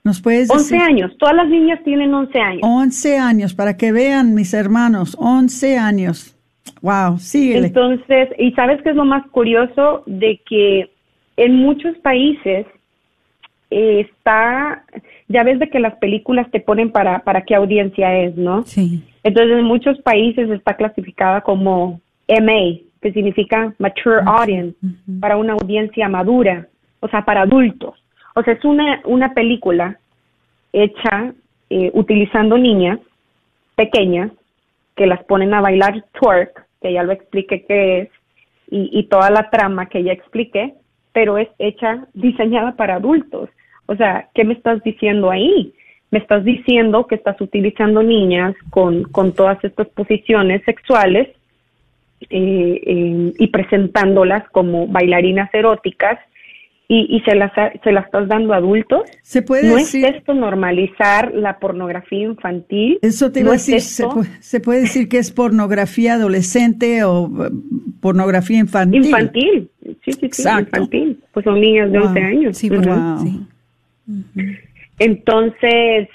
¿Nos 0.03 0.23
puedes 0.23 0.49
decir? 0.49 0.79
11 0.79 0.79
años. 0.79 1.17
Todas 1.19 1.37
las 1.37 1.47
niñas 1.47 1.81
tienen 1.85 2.15
11 2.15 2.41
años. 2.41 2.61
11 2.63 3.19
años, 3.19 3.53
para 3.53 3.77
que 3.77 3.93
vean 3.93 4.33
mis 4.33 4.55
hermanos, 4.55 5.19
11 5.21 5.77
años. 5.77 6.35
Wow, 6.81 7.19
síguele. 7.19 7.67
Entonces, 7.67 8.31
¿y 8.39 8.53
sabes 8.53 8.81
qué 8.81 8.89
es 8.89 8.97
lo 8.97 9.05
más 9.05 9.27
curioso? 9.33 10.03
De 10.07 10.41
que 10.49 10.91
en 11.37 11.57
muchos 11.57 11.95
países 11.99 12.67
eh, 13.71 14.01
está, 14.01 14.83
ya 15.29 15.43
ves 15.43 15.59
de 15.59 15.69
que 15.69 15.79
las 15.79 15.97
películas 15.97 16.51
te 16.51 16.61
ponen 16.61 16.91
para, 16.91 17.23
para 17.23 17.43
qué 17.43 17.55
audiencia 17.55 18.17
es, 18.17 18.35
¿no? 18.39 18.65
Sí. 18.65 19.03
Entonces, 19.23 19.59
en 19.59 19.65
muchos 19.65 20.01
países 20.01 20.49
está 20.49 20.75
clasificada 20.75 21.43
como 21.43 22.01
MA, 22.29 22.81
que 23.05 23.13
significa 23.13 23.75
mature 23.79 24.23
audience, 24.25 24.75
para 25.21 25.37
una 25.37 25.53
audiencia 25.53 26.09
madura, 26.09 26.67
o 27.01 27.09
sea, 27.09 27.23
para 27.23 27.43
adultos. 27.43 28.03
O 28.35 28.43
sea, 28.43 28.55
es 28.55 28.65
una, 28.65 29.03
una 29.05 29.35
película 29.35 29.99
hecha 30.73 31.35
eh, 31.69 31.91
utilizando 31.93 32.57
niñas 32.57 32.99
pequeñas 33.77 34.31
que 34.97 35.07
las 35.07 35.23
ponen 35.25 35.53
a 35.53 35.61
bailar 35.61 36.03
twerk, 36.19 36.65
que 36.81 36.95
ya 36.95 37.03
lo 37.03 37.13
expliqué 37.13 37.67
qué 37.67 37.99
es, 37.99 38.09
y, 38.71 38.89
y 38.99 39.03
toda 39.05 39.29
la 39.29 39.51
trama 39.51 39.85
que 39.91 40.03
ya 40.03 40.13
expliqué, 40.13 40.73
pero 41.13 41.37
es 41.37 41.49
hecha, 41.59 42.07
diseñada 42.15 42.73
para 42.73 42.95
adultos. 42.95 43.51
O 43.85 43.97
sea, 43.97 44.31
¿qué 44.35 44.45
me 44.45 44.55
estás 44.55 44.83
diciendo 44.83 45.31
ahí? 45.31 45.75
Me 46.11 46.21
estás 46.21 46.43
diciendo 46.43 47.07
que 47.07 47.17
estás 47.17 47.39
utilizando 47.39 48.03
niñas 48.03 48.55
con, 48.71 49.03
con 49.03 49.35
todas 49.35 49.63
estas 49.63 49.89
posiciones 49.89 50.65
sexuales 50.65 51.29
eh, 52.31 52.81
eh, 52.87 53.33
y 53.39 53.47
presentándolas 53.49 54.49
como 54.51 54.87
bailarinas 54.87 55.53
eróticas 55.53 56.19
y, 56.87 57.21
se, 57.25 57.35
las, 57.35 57.51
se 57.83 57.93
las 57.93 58.05
estás 58.05 58.29
dando 58.29 58.53
a 58.53 58.59
adultos. 58.59 59.03
¿Se 59.23 59.43
puede 59.43 59.69
¿No 59.69 59.77
decir? 59.77 60.05
es 60.05 60.17
esto 60.17 60.35
normalizar 60.35 61.33
la 61.35 61.59
pornografía 61.59 62.21
infantil? 62.21 62.99
Eso 63.01 63.33
te 63.33 63.41
iba 63.41 63.51
a 63.51 63.53
decir, 63.55 63.81
se, 63.81 64.61
puede, 64.61 64.81
decir 64.81 65.09
que 65.09 65.19
es 65.19 65.33
pornografía 65.33 66.15
adolescente 66.15 67.03
o 67.05 67.27
eh, 67.47 67.51
pornografía 68.01 68.59
infantil? 68.59 69.07
Infantil, 69.07 69.71
sí, 70.05 70.13
sí, 70.13 70.29
sí, 70.31 70.49
infantil. 70.49 71.19
Pues 71.33 71.45
son 71.45 71.61
niñas 71.61 71.91
de 71.91 71.99
11 71.99 72.21
años. 72.21 72.59
Sí, 72.59 72.69
wow. 72.69 73.47
Entonces, 74.99 76.09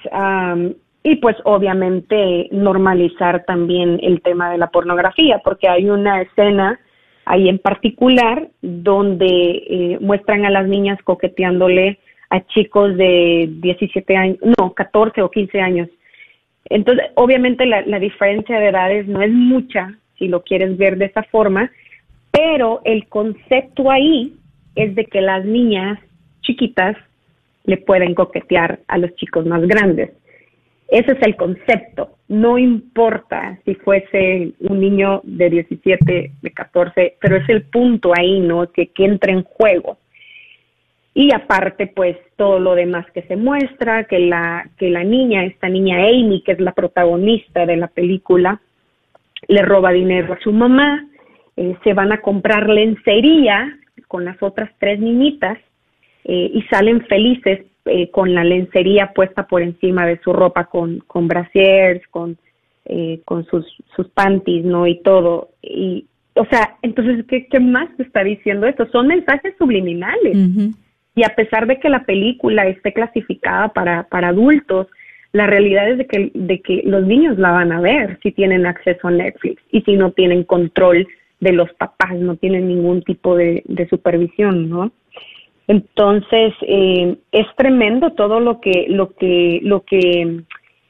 y 1.04 1.16
pues 1.16 1.38
obviamente 1.45 2.47
normalizar 2.52 3.45
también 3.45 4.00
el 4.02 4.22
tema 4.22 4.52
de 4.52 4.58
la 4.58 4.68
pornografía, 4.68 5.39
porque 5.43 5.70
hay 5.70 5.89
una 5.89 6.22
escena 6.22 6.80
ahí 7.26 7.47
en 7.47 7.60
particular 7.60 8.50
donde 8.62 9.26
eh, 9.26 9.97
muestran 10.02 10.45
a 10.45 10.50
las 10.50 10.68
niñas 10.68 11.00
coqueteándole 11.04 12.00
a 12.30 12.45
chicos 12.47 12.95
de 12.97 13.50
17 13.50 14.16
años, 14.16 14.38
no, 14.60 14.74
14 14.74 15.22
o 15.22 15.32
15 15.32 15.62
años. 15.62 15.89
Entonces, 16.66 17.06
obviamente 17.16 17.66
la, 17.66 17.82
la 17.84 18.00
diferencia 18.00 18.60
de 18.60 18.68
edades 18.68 19.08
no 19.08 19.22
es 19.22 19.32
mucha, 19.32 19.95
si 20.18 20.28
lo 20.28 20.43
quieres 20.43 20.78
ver 20.78 20.97
de 20.97 21.06
esa 21.06 21.24
forma, 21.24 21.72
pero 22.32 22.82
el 22.84 23.08
concepto 23.08 23.89
ahí 23.89 24.36
es 24.76 24.93
de 24.95 25.06
que 25.06 25.22
las 25.22 25.45
niñas 25.45 25.97
chiquitas 26.41 26.95
le 27.64 27.78
pueden 27.78 28.14
coquetear 28.16 28.80
a 28.88 28.97
los 28.97 29.16
chicos 29.16 29.45
más 29.45 29.62
grandes. 29.62 30.12
Ese 30.92 31.12
es 31.12 31.22
el 31.22 31.36
concepto. 31.36 32.18
No 32.28 32.58
importa 32.58 33.60
si 33.64 33.76
fuese 33.76 34.54
un 34.60 34.80
niño 34.80 35.22
de 35.24 35.50
17, 35.50 36.32
de 36.42 36.52
14, 36.52 37.18
pero 37.22 37.38
es 37.38 37.48
el 37.50 37.64
punto 37.64 38.12
ahí, 38.18 38.40
¿no? 38.40 38.72
Que, 38.72 38.88
que 38.88 39.06
entra 39.06 39.32
en 39.32 39.44
juego. 39.44 39.98
Y 41.14 41.34
aparte, 41.34 41.88
pues 41.88 42.18
todo 42.38 42.60
lo 42.60 42.76
demás 42.76 43.06
que 43.12 43.24
se 43.24 43.36
muestra, 43.36 44.06
que 44.06 44.20
la, 44.20 44.70
que 44.78 44.90
la 44.90 45.04
niña, 45.04 45.46
esta 45.46 45.70
niña 45.70 45.98
Amy, 45.98 46.42
que 46.44 46.54
es 46.54 46.60
la 46.60 46.72
protagonista 46.72 47.66
de 47.66 47.78
la 47.78 47.88
película, 47.88 48.62
le 49.48 49.62
roba 49.62 49.92
dinero 49.92 50.34
a 50.34 50.40
su 50.40 50.52
mamá, 50.52 51.06
eh, 51.58 51.76
se 51.84 51.94
van 51.94 52.12
a 52.12 52.22
comprar 52.22 52.70
lencería 52.70 53.78
con 54.08 54.26
las 54.26 54.42
otras 54.42 54.72
tres 54.80 55.00
niñitas 55.00 55.58
eh, 56.24 56.52
y 56.54 56.62
salen 56.64 57.06
felices 57.06 57.66
eh, 57.90 58.10
con 58.12 58.34
la 58.34 58.44
lencería 58.44 59.14
puesta 59.14 59.48
por 59.48 59.62
encima 59.62 60.06
de 60.06 60.20
su 60.24 60.34
ropa, 60.34 60.66
con, 60.66 61.00
con 61.00 61.28
brasiers, 61.28 62.06
con, 62.08 62.38
eh, 62.86 63.22
con 63.26 63.46
sus, 63.46 63.66
sus 63.96 64.08
panties, 64.10 64.64
¿no? 64.66 64.88
Y 64.88 65.02
todo. 65.02 65.50
Y, 65.62 66.06
o 66.36 66.46
sea, 66.46 66.78
entonces, 66.82 67.26
¿qué, 67.28 67.48
qué 67.48 67.60
más 67.60 67.90
te 67.98 68.04
está 68.04 68.24
diciendo 68.24 68.68
esto? 68.68 68.88
Son 68.92 69.08
mensajes 69.08 69.54
subliminales. 69.58 70.38
Y 71.16 71.24
a 71.24 71.36
pesar 71.36 71.68
de 71.68 71.80
que 71.80 71.90
la 71.90 72.06
película 72.06 72.68
esté 72.68 72.94
clasificada 72.94 73.70
para, 73.70 74.04
para 74.04 74.30
adultos, 74.30 74.88
la 75.34 75.48
realidad 75.48 75.90
es 75.90 75.98
de 75.98 76.08
que, 76.08 76.32
de 76.34 76.62
que 76.62 76.82
los 76.86 77.06
niños 77.06 77.38
la 77.38 77.52
van 77.52 77.72
a 77.72 77.82
ver 77.82 78.18
si 78.24 78.32
tienen 78.32 78.66
acceso 78.66 79.08
a 79.08 79.12
Netflix 79.12 79.62
y 79.72 79.82
si 79.82 79.96
no 79.96 80.12
tienen 80.12 80.44
control 80.44 81.08
de 81.40 81.52
los 81.52 81.72
papás, 81.74 82.16
no 82.16 82.36
tienen 82.36 82.68
ningún 82.68 83.04
tipo 83.04 83.36
de, 83.36 83.64
de 83.66 83.88
supervisión, 83.88 84.70
¿no? 84.70 84.92
Entonces, 85.70 86.51
eh, 86.63 87.15
es 87.32 87.45
tremendo 87.55 88.13
todo 88.13 88.39
lo 88.39 88.59
que, 88.59 88.88
lo 88.89 89.11
que, 89.11 89.59
lo 89.61 89.82
que 89.84 90.41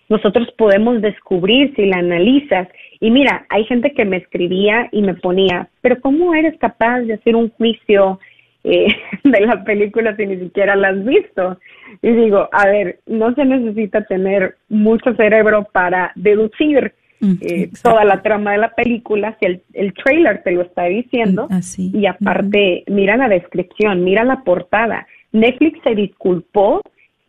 nosotros 0.08 0.48
podemos 0.58 1.02
descubrir 1.02 1.76
si 1.76 1.86
la 1.86 1.98
analizas. 1.98 2.70
Y 3.02 3.12
mira, 3.12 3.46
hay 3.50 3.66
gente 3.66 3.92
que 3.92 4.06
me 4.06 4.16
escribía 4.16 4.88
y 4.94 5.02
me 5.02 5.16
ponía, 5.16 5.68
pero 5.82 6.00
¿cómo 6.00 6.34
eres 6.34 6.58
capaz 6.60 7.02
de 7.02 7.16
hacer 7.16 7.36
un 7.36 7.50
juicio 7.50 8.22
eh, 8.64 8.88
de 9.26 9.42
la 9.42 9.66
película 9.66 10.16
si 10.16 10.26
ni 10.26 10.38
siquiera 10.38 10.78
la 10.78 10.90
has 10.90 11.04
visto? 11.04 11.60
Y 12.02 12.12
digo, 12.12 12.48
a 12.50 12.66
ver, 12.68 13.00
no 13.06 13.36
se 13.36 13.44
necesita 13.44 14.06
tener 14.06 14.56
mucho 14.70 15.14
cerebro 15.16 15.68
para 15.74 16.14
deducir 16.16 16.94
Mm, 17.20 17.34
eh, 17.42 17.70
toda 17.84 18.06
la 18.06 18.22
trama 18.22 18.54
de 18.54 18.60
la 18.60 18.74
película, 18.74 19.36
si 19.40 19.46
el, 19.46 19.62
el 19.74 19.94
trailer 19.94 20.42
te 20.44 20.52
lo 20.52 20.62
está 20.62 20.86
diciendo, 20.86 21.48
mm, 21.50 21.98
y 21.98 22.06
aparte, 22.06 22.84
mira 22.88 23.18
la 23.18 23.28
descripción, 23.28 24.04
mira 24.04 24.24
la 24.24 24.44
portada. 24.44 25.08
Netflix 25.32 25.80
se 25.84 25.96
disculpó, 25.96 26.82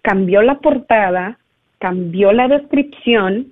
cambió 0.02 0.42
la 0.42 0.58
portada, 0.58 1.38
cambió 1.78 2.32
la 2.32 2.48
descripción 2.48 3.48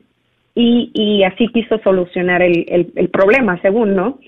y, 0.54 0.90
y 0.94 1.24
así 1.24 1.48
quiso 1.48 1.78
solucionar 1.78 2.42
el, 2.42 2.64
el, 2.68 2.92
el 2.94 3.08
problema, 3.08 3.60
según, 3.62 3.94
¿no? 3.94 4.18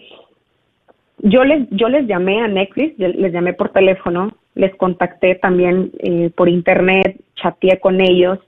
yo 1.22 1.44
les, 1.44 1.68
yo 1.70 1.88
les 1.88 2.06
llamé 2.06 2.40
a 2.40 2.48
Netflix, 2.48 2.98
les 2.98 3.32
llamé 3.32 3.52
por 3.52 3.70
teléfono, 3.70 4.32
les 4.54 4.74
contacté 4.76 5.34
también 5.34 5.90
eh, 5.98 6.30
por 6.34 6.48
internet, 6.48 7.20
chateé 7.36 7.78
con 7.78 8.00
ellos 8.00 8.38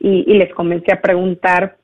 y, 0.00 0.24
les 0.34 0.52
comencé 0.54 0.92
a 0.92 1.00
preguntar 1.00 1.76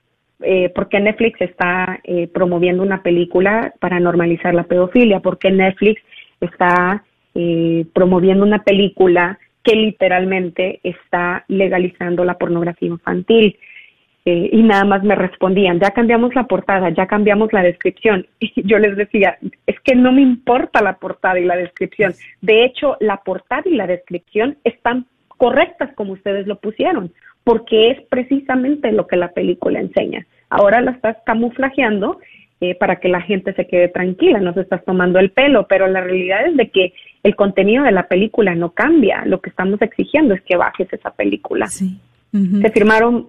eh, 0.45 0.70
por 0.74 0.88
qué 0.88 1.01
Netflix 1.01 1.40
está 1.40 2.01
eh, 2.05 2.28
promoviendo 2.28 2.82
una 2.82 3.03
película 3.03 3.72
para 3.80 4.01
normalizar 4.01 4.55
la 4.55 4.64
pedofilia, 4.64 5.20
por 5.20 5.38
qué 5.38 5.51
Netflix 5.51 6.03
está 6.40 7.05
promoviendo 7.92 8.45
una 8.45 8.62
película 8.62 9.40
que 9.64 9.74
literalmente 9.74 10.78
está 10.84 11.45
legalizando 11.49 12.24
la 12.24 12.38
pornografía 12.38 12.88
infantil. 12.88 13.59
Eh, 14.26 14.49
y 14.53 14.62
nada 14.62 14.84
más 14.84 15.03
me 15.03 15.14
respondían, 15.14 15.78
ya 15.78 15.90
cambiamos 15.90 16.34
la 16.34 16.45
portada, 16.45 16.88
ya 16.90 17.07
cambiamos 17.07 17.53
la 17.53 17.62
descripción. 17.62 18.26
Y 18.40 18.66
yo 18.66 18.78
les 18.78 18.97
decía, 18.97 19.36
es 19.66 19.78
que 19.80 19.95
no 19.95 20.12
me 20.12 20.22
importa 20.22 20.80
la 20.80 20.97
portada 20.97 21.38
y 21.38 21.45
la 21.45 21.57
descripción. 21.57 22.14
De 22.40 22.64
hecho, 22.64 22.97
la 23.01 23.18
portada 23.18 23.62
y 23.66 23.74
la 23.74 23.86
descripción 23.86 24.57
están 24.64 25.07
correctas 25.37 25.91
como 25.95 26.12
ustedes 26.12 26.47
lo 26.47 26.57
pusieron, 26.57 27.12
porque 27.45 27.91
es 27.91 28.01
precisamente 28.09 28.93
lo 28.93 29.07
que 29.07 29.16
la 29.16 29.32
película 29.32 29.80
enseña. 29.80 30.26
Ahora 30.49 30.80
la 30.80 30.93
estás 30.93 31.16
camuflajeando 31.26 32.18
eh, 32.61 32.74
para 32.74 32.97
que 32.97 33.09
la 33.09 33.20
gente 33.20 33.53
se 33.55 33.66
quede 33.66 33.89
tranquila, 33.89 34.41
no 34.41 34.55
se 34.55 34.61
estás 34.61 34.85
tomando 34.85 35.18
el 35.18 35.30
pelo, 35.30 35.66
pero 35.68 35.87
la 35.87 36.01
realidad 36.01 36.47
es 36.47 36.57
de 36.57 36.70
que 36.70 36.93
el 37.22 37.37
contenido 37.37 37.85
de 37.85 37.93
la 37.93 38.09
película 38.09 38.55
no 38.55 38.70
cambia. 38.70 39.24
Lo 39.26 39.41
que 39.41 39.51
estamos 39.51 39.80
exigiendo 39.82 40.35
es 40.35 40.43
que 40.43 40.57
bajes 40.57 40.93
esa 40.93 41.11
película. 41.11 41.66
Se 41.66 42.70
firmaron 42.72 43.28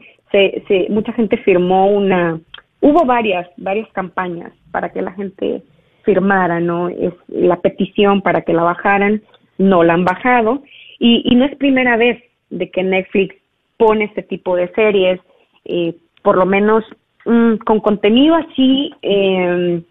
se, 0.68 0.88
mucha 0.90 1.14
gente 1.14 1.38
firmó 1.38 1.88
una, 1.88 2.40
hubo 2.82 3.06
varias, 3.06 3.48
varias 3.58 3.90
campañas 3.92 4.52
para 4.72 4.90
que 4.92 5.02
la 5.02 5.12
gente 5.14 5.64
firmara, 6.04 6.60
¿no? 6.60 6.90
Es 6.90 7.14
la 7.28 7.62
petición 7.62 8.22
para 8.22 8.42
que 8.42 8.54
la 8.54 8.64
bajaran, 8.64 9.22
no 9.58 9.84
la 9.84 9.94
han 9.94 10.06
bajado 10.06 10.64
y, 11.00 11.36
no 11.36 11.46
es 11.46 11.56
primera 11.56 11.98
vez 11.98 12.22
de 12.50 12.70
que 12.70 12.84
Netflix 12.84 13.36
pone 13.78 14.06
este 14.06 14.24
tipo 14.24 14.56
de 14.56 14.70
series, 14.74 15.20
eh, 15.66 15.96
por 16.22 16.38
lo 16.38 16.46
menos 16.46 16.84
mm, 17.26 17.56
con 17.66 17.80
contenido 17.80 18.36
así, 18.36 18.92
eh, 19.02 19.82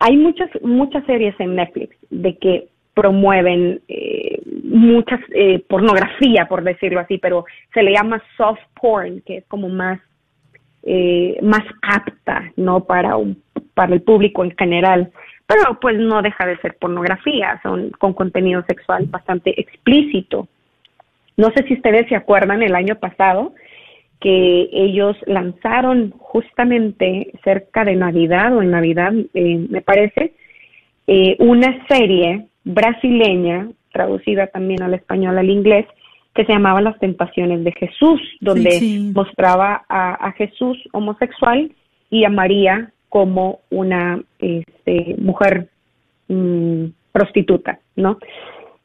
hay 0.00 0.16
muchas, 0.16 0.50
muchas 0.62 1.04
series 1.04 1.38
en 1.40 1.56
Netflix 1.56 1.96
de 2.10 2.36
que 2.38 2.68
promueven 2.94 3.80
eh, 3.88 4.40
muchas 4.62 5.20
eh, 5.34 5.58
pornografía, 5.68 6.46
por 6.46 6.62
decirlo 6.62 7.00
así, 7.00 7.18
pero 7.18 7.44
se 7.72 7.82
le 7.82 7.92
llama 7.92 8.22
soft 8.36 8.60
porn, 8.80 9.20
que 9.22 9.38
es 9.38 9.44
como 9.46 9.68
más 9.68 10.00
eh, 10.86 11.38
más 11.42 11.62
apta, 11.82 12.52
no 12.56 12.84
para 12.84 13.16
un, 13.16 13.42
para 13.72 13.94
el 13.94 14.02
público 14.02 14.44
en 14.44 14.54
general, 14.56 15.10
pero 15.46 15.78
pues 15.80 15.98
no 15.98 16.22
deja 16.22 16.46
de 16.46 16.56
ser 16.58 16.76
pornografía, 16.78 17.60
son 17.62 17.90
con 17.90 18.14
contenido 18.14 18.64
sexual 18.66 19.06
bastante 19.06 19.60
explícito. 19.60 20.48
No 21.36 21.50
sé 21.50 21.64
si 21.66 21.74
ustedes 21.74 22.08
se 22.08 22.16
acuerdan 22.16 22.62
el 22.62 22.74
año 22.74 22.96
pasado 22.96 23.52
que 24.20 24.70
ellos 24.72 25.16
lanzaron 25.26 26.12
justamente 26.16 27.30
cerca 27.44 27.84
de 27.84 27.94
Navidad 27.94 28.56
o 28.56 28.62
en 28.62 28.70
Navidad, 28.70 29.12
me 29.12 29.82
parece, 29.82 30.32
una 31.38 31.86
serie 31.88 32.46
brasileña, 32.64 33.68
traducida 33.92 34.46
también 34.46 34.82
al 34.82 34.94
español, 34.94 35.36
al 35.36 35.50
inglés, 35.50 35.86
que 36.34 36.46
se 36.46 36.52
llamaba 36.52 36.80
Las 36.80 36.98
Tentaciones 36.98 37.64
de 37.64 37.72
Jesús, 37.72 38.20
donde 38.40 39.10
mostraba 39.14 39.84
a, 39.88 40.32
Jesús 40.32 40.78
homosexual 40.92 41.70
y 42.08 42.24
a 42.24 42.30
María 42.30 42.93
como 43.14 43.60
una 43.70 44.20
este, 44.40 45.14
mujer 45.18 45.68
mm, 46.26 46.86
prostituta, 47.12 47.78
¿no? 47.94 48.18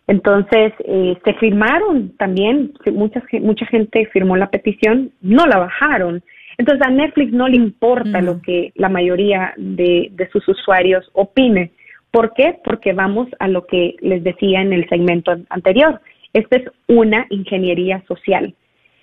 Entonces, 0.06 0.72
eh, 0.86 1.18
se 1.26 1.34
firmaron 1.34 2.16
también, 2.16 2.74
mucha, 2.94 3.24
mucha 3.42 3.66
gente 3.66 4.06
firmó 4.14 4.38
la 4.38 4.52
petición, 4.52 5.12
no 5.22 5.48
la 5.48 5.58
bajaron. 5.58 6.22
Entonces, 6.60 6.86
a 6.86 6.92
Netflix 6.92 7.34
no 7.34 7.48
le 7.48 7.56
importa 7.56 8.22
lo 8.22 8.40
que 8.40 8.72
la 8.76 8.88
mayoría 8.88 9.56
de, 9.58 10.10
de 10.12 10.30
sus 10.30 10.48
usuarios 10.48 11.10
opine. 11.14 11.72
¿Por 12.12 12.36
qué? 12.36 12.60
Porque 12.64 12.94
vamos 12.94 13.30
a 13.40 13.48
lo 13.48 13.66
que 13.66 13.96
les 14.00 14.24
decía 14.24 14.62
en 14.62 14.74
el 14.74 14.88
segmento 14.90 15.36
anterior. 15.50 16.02
Esta 16.34 16.58
es 16.58 16.66
una 16.88 17.26
ingeniería 17.32 18.04
social. 18.08 18.54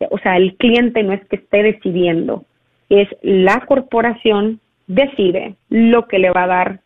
O 0.08 0.18
sea, 0.18 0.36
el 0.36 0.54
cliente 0.54 1.02
no 1.02 1.14
es 1.14 1.26
que 1.26 1.36
esté 1.36 1.64
decidiendo, 1.64 2.44
es 2.90 3.08
la 3.22 3.66
corporación 3.66 4.60
decide 4.86 5.54
lo 5.68 6.06
que 6.06 6.18
le 6.18 6.30
va 6.30 6.44
a 6.44 6.48
dar 6.48 6.80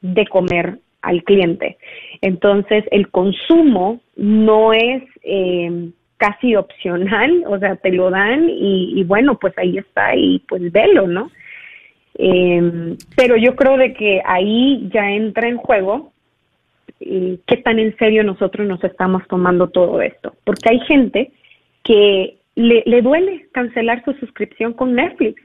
de 0.00 0.26
comer 0.26 0.78
al 1.02 1.22
cliente. 1.24 1.78
Entonces, 2.20 2.84
el 2.90 3.08
consumo 3.10 4.00
no 4.16 4.72
es 4.72 5.02
eh, 5.22 5.90
casi 6.16 6.56
opcional, 6.56 7.44
o 7.46 7.58
sea, 7.58 7.76
te 7.76 7.92
lo 7.92 8.10
dan 8.10 8.48
y, 8.48 9.02
bueno, 9.04 9.38
pues 9.38 9.56
ahí 9.56 9.78
está 9.78 10.14
y 10.14 10.40
pues 10.48 10.70
velo, 10.72 11.06
¿no? 11.06 11.30
Eh, 12.18 12.96
pero 13.14 13.36
yo 13.36 13.54
creo 13.56 13.76
de 13.76 13.92
que 13.92 14.22
ahí 14.24 14.88
ya 14.92 15.10
entra 15.10 15.48
en 15.48 15.58
juego 15.58 16.12
eh, 16.98 17.38
qué 17.46 17.58
tan 17.58 17.78
en 17.78 17.94
serio 17.98 18.24
nosotros 18.24 18.66
nos 18.66 18.82
estamos 18.82 19.22
tomando 19.28 19.68
todo 19.68 20.00
esto. 20.00 20.34
Porque 20.44 20.70
hay 20.70 20.80
gente 20.80 21.30
que 21.84 22.38
le 22.54 23.02
duele 23.02 23.48
cancelar 23.52 24.02
su 24.02 24.14
suscripción 24.14 24.72
con 24.72 24.94
Netflix. 24.94 25.42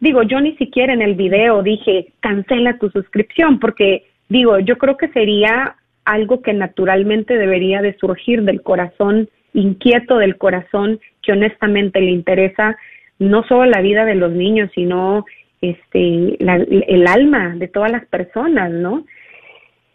Digo, 0.00 0.22
yo 0.22 0.40
ni 0.40 0.56
siquiera 0.56 0.92
en 0.92 1.02
el 1.02 1.14
video 1.14 1.62
dije 1.62 2.12
cancela 2.20 2.78
tu 2.78 2.90
suscripción 2.90 3.58
porque 3.58 4.04
digo, 4.28 4.58
yo 4.58 4.76
creo 4.78 4.96
que 4.96 5.08
sería 5.08 5.76
algo 6.04 6.42
que 6.42 6.52
naturalmente 6.52 7.36
debería 7.36 7.82
de 7.82 7.96
surgir 7.98 8.42
del 8.42 8.62
corazón 8.62 9.28
inquieto 9.56 10.18
del 10.18 10.36
corazón 10.36 11.00
que 11.22 11.32
honestamente 11.32 12.00
le 12.00 12.10
interesa 12.10 12.76
no 13.18 13.42
solo 13.44 13.64
la 13.64 13.80
vida 13.80 14.04
de 14.04 14.14
los 14.14 14.30
niños, 14.32 14.70
sino 14.74 15.24
este, 15.62 16.36
el 16.38 17.06
alma 17.06 17.54
de 17.56 17.68
todas 17.68 17.90
las 17.90 18.04
personas, 18.06 18.70
¿no? 18.70 19.06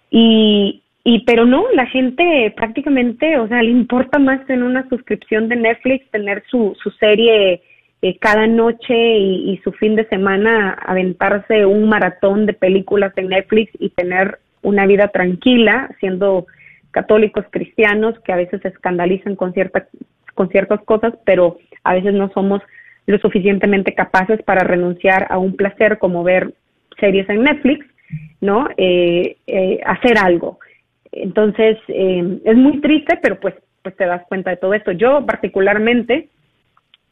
Y, 0.10 0.82
y 1.04 1.24
pero 1.26 1.45
no, 1.45 1.66
la 1.74 1.86
gente 1.86 2.52
prácticamente, 2.58 3.38
o 3.38 3.47
sea, 3.47 3.62
le 3.62 3.70
importa 3.70 4.18
más 4.18 4.47
en 4.49 4.64
una 4.64 4.89
suscripción 4.89 5.47
de 5.47 5.56
Netflix 5.56 6.10
tener 6.10 6.43
su, 6.49 6.76
su 6.82 6.89
serie 6.91 7.62
eh, 8.02 8.18
cada 8.18 8.47
noche 8.47 8.95
y, 8.95 9.60
su 9.64 9.72
fin 9.74 9.95
de 9.95 10.08
semana 10.08 10.72
aventarse 10.72 11.66
un 11.66 11.88
maratón 11.88 12.45
de 12.45 12.54
películas 12.54 13.14
en 13.16 13.28
Netflix 13.28 13.72
y 13.80 13.89
tener 13.89 14.39
una 14.64 14.86
vida 14.86 15.10
tranquila, 15.10 15.89
siendo 15.99 16.47
católicos 16.91 17.45
cristianos 17.49 18.20
que 18.22 18.34
a 18.34 18.38
veces 18.38 18.62
se 18.62 18.70
escandalizan 18.70 19.36
con 19.36 19.54
ciertas 19.54 19.84
con 20.34 20.49
ciertas 20.49 20.82
cosas, 20.84 21.14
pero 21.26 21.58
a 21.84 21.93
veces 21.93 22.14
no 22.14 22.32
somos 22.34 22.62
lo 23.06 23.18
suficientemente 23.20 23.93
capaces 23.93 24.41
para 24.43 24.64
renunciar 24.64 25.28
a 25.30 25.38
un 25.38 25.56
placer 25.56 25.97
como 25.97 26.24
ver 26.24 26.54
series 26.99 27.28
en 27.30 27.43
Netflix, 27.43 27.86
¿no? 28.39 28.68
Eh, 28.78 29.38
eh, 29.47 29.80
hacer 29.86 30.18
algo. 30.18 30.60
Entonces, 31.12 31.78
eh, 31.88 32.39
es 32.45 32.56
muy 32.56 32.80
triste, 32.80 33.20
pero 33.22 33.39
pues, 33.39 33.56
pues 33.82 33.95
te 33.95 34.06
das 34.06 34.24
cuenta 34.28 34.52
de 34.52 34.58
todo 34.58 34.74
esto. 34.74 34.91
Yo 34.91 35.26
particularmente 35.26 36.30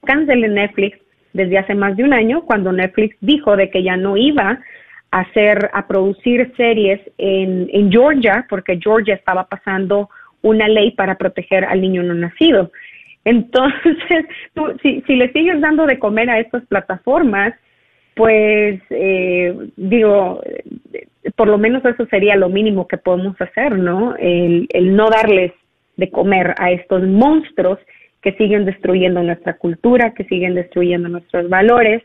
cancelé 0.05 0.47
Netflix 0.47 0.99
desde 1.33 1.57
hace 1.57 1.75
más 1.75 1.95
de 1.95 2.03
un 2.03 2.13
año, 2.13 2.41
cuando 2.41 2.71
Netflix 2.71 3.15
dijo 3.21 3.55
de 3.55 3.69
que 3.69 3.83
ya 3.83 3.97
no 3.97 4.17
iba 4.17 4.59
a 5.11 5.19
hacer, 5.19 5.69
a 5.73 5.87
producir 5.87 6.51
series 6.55 6.99
en, 7.17 7.69
en 7.71 7.91
Georgia, 7.91 8.45
porque 8.49 8.79
Georgia 8.81 9.15
estaba 9.15 9.47
pasando 9.47 10.09
una 10.41 10.67
ley 10.67 10.91
para 10.91 11.15
proteger 11.15 11.65
al 11.65 11.81
niño 11.81 12.03
no 12.03 12.13
nacido. 12.13 12.71
Entonces, 13.25 14.25
si, 14.81 15.01
si 15.01 15.15
le 15.15 15.31
sigues 15.31 15.59
dando 15.61 15.85
de 15.85 15.99
comer 15.99 16.29
a 16.29 16.39
estas 16.39 16.65
plataformas, 16.65 17.53
pues 18.15 18.81
eh, 18.89 19.55
digo, 19.77 20.41
por 21.35 21.47
lo 21.47 21.57
menos 21.57 21.83
eso 21.85 22.05
sería 22.07 22.35
lo 22.35 22.49
mínimo 22.49 22.87
que 22.87 22.97
podemos 22.97 23.39
hacer, 23.39 23.77
¿no? 23.77 24.15
El, 24.17 24.67
el 24.73 24.95
no 24.95 25.09
darles 25.09 25.53
de 25.95 26.09
comer 26.09 26.53
a 26.57 26.71
estos 26.71 27.03
monstruos 27.03 27.79
que 28.21 28.33
siguen 28.33 28.65
destruyendo 28.65 29.23
nuestra 29.23 29.57
cultura, 29.57 30.13
que 30.13 30.25
siguen 30.25 30.55
destruyendo 30.55 31.09
nuestros 31.09 31.49
valores 31.49 32.03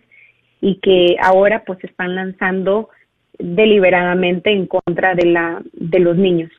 y 0.60 0.78
que 0.80 1.16
ahora 1.20 1.64
pues 1.66 1.82
están 1.84 2.14
lanzando 2.14 2.88
deliberadamente 3.38 4.52
en 4.52 4.66
contra 4.66 5.14
de 5.14 5.26
la 5.26 5.62
de 5.72 5.98
los 5.98 6.16
niños. 6.16 6.50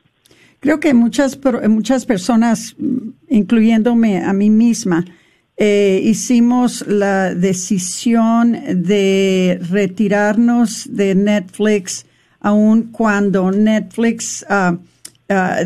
Creo 0.60 0.80
que 0.80 0.94
muchas, 0.94 1.38
muchas 1.68 2.06
personas, 2.06 2.76
incluyéndome 3.28 4.18
a 4.24 4.32
mí 4.32 4.50
misma, 4.50 5.04
eh, 5.56 6.00
hicimos 6.02 6.86
la 6.86 7.34
decisión 7.34 8.58
de 8.68 9.58
retirarnos 9.70 10.94
de 10.94 11.14
Netflix 11.14 12.06
aun 12.40 12.92
cuando 12.92 13.50
Netflix 13.50 14.44
ah, 14.48 14.76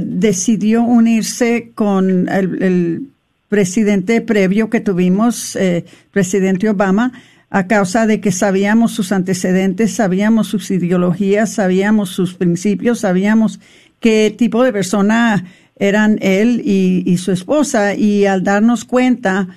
decidió 0.00 0.82
unirse 0.82 1.72
con 1.74 2.28
el, 2.28 3.10
presidente 3.50 4.20
previo 4.20 4.70
que 4.70 4.80
tuvimos, 4.80 5.56
eh, 5.56 5.84
presidente 6.12 6.70
Obama, 6.70 7.12
a 7.50 7.66
causa 7.66 8.06
de 8.06 8.20
que 8.20 8.30
sabíamos 8.30 8.92
sus 8.92 9.10
antecedentes, 9.10 9.92
sabíamos 9.92 10.46
sus 10.46 10.70
ideologías, 10.70 11.52
sabíamos 11.52 12.10
sus 12.10 12.34
principios, 12.34 13.00
sabíamos 13.00 13.58
qué 13.98 14.32
tipo 14.38 14.62
de 14.62 14.72
persona 14.72 15.44
eran 15.76 16.18
él 16.22 16.62
y, 16.64 17.16
su 17.18 17.32
esposa. 17.32 17.94
Y 17.96 18.24
al 18.24 18.44
darnos 18.44 18.84
cuenta 18.84 19.48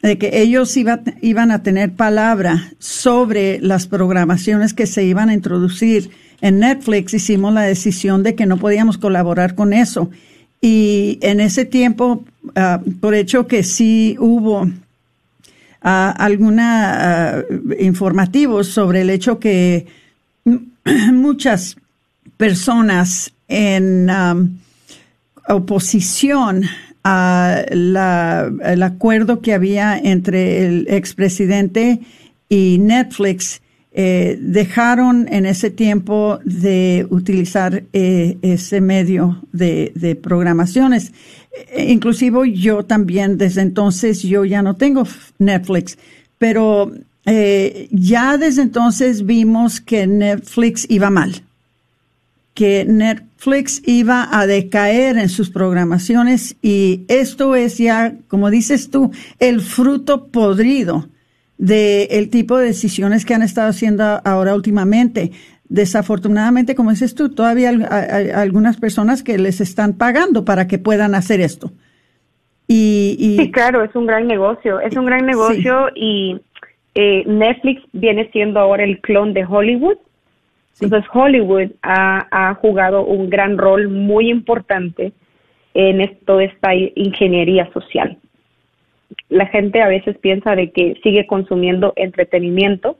de 0.00 0.16
que 0.16 0.40
ellos 0.40 0.74
iban 0.76 1.50
a 1.50 1.62
tener 1.62 1.92
palabra 1.92 2.72
sobre 2.78 3.60
las 3.60 3.86
programaciones 3.86 4.72
que 4.72 4.86
se 4.86 5.04
iban 5.04 5.28
a 5.28 5.34
introducir 5.34 6.10
en 6.40 6.58
Netflix, 6.58 7.12
hicimos 7.12 7.52
la 7.52 7.62
decisión 7.62 8.22
de 8.22 8.34
que 8.34 8.46
no 8.46 8.56
podíamos 8.56 8.96
colaborar 8.96 9.54
con 9.54 9.74
eso. 9.74 10.10
Y 10.62 11.18
en 11.20 11.40
ese 11.40 11.66
tiempo, 11.66 12.24
ah, 12.56 12.80
por 13.00 13.14
hecho 13.14 13.46
que 13.46 13.64
sí 13.64 14.16
hubo 14.18 14.70
alguna 15.84 17.44
informativos 17.80 18.68
sobre 18.68 19.00
el 19.00 19.10
hecho 19.10 19.40
que 19.40 19.86
muchas 21.12 21.76
personas 22.36 23.32
en 23.48 24.08
oposición 25.48 26.64
al 27.02 28.82
acuerdo 28.82 29.40
que 29.40 29.54
había 29.54 29.98
entre 29.98 30.64
el 30.64 30.86
expresidente 30.88 32.00
y 32.48 32.78
Netflix 32.78 33.61
eh, 33.94 34.38
dejaron 34.40 35.28
en 35.30 35.44
ese 35.44 35.70
tiempo 35.70 36.38
de 36.44 37.06
utilizar 37.10 37.84
eh, 37.92 38.38
ese 38.42 38.80
medio 38.80 39.42
de, 39.52 40.18
programaciones. 40.22 41.12
Eh, 41.72 41.98
yo 42.54 42.84
también, 42.84 43.36
desde 43.36 43.60
entonces, 43.60 44.22
yo 44.22 44.44
ya 44.44 44.62
no 44.62 44.76
tengo 44.76 45.06
Netflix, 45.38 45.98
pero 46.38 46.90
eh, 47.26 47.88
ya 47.90 48.36
desde 48.38 48.62
entonces 48.62 49.26
vimos 49.26 49.80
que 49.80 50.06
Netflix 50.06 50.86
iba 50.88 51.10
mal, 51.10 51.42
que 52.54 52.84
Netflix 52.84 53.82
iba 53.86 54.28
a 54.36 54.46
decaer 54.46 55.18
en 55.18 55.28
sus 55.28 55.50
programaciones 55.50 56.56
y 56.62 57.02
esto 57.08 57.54
es 57.54 57.78
ya, 57.78 58.14
como 58.28 58.50
dices 58.50 58.90
tú, 58.90 59.12
el 59.38 59.60
fruto 59.60 60.26
podrido 60.28 61.08
del 61.58 62.08
el 62.10 62.30
tipo 62.30 62.58
de 62.58 62.66
decisiones 62.66 63.24
que 63.24 63.34
han 63.34 63.42
estado 63.42 63.68
haciendo 63.68 64.20
ahora 64.24 64.54
últimamente 64.54 65.32
desafortunadamente, 65.72 66.74
como 66.74 66.90
dices 66.90 67.14
tú, 67.14 67.34
todavía 67.34 67.70
hay, 67.70 68.28
algunas 68.28 68.76
personas 68.76 69.22
que 69.22 69.38
les 69.38 69.62
están 69.62 69.96
pagando 69.96 70.44
para 70.44 70.66
que 70.66 70.78
puedan 70.78 71.14
hacer 71.14 71.40
esto. 71.40 71.70
Y, 72.68 73.36
sí, 73.38 73.50
claro, 73.50 73.82
es 73.82 73.94
un 73.96 74.06
gran 74.06 74.26
negocio, 74.26 74.80
es 74.80 74.94
un 74.96 75.06
gran 75.06 75.24
negocio 75.24 75.88
y 75.94 76.38
eh, 76.94 77.24
Netflix 77.26 77.82
viene 77.92 78.30
siendo 78.32 78.60
ahora 78.60 78.84
el 78.84 79.00
clon 79.00 79.32
de 79.32 79.46
Hollywood. 79.46 79.96
Entonces 80.80 81.08
Hollywood 81.12 81.70
ha, 81.82 82.26
ha, 82.30 82.54
jugado 82.54 83.06
un 83.06 83.30
gran 83.30 83.56
rol 83.56 83.88
muy 83.88 84.30
importante 84.30 85.12
en 85.72 86.02
esto, 86.02 86.40
esta 86.40 86.74
ingeniería 86.74 87.70
social. 87.72 88.18
La 89.28 89.46
gente 89.46 89.80
a 89.82 89.88
veces 89.88 90.16
piensa 90.18 90.54
de 90.54 90.70
que 90.70 90.98
sigue 91.02 91.26
consumiendo 91.26 91.92
entretenimiento, 91.96 92.98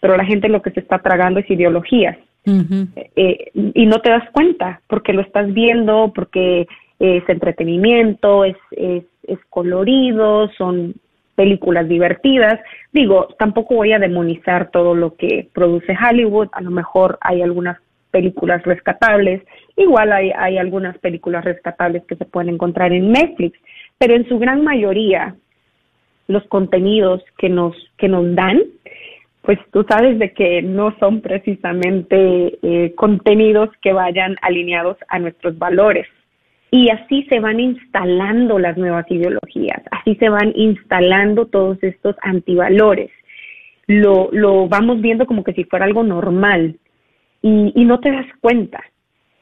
pero 0.00 0.16
la 0.16 0.24
gente 0.24 0.48
lo 0.48 0.62
que 0.62 0.70
se 0.70 0.80
está 0.80 0.98
tragando 0.98 1.40
es 1.40 1.50
ideologías. 1.50 2.16
Eh, 2.46 3.50
y 3.54 3.86
no 3.86 4.00
te 4.00 4.10
das 4.10 4.28
cuenta 4.30 4.82
porque 4.86 5.14
lo 5.14 5.22
estás 5.22 5.52
viendo, 5.54 6.12
porque 6.14 6.66
es 6.98 7.28
entretenimiento, 7.28 8.44
es, 8.44 8.56
es, 8.72 9.04
es 9.26 9.38
colorido, 9.48 10.50
son 10.58 10.94
películas 11.34 11.88
divertidas. 11.88 12.60
Digo, 12.92 13.28
tampoco 13.38 13.76
voy 13.76 13.92
a 13.92 13.98
demonizar 13.98 14.70
todo 14.70 14.94
lo 14.94 15.16
que 15.16 15.48
produce 15.52 15.96
Hollywood, 15.96 16.48
a 16.52 16.60
lo 16.60 16.70
mejor 16.70 17.18
hay 17.20 17.42
algunas 17.42 17.78
películas 18.10 18.62
rescatables, 18.62 19.42
igual 19.76 20.12
hay, 20.12 20.30
hay 20.30 20.56
algunas 20.58 20.96
películas 20.98 21.44
rescatables 21.44 22.04
que 22.04 22.14
se 22.14 22.24
pueden 22.24 22.54
encontrar 22.54 22.92
en 22.92 23.10
Netflix, 23.10 23.58
pero 23.98 24.14
en 24.14 24.28
su 24.28 24.38
gran 24.38 24.62
mayoría 24.62 25.34
los 26.26 26.44
contenidos 26.44 27.22
que 27.38 27.48
nos, 27.48 27.76
que 27.96 28.08
nos 28.08 28.34
dan 28.34 28.62
pues 29.44 29.58
tú 29.72 29.84
sabes 29.86 30.18
de 30.18 30.32
que 30.32 30.62
no 30.62 30.96
son 30.98 31.20
precisamente 31.20 32.58
eh, 32.62 32.94
contenidos 32.94 33.68
que 33.82 33.92
vayan 33.92 34.36
alineados 34.40 34.96
a 35.08 35.18
nuestros 35.18 35.58
valores. 35.58 36.06
Y 36.70 36.88
así 36.88 37.24
se 37.28 37.40
van 37.40 37.60
instalando 37.60 38.58
las 38.58 38.76
nuevas 38.78 39.04
ideologías, 39.10 39.82
así 39.90 40.16
se 40.16 40.28
van 40.28 40.52
instalando 40.56 41.46
todos 41.46 41.80
estos 41.82 42.16
antivalores. 42.22 43.10
Lo, 43.86 44.30
lo 44.32 44.66
vamos 44.66 45.00
viendo 45.02 45.26
como 45.26 45.44
que 45.44 45.52
si 45.52 45.64
fuera 45.64 45.84
algo 45.84 46.02
normal 46.02 46.76
y, 47.42 47.72
y 47.76 47.84
no 47.84 48.00
te 48.00 48.10
das 48.10 48.26
cuenta. 48.40 48.82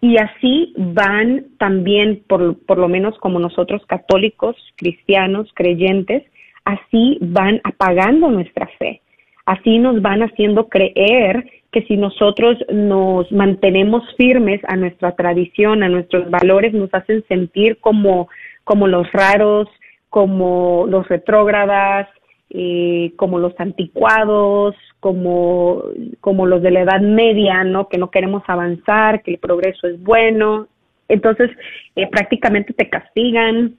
Y 0.01 0.17
así 0.17 0.75
van 0.77 1.47
también, 1.59 2.25
por, 2.27 2.59
por 2.67 2.77
lo 2.77 2.89
menos 2.89 3.17
como 3.19 3.39
nosotros 3.39 3.87
católicos, 3.87 4.57
cristianos, 4.77 5.49
creyentes, 5.55 6.25
así 6.65 7.19
van 7.21 7.61
apagando 7.65 8.31
nuestra 8.31 8.67
fe 8.79 9.03
Así 9.45 9.79
nos 9.79 10.01
van 10.01 10.23
haciendo 10.23 10.69
creer 10.69 11.45
que 11.73 11.83
si 11.83 11.97
nosotros 11.97 12.59
nos 12.73 13.31
mantenemos 13.33 14.05
firmes 14.17 14.61
a 14.69 14.77
nuestra 14.77 15.17
tradición, 15.17 15.83
a 15.83 15.89
nuestros 15.89 16.31
valores, 16.31 16.73
nos 16.73 16.93
hacen 16.95 17.25
sentir 17.27 17.79
como, 17.79 18.29
como 18.65 18.87
los 18.87 19.11
raros, 19.11 19.69
como 20.11 20.87
los 20.89 21.09
retrógradas, 21.09 22.09
eh, 22.51 23.13
como 23.17 23.39
los 23.39 23.59
anticuados, 23.59 24.77
como, 25.01 25.83
como 26.21 26.47
los 26.47 26.63
de 26.63 26.71
la 26.71 26.83
Edad 26.83 27.01
Media, 27.01 27.65
¿no? 27.65 27.89
Que 27.89 27.99
no 27.99 28.11
queremos 28.11 28.43
avanzar, 28.47 29.23
que 29.23 29.33
el 29.33 29.39
progreso 29.39 29.89
es 29.89 30.01
bueno. 30.03 30.69
Entonces, 31.09 31.51
eh, 31.97 32.07
prácticamente 32.09 32.75
te 32.75 32.89
castigan, 32.89 33.75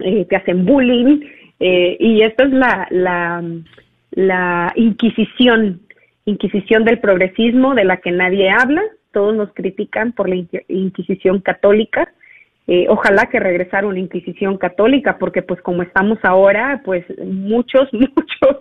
eh, 0.00 0.26
te 0.26 0.36
hacen 0.36 0.66
bullying, 0.66 1.20
y 1.60 2.22
esta 2.22 2.44
es 2.44 2.52
la, 2.52 2.86
la, 2.90 3.44
la 4.12 4.72
Inquisición, 4.76 5.80
Inquisición 6.24 6.84
del 6.84 6.98
progresismo 7.00 7.74
de 7.74 7.84
la 7.84 7.98
que 7.98 8.10
nadie 8.12 8.50
habla, 8.50 8.82
todos 9.12 9.34
nos 9.34 9.52
critican 9.52 10.12
por 10.12 10.28
la 10.28 10.36
Inquisición 10.68 11.40
católica. 11.40 12.12
Eh, 12.66 12.86
ojalá 12.88 13.26
que 13.26 13.40
regresara 13.40 13.86
una 13.86 13.98
Inquisición 13.98 14.56
católica, 14.56 15.18
porque 15.18 15.42
pues 15.42 15.60
como 15.60 15.82
estamos 15.82 16.18
ahora, 16.22 16.82
pues 16.84 17.04
muchos, 17.18 17.88
muchos 17.92 18.58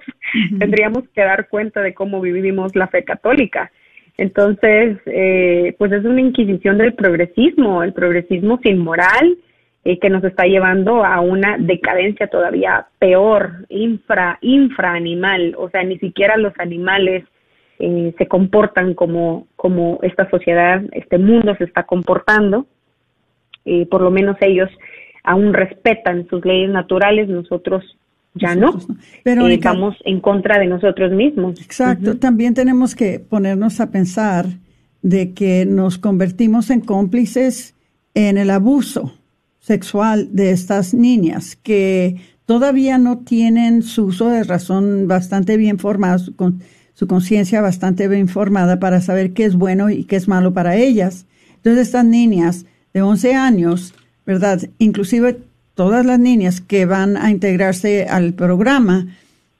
tendríamos 0.58 1.08
que 1.14 1.22
dar 1.22 1.48
cuenta 1.48 1.82
de 1.82 1.94
cómo 1.94 2.22
vivimos 2.22 2.76
la 2.76 2.88
fe 2.88 3.04
católica. 3.04 3.72
Entonces, 4.18 4.98
eh, 5.06 5.76
pues 5.78 5.92
es 5.92 6.04
una 6.04 6.22
Inquisición 6.22 6.78
del 6.78 6.94
progresismo, 6.94 7.84
el 7.84 7.94
progresismo 7.94 8.60
sin 8.64 8.80
moral, 8.80 9.38
eh, 9.86 9.98
que 9.98 10.10
nos 10.10 10.24
está 10.26 10.44
llevando 10.44 11.06
a 11.06 11.22
una 11.22 11.58
decadencia 11.58 12.28
todavía 12.28 12.88
peor, 13.00 13.66
infra, 13.70 14.38
infra 14.42 14.92
animal, 14.94 15.56
o 15.58 15.70
sea, 15.70 15.84
ni 15.84 15.98
siquiera 16.00 16.36
los 16.36 16.54
animales 16.60 17.24
eh, 17.80 18.14
se 18.18 18.28
comportan 18.28 18.94
como, 18.94 19.48
como 19.56 20.00
esta 20.04 20.30
sociedad, 20.30 20.84
este 20.92 21.18
mundo 21.18 21.56
se 21.58 21.64
está 21.64 21.84
comportando, 21.84 22.68
eh, 23.64 23.86
por 23.86 24.02
lo 24.02 24.12
menos 24.12 24.36
ellos 24.42 24.70
aún 25.24 25.54
respetan 25.54 26.28
sus 26.28 26.44
leyes 26.44 26.70
naturales, 26.70 27.30
nosotros 27.30 27.98
ya 28.34 28.56
no. 28.56 28.80
Pero 29.24 29.48
estamos 29.48 29.96
en 30.04 30.20
contra 30.20 30.60
de 30.60 30.68
nosotros 30.68 31.14
mismos. 31.14 31.62
Exacto. 31.62 32.18
También 32.18 32.54
tenemos 32.54 32.96
que 32.96 33.20
ponernos 33.20 33.80
a 33.80 33.92
pensar 33.92 34.46
de 35.02 35.34
que 35.34 35.66
nos 35.66 35.98
convertimos 35.98 36.70
en 36.70 36.82
cómplices 36.82 37.76
en 38.14 38.38
el 38.38 38.50
abuso 38.50 39.14
sexual 39.70 40.30
de 40.32 40.50
estas 40.50 40.96
niñas 40.96 41.56
que 41.62 42.16
todavía 42.48 42.98
no 42.98 43.20
tienen 43.20 43.84
su 43.84 44.06
uso 44.06 44.28
de 44.28 44.44
razón 44.44 45.08
bastante 45.08 45.58
bien 45.58 45.78
formado, 45.78 46.36
con 46.36 46.64
su 46.96 47.06
conciencia 47.06 47.62
bastante 47.62 48.08
bien 48.08 48.28
formada 48.28 48.80
para 48.80 49.00
saber 49.00 49.32
qué 49.34 49.46
es 49.46 49.54
bueno 49.54 49.92
y 49.92 50.06
qué 50.06 50.16
es 50.16 50.28
malo 50.28 50.56
para 50.56 50.76
ellas. 50.76 51.28
Entonces 51.58 51.86
estas 51.86 52.04
niñas 52.04 52.66
de 52.96 53.04
11 53.04 53.36
años, 53.36 53.94
¿verdad? 54.26 54.60
Inclusive 54.80 55.38
todas 55.76 56.04
las 56.04 56.18
niñas 56.18 56.62
que 56.62 56.88
van 56.88 57.16
a 57.16 57.30
integrarse 57.30 58.08
al 58.10 58.34
programa, 58.34 59.06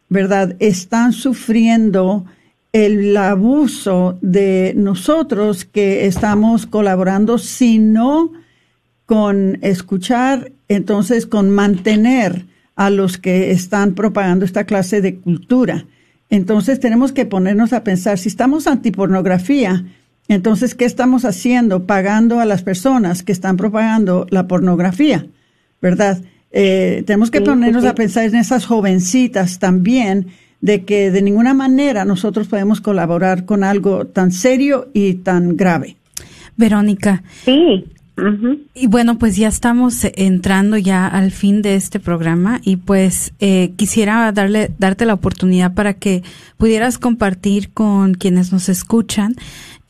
¿verdad? 0.10 0.56
Están 0.58 1.14
sufriendo 1.14 2.26
el 2.74 3.16
abuso 3.16 4.18
de 4.22 4.74
nosotros 4.76 5.66
que 5.66 6.08
estamos 6.08 6.66
colaborando, 6.66 7.38
si 7.38 7.78
no 7.78 8.39
con 9.10 9.58
escuchar, 9.64 10.52
entonces 10.68 11.26
con 11.26 11.50
mantener 11.50 12.46
a 12.76 12.92
los 12.92 13.18
que 13.18 13.50
están 13.50 13.96
propagando 13.96 14.46
esta 14.46 14.66
clase 14.66 15.02
de 15.02 15.16
cultura. 15.16 15.88
Entonces 16.30 16.80
tenemos 16.80 17.12
que 17.12 17.26
ponernos 17.26 17.74
a 17.74 17.84
pensar, 17.84 18.20
si 18.20 18.30
estamos 18.30 18.68
antipornografía, 18.68 19.84
entonces, 20.28 20.76
¿qué 20.76 20.86
estamos 20.86 21.26
haciendo? 21.26 21.88
Pagando 21.88 22.40
a 22.40 22.46
las 22.46 22.62
personas 22.62 23.24
que 23.24 23.32
están 23.32 23.58
propagando 23.58 24.28
la 24.30 24.48
pornografía, 24.48 25.26
¿verdad? 25.82 26.22
Eh, 26.52 27.02
tenemos 27.08 27.32
que 27.32 27.42
ponernos 27.42 27.86
a 27.86 27.96
pensar 27.96 28.26
en 28.26 28.36
esas 28.36 28.68
jovencitas 28.68 29.58
también, 29.58 30.28
de 30.62 30.86
que 30.86 31.10
de 31.10 31.24
ninguna 31.24 31.56
manera 31.56 32.06
nosotros 32.06 32.48
podemos 32.48 32.80
colaborar 32.80 33.46
con 33.46 33.64
algo 33.64 34.06
tan 34.06 34.32
serio 34.32 34.90
y 34.94 35.16
tan 35.16 35.58
grave. 35.58 35.96
Verónica. 36.58 37.24
Sí. 37.44 37.86
Y 38.76 38.88
bueno, 38.88 39.18
pues 39.18 39.38
ya 39.38 39.48
estamos 39.48 40.06
entrando 40.16 40.78
ya 40.78 41.08
al 41.08 41.32
fin 41.32 41.62
de 41.62 41.76
este 41.76 42.00
programa 42.00 42.60
y 42.64 42.78
pues 42.78 43.34
eh, 43.40 43.72
quisiera 43.78 44.32
darle, 44.32 44.70
darte 44.78 45.06
la 45.06 45.14
oportunidad 45.14 45.74
para 45.74 45.94
que 45.94 46.24
pudieras 46.58 46.98
compartir 46.98 47.72
con 47.72 48.14
quienes 48.14 48.52
nos 48.52 48.70
escuchan 48.70 49.36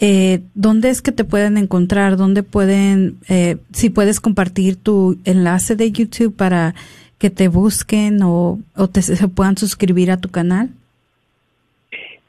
eh, 0.01 0.39
dónde 0.55 0.89
es 0.89 1.01
que 1.01 1.11
te 1.11 1.25
pueden 1.25 1.57
encontrar, 1.57 2.15
dónde 2.15 2.41
pueden, 2.41 3.17
eh, 3.27 3.57
si 3.73 3.89
puedes 3.89 4.21
compartir 4.21 4.77
tu 4.81 5.17
enlace 5.25 5.75
de 5.75 5.91
YouTube 5.91 6.35
para 6.35 6.73
que 7.17 7.29
te 7.29 7.49
busquen 7.49 8.23
o, 8.23 8.59
o 8.77 8.87
te, 8.87 9.01
se 9.01 9.27
puedan 9.27 9.57
suscribir 9.57 10.09
a 10.11 10.17
tu 10.17 10.29
canal. 10.29 10.69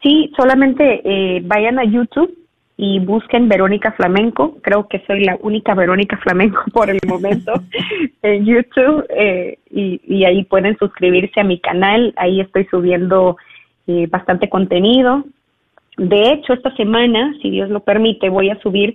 Sí, 0.03 0.33
solamente 0.37 1.01
eh, 1.05 1.43
vayan 1.45 1.79
a 1.79 1.85
YouTube 1.85 2.37
y 2.83 2.99
busquen 2.99 3.47
Verónica 3.47 3.93
Flamenco. 3.93 4.57
Creo 4.63 4.89
que 4.89 5.05
soy 5.07 5.23
la 5.23 5.37
única 5.43 5.75
Verónica 5.75 6.17
Flamenco 6.17 6.63
por 6.73 6.89
el 6.89 6.99
momento 7.07 7.53
en 8.23 8.47
YouTube 8.47 9.05
eh, 9.11 9.59
y, 9.71 10.01
y, 10.03 10.25
ahí 10.25 10.45
pueden 10.45 10.79
suscribirse 10.79 11.41
a 11.41 11.45
mi 11.45 11.61
canal. 11.61 12.15
Ahí 12.17 12.41
estoy 12.41 12.65
subiendo 12.71 13.37
eh, 13.87 14.07
bastante 14.07 14.49
contenido. 14.49 15.25
De 15.99 16.33
hecho, 16.33 16.55
esta 16.55 16.75
semana, 16.75 17.35
si 17.43 17.51
Dios 17.51 17.69
lo 17.69 17.81
permite, 17.81 18.31
voy 18.31 18.49
a 18.49 18.59
subir 18.61 18.95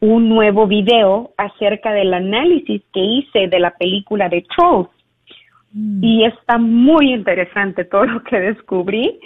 un 0.00 0.28
nuevo 0.28 0.66
video 0.66 1.30
acerca 1.36 1.92
del 1.92 2.12
análisis 2.12 2.82
que 2.92 3.00
hice 3.00 3.46
de 3.46 3.60
la 3.60 3.70
película 3.76 4.28
de 4.28 4.44
Trolls. 4.56 4.88
Mm. 5.72 6.02
Y 6.02 6.24
está 6.24 6.58
muy 6.58 7.12
interesante 7.12 7.84
todo 7.84 8.06
lo 8.06 8.24
que 8.24 8.40
descubrí 8.40 9.20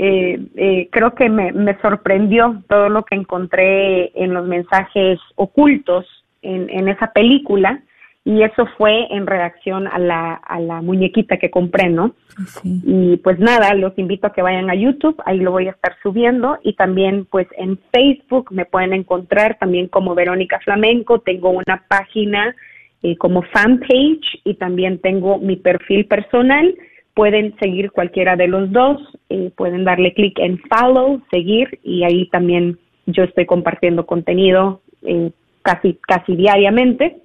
eh, 0.00 0.38
eh, 0.54 0.88
creo 0.92 1.12
que 1.16 1.28
me, 1.28 1.50
me, 1.50 1.76
sorprendió 1.80 2.62
todo 2.68 2.88
lo 2.88 3.04
que 3.04 3.16
encontré 3.16 4.12
en 4.14 4.32
los 4.32 4.46
mensajes 4.46 5.18
ocultos 5.34 6.06
en, 6.40 6.70
en 6.70 6.86
esa 6.86 7.12
película 7.12 7.82
y 8.24 8.44
eso 8.44 8.64
fue 8.76 9.12
en 9.12 9.26
reacción 9.26 9.88
a 9.88 9.98
la, 9.98 10.34
a 10.34 10.60
la 10.60 10.82
muñequita 10.82 11.38
que 11.38 11.50
compré, 11.50 11.88
¿no? 11.88 12.14
Sí. 12.46 12.80
Y 12.84 13.16
pues 13.16 13.40
nada, 13.40 13.74
los 13.74 13.98
invito 13.98 14.28
a 14.28 14.32
que 14.32 14.40
vayan 14.40 14.70
a 14.70 14.76
YouTube, 14.76 15.20
ahí 15.26 15.40
lo 15.40 15.50
voy 15.50 15.66
a 15.66 15.72
estar 15.72 15.96
subiendo 16.00 16.58
y 16.62 16.74
también 16.74 17.24
pues 17.24 17.48
en 17.56 17.76
Facebook 17.92 18.52
me 18.52 18.66
pueden 18.66 18.92
encontrar 18.92 19.58
también 19.58 19.88
como 19.88 20.14
Verónica 20.14 20.60
Flamenco, 20.60 21.22
tengo 21.22 21.50
una 21.50 21.82
página 21.88 22.54
eh, 23.02 23.16
como 23.16 23.42
fanpage 23.42 24.42
y 24.44 24.54
también 24.54 25.00
tengo 25.00 25.38
mi 25.38 25.56
perfil 25.56 26.06
personal 26.06 26.72
pueden 27.18 27.56
seguir 27.58 27.90
cualquiera 27.90 28.36
de 28.36 28.46
los 28.46 28.70
dos, 28.70 29.02
eh, 29.28 29.50
pueden 29.56 29.82
darle 29.82 30.14
clic 30.14 30.38
en 30.38 30.60
follow, 30.70 31.20
seguir 31.32 31.80
y 31.82 32.04
ahí 32.04 32.28
también 32.28 32.78
yo 33.06 33.24
estoy 33.24 33.44
compartiendo 33.44 34.06
contenido 34.06 34.82
eh, 35.02 35.32
casi 35.62 35.98
casi 36.06 36.36
diariamente 36.36 37.16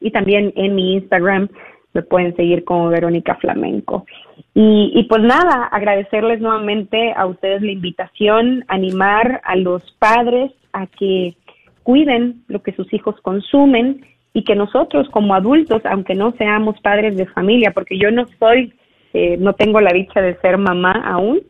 y 0.00 0.10
también 0.10 0.54
en 0.56 0.74
mi 0.74 0.94
Instagram 0.94 1.50
me 1.92 2.00
pueden 2.00 2.34
seguir 2.34 2.64
como 2.64 2.88
Verónica 2.88 3.34
Flamenco. 3.34 4.06
Y, 4.54 4.90
y 4.94 5.04
pues 5.04 5.20
nada, 5.20 5.66
agradecerles 5.66 6.40
nuevamente 6.40 7.12
a 7.14 7.26
ustedes 7.26 7.60
la 7.60 7.72
invitación, 7.72 8.64
animar 8.68 9.42
a 9.44 9.54
los 9.54 9.82
padres 9.98 10.50
a 10.72 10.86
que 10.86 11.34
cuiden 11.82 12.42
lo 12.48 12.62
que 12.62 12.72
sus 12.72 12.90
hijos 12.94 13.20
consumen 13.20 14.00
y 14.32 14.44
que 14.44 14.54
nosotros 14.54 15.10
como 15.10 15.34
adultos, 15.34 15.82
aunque 15.84 16.14
no 16.14 16.30
seamos 16.38 16.80
padres 16.80 17.18
de 17.18 17.26
familia, 17.26 17.72
porque 17.72 17.98
yo 17.98 18.10
no 18.10 18.24
soy 18.38 18.72
eh, 19.12 19.36
no 19.38 19.54
tengo 19.54 19.80
la 19.80 19.92
dicha 19.92 20.20
de 20.20 20.36
ser 20.40 20.58
mamá 20.58 20.92
aún, 20.92 21.40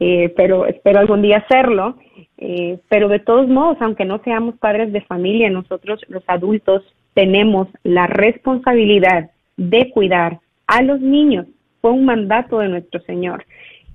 eh, 0.00 0.32
pero 0.36 0.66
espero 0.66 1.00
algún 1.00 1.22
día 1.22 1.38
hacerlo. 1.38 1.96
Eh, 2.36 2.78
pero 2.88 3.08
de 3.08 3.20
todos 3.20 3.48
modos, 3.48 3.76
aunque 3.80 4.04
no 4.04 4.20
seamos 4.24 4.56
padres 4.56 4.92
de 4.92 5.02
familia, 5.02 5.50
nosotros 5.50 6.00
los 6.08 6.22
adultos 6.26 6.82
tenemos 7.14 7.68
la 7.84 8.06
responsabilidad 8.06 9.30
de 9.56 9.90
cuidar 9.90 10.40
a 10.66 10.82
los 10.82 11.00
niños. 11.00 11.46
Fue 11.80 11.92
un 11.92 12.04
mandato 12.04 12.58
de 12.58 12.68
nuestro 12.68 13.00
Señor. 13.02 13.44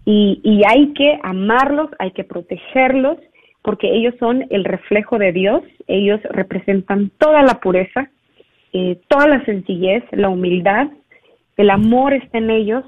Y, 0.05 0.39
y 0.43 0.61
hay 0.65 0.93
que 0.93 1.19
amarlos, 1.21 1.89
hay 1.99 2.11
que 2.11 2.23
protegerlos, 2.23 3.17
porque 3.61 3.93
ellos 3.93 4.15
son 4.19 4.45
el 4.49 4.63
reflejo 4.63 5.17
de 5.17 5.33
Dios, 5.33 5.61
ellos 5.87 6.21
representan 6.29 7.11
toda 7.17 7.43
la 7.43 7.59
pureza, 7.59 8.09
toda 9.09 9.27
la 9.27 9.43
sencillez, 9.45 10.03
la 10.11 10.29
humildad, 10.29 10.87
el 11.57 11.71
amor 11.71 12.13
está 12.13 12.37
en 12.37 12.51
ellos 12.51 12.85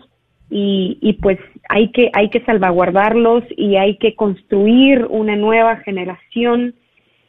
y, 0.51 0.97
y 1.01 1.13
pues 1.13 1.39
hay 1.69 1.91
que, 1.91 2.11
hay 2.13 2.29
que 2.29 2.41
salvaguardarlos 2.41 3.43
y 3.55 3.77
hay 3.77 3.97
que 3.97 4.15
construir 4.15 5.07
una 5.09 5.37
nueva 5.37 5.77
generación 5.77 6.75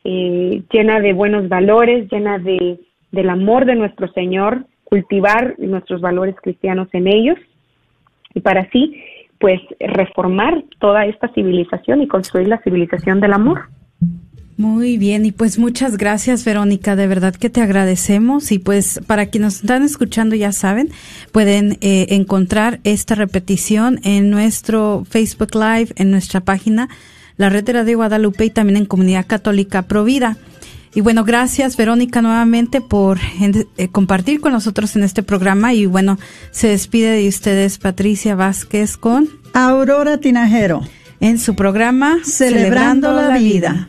eh, 0.04 0.62
llena 0.72 0.98
de 0.98 1.12
buenos 1.12 1.48
valores, 1.48 2.10
llena 2.10 2.38
de, 2.38 2.80
del 3.12 3.30
amor 3.30 3.64
de 3.64 3.76
nuestro 3.76 4.08
Señor, 4.12 4.66
cultivar 4.82 5.54
nuestros 5.58 6.00
valores 6.00 6.34
cristianos 6.42 6.88
en 6.92 7.06
ellos 7.06 7.38
y 8.34 8.40
para 8.40 8.62
así 8.62 9.00
pues 9.38 9.60
reformar 9.78 10.64
toda 10.80 11.06
esta 11.06 11.28
civilización 11.28 12.02
y 12.02 12.08
construir 12.08 12.48
la 12.48 12.58
civilización 12.62 13.20
del 13.20 13.32
amor. 13.32 13.68
Muy 14.62 14.96
bien, 14.96 15.26
y 15.26 15.32
pues 15.32 15.58
muchas 15.58 15.96
gracias 15.96 16.44
Verónica, 16.44 16.94
de 16.94 17.08
verdad 17.08 17.34
que 17.34 17.50
te 17.50 17.60
agradecemos 17.60 18.52
y 18.52 18.60
pues 18.60 19.00
para 19.08 19.26
quienes 19.26 19.54
nos 19.54 19.60
están 19.62 19.82
escuchando 19.82 20.36
ya 20.36 20.52
saben, 20.52 20.92
pueden 21.32 21.78
eh, 21.80 22.06
encontrar 22.10 22.78
esta 22.84 23.16
repetición 23.16 23.98
en 24.04 24.30
nuestro 24.30 25.04
Facebook 25.10 25.56
Live, 25.56 25.88
en 25.96 26.12
nuestra 26.12 26.42
página, 26.42 26.88
la 27.38 27.48
Red 27.48 27.64
de 27.64 27.72
Radio 27.72 27.96
Guadalupe 27.96 28.44
y 28.44 28.50
también 28.50 28.76
en 28.76 28.86
Comunidad 28.86 29.26
Católica 29.26 29.82
Provida. 29.82 30.36
Y 30.94 31.00
bueno, 31.00 31.24
gracias 31.24 31.76
Verónica 31.76 32.22
nuevamente 32.22 32.80
por 32.80 33.18
eh, 33.40 33.88
compartir 33.88 34.40
con 34.40 34.52
nosotros 34.52 34.94
en 34.94 35.02
este 35.02 35.24
programa 35.24 35.74
y 35.74 35.86
bueno, 35.86 36.20
se 36.52 36.68
despide 36.68 37.10
de 37.16 37.26
ustedes 37.26 37.78
Patricia 37.78 38.36
Vázquez 38.36 38.96
con 38.96 39.28
Aurora 39.54 40.18
Tinajero 40.18 40.82
en 41.18 41.40
su 41.40 41.56
programa 41.56 42.20
Celebrando, 42.22 43.12
la, 43.12 43.36
vida. 43.36 43.88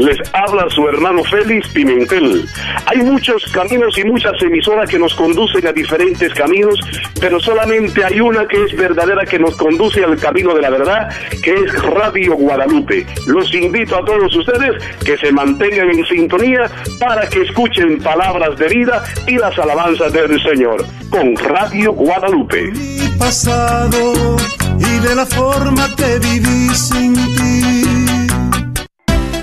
Les 0.00 0.16
habla 0.32 0.66
su 0.70 0.88
hermano 0.88 1.22
Félix 1.24 1.68
Pimentel. 1.68 2.48
Hay 2.86 2.98
muchos 3.02 3.44
caminos 3.52 3.98
y 3.98 4.04
muchas 4.04 4.32
emisoras 4.40 4.88
que 4.88 4.98
nos 4.98 5.14
conducen 5.14 5.66
a 5.66 5.72
diferentes 5.72 6.32
caminos, 6.32 6.80
pero 7.20 7.38
solamente 7.38 8.02
hay 8.02 8.18
una 8.18 8.48
que 8.48 8.64
es 8.64 8.74
verdadera 8.74 9.26
que 9.26 9.38
nos 9.38 9.54
conduce 9.56 10.02
al 10.02 10.16
camino 10.16 10.54
de 10.54 10.62
la 10.62 10.70
verdad, 10.70 11.10
que 11.42 11.52
es 11.52 11.82
Radio 11.82 12.34
Guadalupe. 12.34 13.06
Los 13.26 13.52
invito 13.54 13.96
a 13.96 14.04
todos 14.06 14.34
ustedes 14.34 14.82
que 15.04 15.18
se 15.18 15.30
mantengan 15.32 15.90
en 15.90 16.02
sintonía 16.06 16.70
para 16.98 17.28
que 17.28 17.42
escuchen 17.42 17.98
palabras 17.98 18.56
de 18.56 18.68
vida 18.68 19.04
y 19.26 19.36
las 19.36 19.58
alabanzas 19.58 20.10
del 20.14 20.40
Señor 20.42 20.82
con 21.10 21.36
Radio 21.36 21.92
Guadalupe. 21.92 22.72
Pasado 23.18 24.36
y 24.78 24.98
de 25.06 25.14
la 25.14 25.26
forma 25.26 25.94
que 25.94 26.18
viví 26.20 26.74
sin 26.74 27.12
ti 27.14 27.99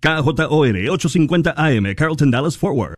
KJOR 0.00 0.88
850 0.88 1.54
AM, 1.56 1.94
Carlton 1.96 2.30
Dallas 2.30 2.56
Forward. 2.56 2.94